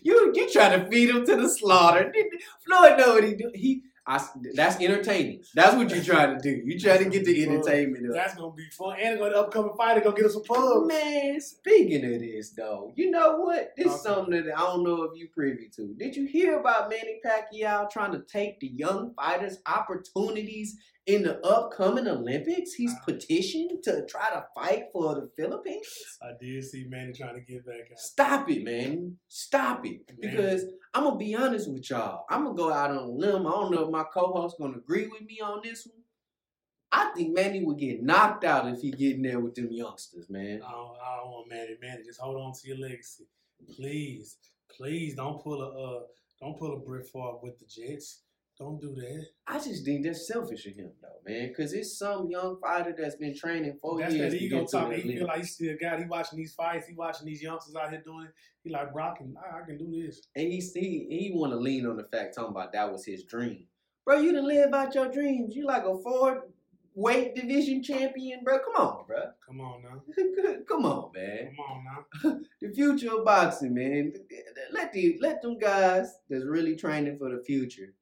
[0.02, 2.12] you you trying to feed him to the slaughter.
[2.66, 3.50] Floyd know what he do.
[3.54, 4.24] He I,
[4.54, 5.42] that's entertaining.
[5.54, 6.60] That's what you're trying to do.
[6.64, 8.14] You trying to get the entertainment up.
[8.14, 8.96] That's gonna be fun.
[9.00, 10.88] And to upcoming fighter go get us some pub.
[10.88, 13.72] Man, speaking of this though, you know what?
[13.76, 15.94] This is something that I don't know if you privy to.
[15.96, 20.76] Did you hear about Manny Pacquiao trying to take the young fighters' opportunities
[21.06, 22.72] in the upcoming Olympics?
[22.72, 25.86] He's petitioned to try to fight for the Philippines.
[26.20, 27.98] I did see Manny trying to get back out.
[27.98, 29.16] Stop it, man.
[29.28, 30.00] Stop it.
[30.18, 30.32] Man.
[30.32, 32.24] Because I'm gonna be honest with y'all.
[32.28, 33.46] I'm gonna go out on a limb.
[33.46, 36.02] I don't know if my co-host gonna agree with me on this one.
[36.92, 40.28] I think Manny would get knocked out if he get in there with them youngsters,
[40.28, 40.60] man.
[40.62, 41.76] I don't, I don't want Manny.
[41.80, 43.24] Manny, just hold on to your legacy,
[43.74, 44.36] please.
[44.76, 46.02] Please don't pull a uh,
[46.40, 48.22] don't pull a Brett Favre with the Jets.
[48.62, 49.26] Don't do that.
[49.48, 51.48] I just think that's selfish of him, though, man.
[51.48, 54.92] Because it's some young fighter that's been training four That's years that to ego talk.
[54.92, 55.98] He feel like he still got.
[55.98, 56.86] He watching these fights.
[56.86, 58.34] He watching these youngsters out here doing it.
[58.62, 60.20] He like and I, I can do this.
[60.36, 63.24] And he he, he want to lean on the fact talking about that was his
[63.24, 63.64] dream,
[64.04, 64.20] bro.
[64.20, 65.56] You done live out your dreams.
[65.56, 66.44] You like a four
[66.94, 68.60] weight division champion, bro.
[68.60, 69.22] Come on, bro.
[69.44, 70.54] Come on now.
[70.68, 71.56] Come on, man.
[71.56, 72.38] Come on now.
[72.60, 74.12] The future of boxing, man.
[74.70, 77.92] Let the let them guys that's really training for the future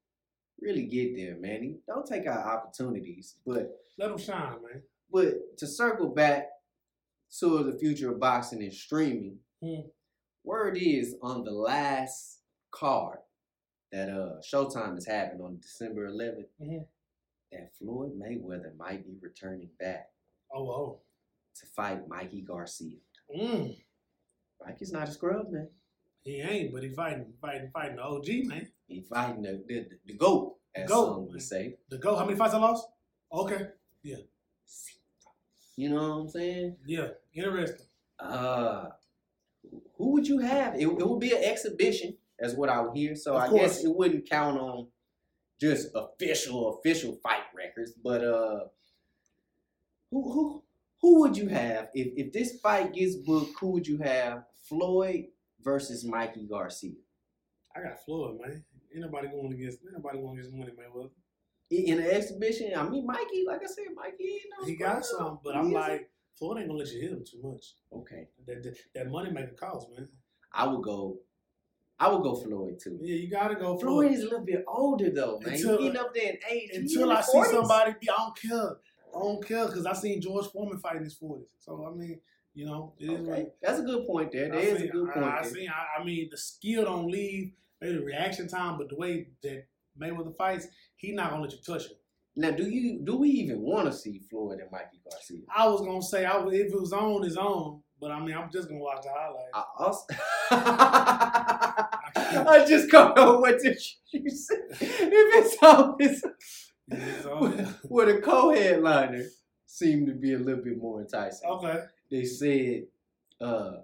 [0.61, 1.79] really get there, man.
[1.87, 4.83] Don't take our opportunities, but Let them shine, man.
[5.13, 6.49] But to circle back
[7.39, 9.89] to the future of boxing and streaming, Hmm.
[10.45, 13.19] word is on the last card
[13.93, 16.87] that uh Showtime is having on December 11th Mhm.
[17.53, 20.13] that Floyd Mayweather might be returning back
[20.53, 21.01] Oh, oh.
[21.57, 22.99] to fight Mikey Garcia.
[23.37, 23.85] Mm.
[24.65, 25.69] Mikey's not a scrub, man.
[26.25, 28.69] He ain't, but he fighting, fighting, fighting the OG, man.
[28.87, 31.77] He fighting the the, the goat, as Goat, some would say.
[31.89, 32.17] The go.
[32.17, 32.87] How many fights I lost?
[33.33, 33.69] Okay.
[34.03, 34.17] Yeah.
[35.77, 36.77] You know what I'm saying?
[36.87, 37.09] Yeah.
[37.33, 37.87] Interesting.
[38.19, 38.91] Uh,
[39.97, 40.75] who would you have?
[40.75, 43.15] It, it would be an exhibition, as what I would hear.
[43.15, 43.63] So Of I course.
[43.77, 44.89] guess it wouldn't count on
[45.61, 47.93] just official official fight records.
[47.93, 48.61] But uh,
[50.11, 50.63] who who
[51.01, 53.59] who would you have if if this fight gets booked?
[53.61, 54.45] Who would you have?
[54.69, 55.25] Floyd
[55.63, 56.93] versus Mikey Garcia
[57.75, 58.65] I got Floyd, man.
[58.93, 59.79] Ain't nobody going against.
[59.85, 60.87] Ain't nobody going against money, man.
[60.93, 61.11] Well,
[61.71, 62.73] in, an exhibition.
[62.77, 64.67] I mean, Mikey, like I said, Mikey ain't no.
[64.67, 67.65] he got some, but I'm like, Floyd ain't gonna let you hit him too much.
[67.93, 68.29] okay.
[68.47, 70.09] That that, that money make a cost, man.
[70.53, 71.19] I would go.
[71.99, 72.99] I would go Floyd too.
[73.03, 74.13] Yeah, you gotta go Floyd Floyd.
[74.13, 75.55] is a little bit older though, man.
[75.55, 76.71] Until- He's up there in age.
[76.75, 77.51] Until I see 40s.
[77.51, 78.77] somebody be, I don't care.
[79.15, 81.45] I don't care because I seen George Foreman fighting his 40s.
[81.59, 82.21] So I mean,
[82.55, 84.49] you know, it is what Okay, that's a good point there.
[84.51, 85.25] There is seen- a good point.
[85.27, 85.69] I, I seen.
[85.69, 87.53] I, I mean, the skill don't leave.
[87.81, 89.67] Maybe the reaction time, but the way that
[89.99, 90.67] Mayweather fights,
[90.97, 91.97] he not gonna let you touch him.
[92.37, 95.41] Now, do you do we even want to see Floyd and Mikey Garcia?
[95.55, 97.83] I was gonna say, I would, if it was on, it's on.
[98.01, 99.51] But I mean, I'm just gonna watch the highlights.
[99.55, 100.07] I also,
[102.51, 103.79] I just come up what did
[104.13, 104.55] you say?
[104.71, 106.23] If it's on, it's
[106.89, 107.75] It's on.
[107.85, 109.25] well, the co-headliner
[109.67, 111.49] seemed to be a little bit more enticing.
[111.49, 111.85] okay.
[112.11, 112.85] They said
[113.41, 113.79] uh,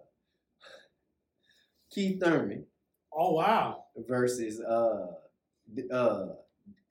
[1.91, 2.65] Keith Thurman
[3.13, 3.85] Oh wow.
[4.09, 5.07] versus uh,
[5.93, 6.27] uh,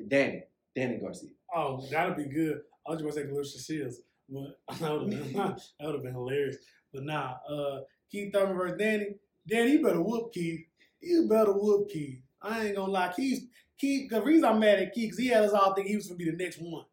[0.07, 0.43] Danny
[0.75, 1.29] Danny Garcia.
[1.55, 2.61] Oh, that'd be good.
[2.87, 6.03] I was just gonna say Claressa Shields, but that would have been that would have
[6.03, 6.57] been hilarious.
[6.93, 7.81] But nah, uh,
[8.11, 9.07] Keith Thurman versus Danny.
[9.47, 10.65] Danny, you better whoop Keith.
[11.01, 12.21] You better whoop Keith.
[12.41, 13.47] I ain't gonna lie, Keith.
[13.77, 14.09] Keith.
[14.09, 16.17] The reason I'm mad at Keith, cause he had us all think he was gonna
[16.17, 16.85] be the next one,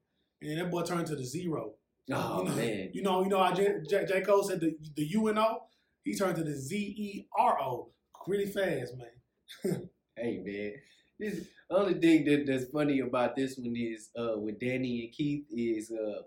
[0.43, 1.73] and that boy turned to the zero.
[2.11, 4.20] Oh you know, man, You know, you know how J, J, J.
[4.23, 5.62] Cole said the the UNO.
[6.05, 7.91] He turned to the Z E R O
[8.27, 9.89] really fast, man.
[10.16, 10.73] hey man,
[11.19, 15.47] This only thing that, that's funny about this one is uh with Danny and Keith
[15.51, 16.23] is uh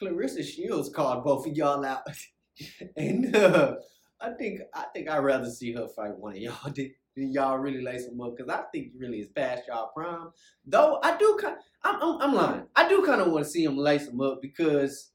[0.00, 2.02] Claressa Shields called both of y'all out.
[2.96, 3.76] and uh
[4.20, 6.72] I think I think I'd rather see her fight one of y'all
[7.16, 10.28] than y'all really lace them up because I think really is past y'all prime.
[10.66, 12.62] Though I do kind I'm, I'm I'm lying.
[12.76, 15.12] I do kind of want to see them lace them up because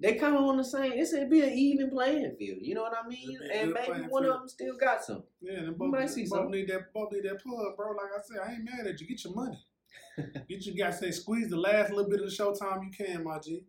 [0.00, 0.92] they kind of on the same.
[0.94, 2.58] It's a be an even playing field.
[2.62, 3.38] You know what I mean?
[3.44, 4.34] It'd And maybe one field.
[4.34, 5.22] of them still got some.
[5.40, 6.50] Yeah, them You might see both some.
[6.50, 7.90] need that both need that plug, bro.
[7.92, 9.06] Like I said, I ain't mad at you.
[9.06, 9.58] Get your money.
[10.48, 13.38] Get your guys say squeeze the last little bit of the showtime you can, my
[13.38, 13.64] G.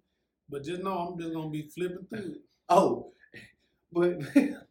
[0.49, 2.41] But just know I'm just gonna be flipping through it.
[2.69, 3.11] Oh,
[3.91, 4.13] but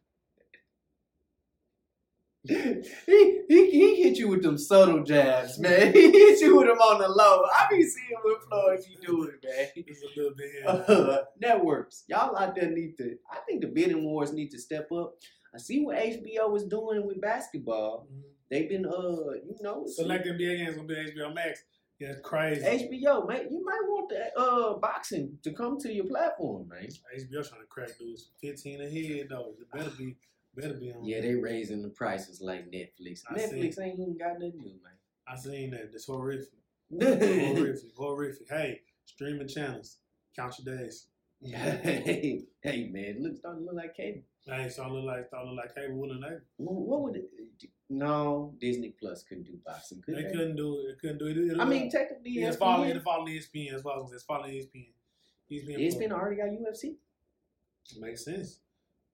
[2.47, 5.93] he, he he hit you with them subtle jabs, man.
[5.93, 7.43] He hit you with them on the low.
[7.45, 9.67] I be seeing what Floyd be doing, man.
[9.75, 10.51] It's a little bit.
[10.65, 13.15] Uh, networks, y'all out there need to.
[13.31, 15.15] I think the bidding wars need to step up.
[15.53, 18.07] I see what HBO is doing with basketball.
[18.11, 18.21] Mhm.
[18.49, 21.63] They've been, uh, you know, Select NBA games gonna be HBO Max.
[21.99, 22.61] Yeah, crazy.
[22.65, 23.47] HBO, man.
[23.51, 26.87] You might want that uh boxing to come to your platform, man.
[27.15, 29.53] HBO trying to crack dudes 15 a head though.
[29.61, 30.15] It better be
[30.55, 31.03] better be on.
[31.03, 33.21] Yeah, they raising the prices like Netflix.
[33.29, 34.93] I Netflix ain't even got nothing new, man.
[35.27, 35.91] I seen that.
[35.91, 36.49] That's horrific.
[36.91, 37.91] horrific.
[37.95, 38.47] Horrific.
[38.49, 39.97] Hey, streaming channels.
[40.35, 41.07] Count your days.
[41.43, 44.21] hey, hey, man, look starting to look like cable.
[44.45, 47.29] Hey, so I look like so I look like cable they What, what would it?
[47.89, 50.31] No, Disney Plus couldn't do boxing, could they they?
[50.31, 50.99] couldn't do it.
[51.01, 51.59] Couldn't do it.
[51.59, 54.09] I mean, technically, yeah, it's following it's following ESPN as well.
[54.13, 54.89] It's following ESPN.
[55.51, 56.95] ESPN, ESPN already got UFC.
[57.89, 58.60] It makes sense.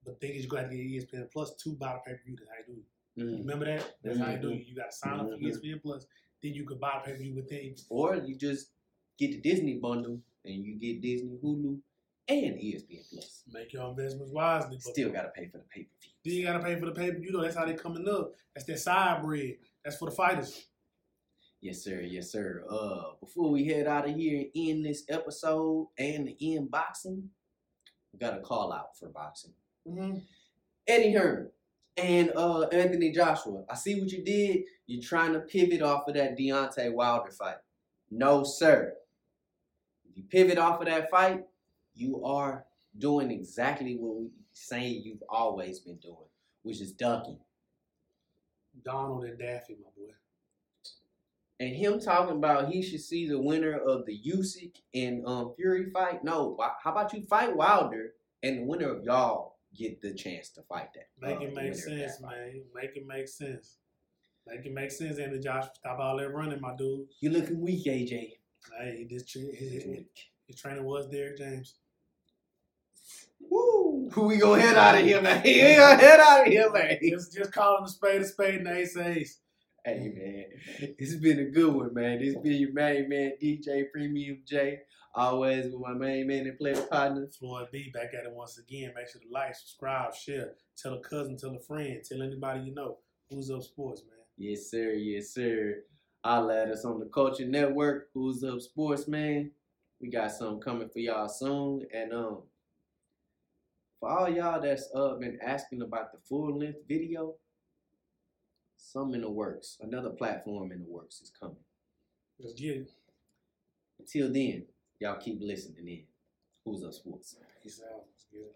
[0.08, 0.78] But thing is, you got to get
[1.10, 2.36] ESPN Plus two buy the pay per view.
[2.36, 2.86] That's how you do it.
[3.34, 3.38] Mm.
[3.40, 3.96] Remember that?
[4.02, 4.66] That's how you do it.
[4.66, 5.42] You got to sign up for Mhm.
[5.44, 6.06] ESPN Plus.
[6.42, 7.74] Then you can buy the pay per view within.
[7.90, 8.70] Or you just
[9.18, 11.80] get the Disney bundle and you get Disney, Hulu,
[12.28, 13.42] and ESPN Plus.
[13.52, 14.76] Make your investments wisely.
[14.76, 16.12] But Still got to pay for the pay per view.
[16.24, 17.42] Then you gotta pay for the pay per view though.
[17.42, 18.34] That's how they coming up.
[18.54, 19.58] That's their side bread.
[19.84, 20.66] That's for the fighters.
[21.60, 22.00] Yes, sir.
[22.00, 22.64] Yes, sir.
[22.70, 27.30] Uh, before we head out of here and end this episode and the end boxing,
[28.12, 29.54] we got a call out for boxing.
[29.88, 30.18] Mm-hmm.
[30.86, 31.50] Eddie Hearn
[31.96, 33.64] and uh Anthony Joshua.
[33.68, 34.64] I see what you did.
[34.86, 37.56] You're trying to pivot off of that Deontay Wilder fight.
[38.10, 38.94] No, sir.
[40.08, 41.44] If you pivot off of that fight,
[41.94, 42.64] you are
[42.98, 46.16] doing exactly what we saying you've always been doing,
[46.62, 47.38] which is ducking.
[48.84, 50.12] Donald and Daffy, my boy.
[51.60, 55.90] And him talking about he should see the winner of the Usyk and um, Fury
[55.90, 56.22] fight.
[56.22, 60.62] No, how about you fight Wilder and the winner of y'all get the chance to
[60.62, 61.08] fight that?
[61.20, 62.62] Make uh, it the make sense, man.
[62.74, 63.76] Make it make sense.
[64.46, 65.66] Make it make sense, Anthony Josh.
[65.74, 67.06] Stop all that running, my dude.
[67.20, 68.32] You looking weak, AJ.
[68.78, 69.84] Hey, this his,
[70.46, 71.74] his, trainer was Derrick James.
[73.40, 74.08] Woo!
[74.12, 75.42] Who we gonna head out of here, man?
[75.44, 76.98] We gonna head out of here, man.
[77.02, 79.40] Just just calling a spade a spade and ace ace.
[79.84, 82.18] Hey, man, it's been a good one, man.
[82.18, 84.80] This been your main man, DJ Premium J.
[85.18, 87.26] Always with my main man and player partner.
[87.42, 88.92] FloydBeee back at it once again.
[88.94, 92.72] Make sure to like, subscribe, share, tell a cousin, tell a friend, tell anybody you
[92.72, 92.98] know.
[93.28, 94.20] Who's up sports, man?
[94.36, 94.92] Yes, sir.
[94.92, 95.82] Yes, sir.
[96.24, 98.10] At us on the Culture Network.
[98.14, 99.50] Who's up, sports man?
[100.00, 101.84] We got something coming for y'all soon.
[101.92, 102.42] And um,
[103.98, 107.34] for all y'all that's uh been asking about the full length video,
[108.76, 109.78] some in the works.
[109.80, 111.56] Another platform in the works is coming.
[112.38, 112.90] Let's get it.
[113.98, 114.66] Until then,
[115.00, 116.02] Y'all keep listening in.
[116.64, 117.00] Who's us?
[117.04, 117.36] What's?
[117.62, 118.50] He sounds good.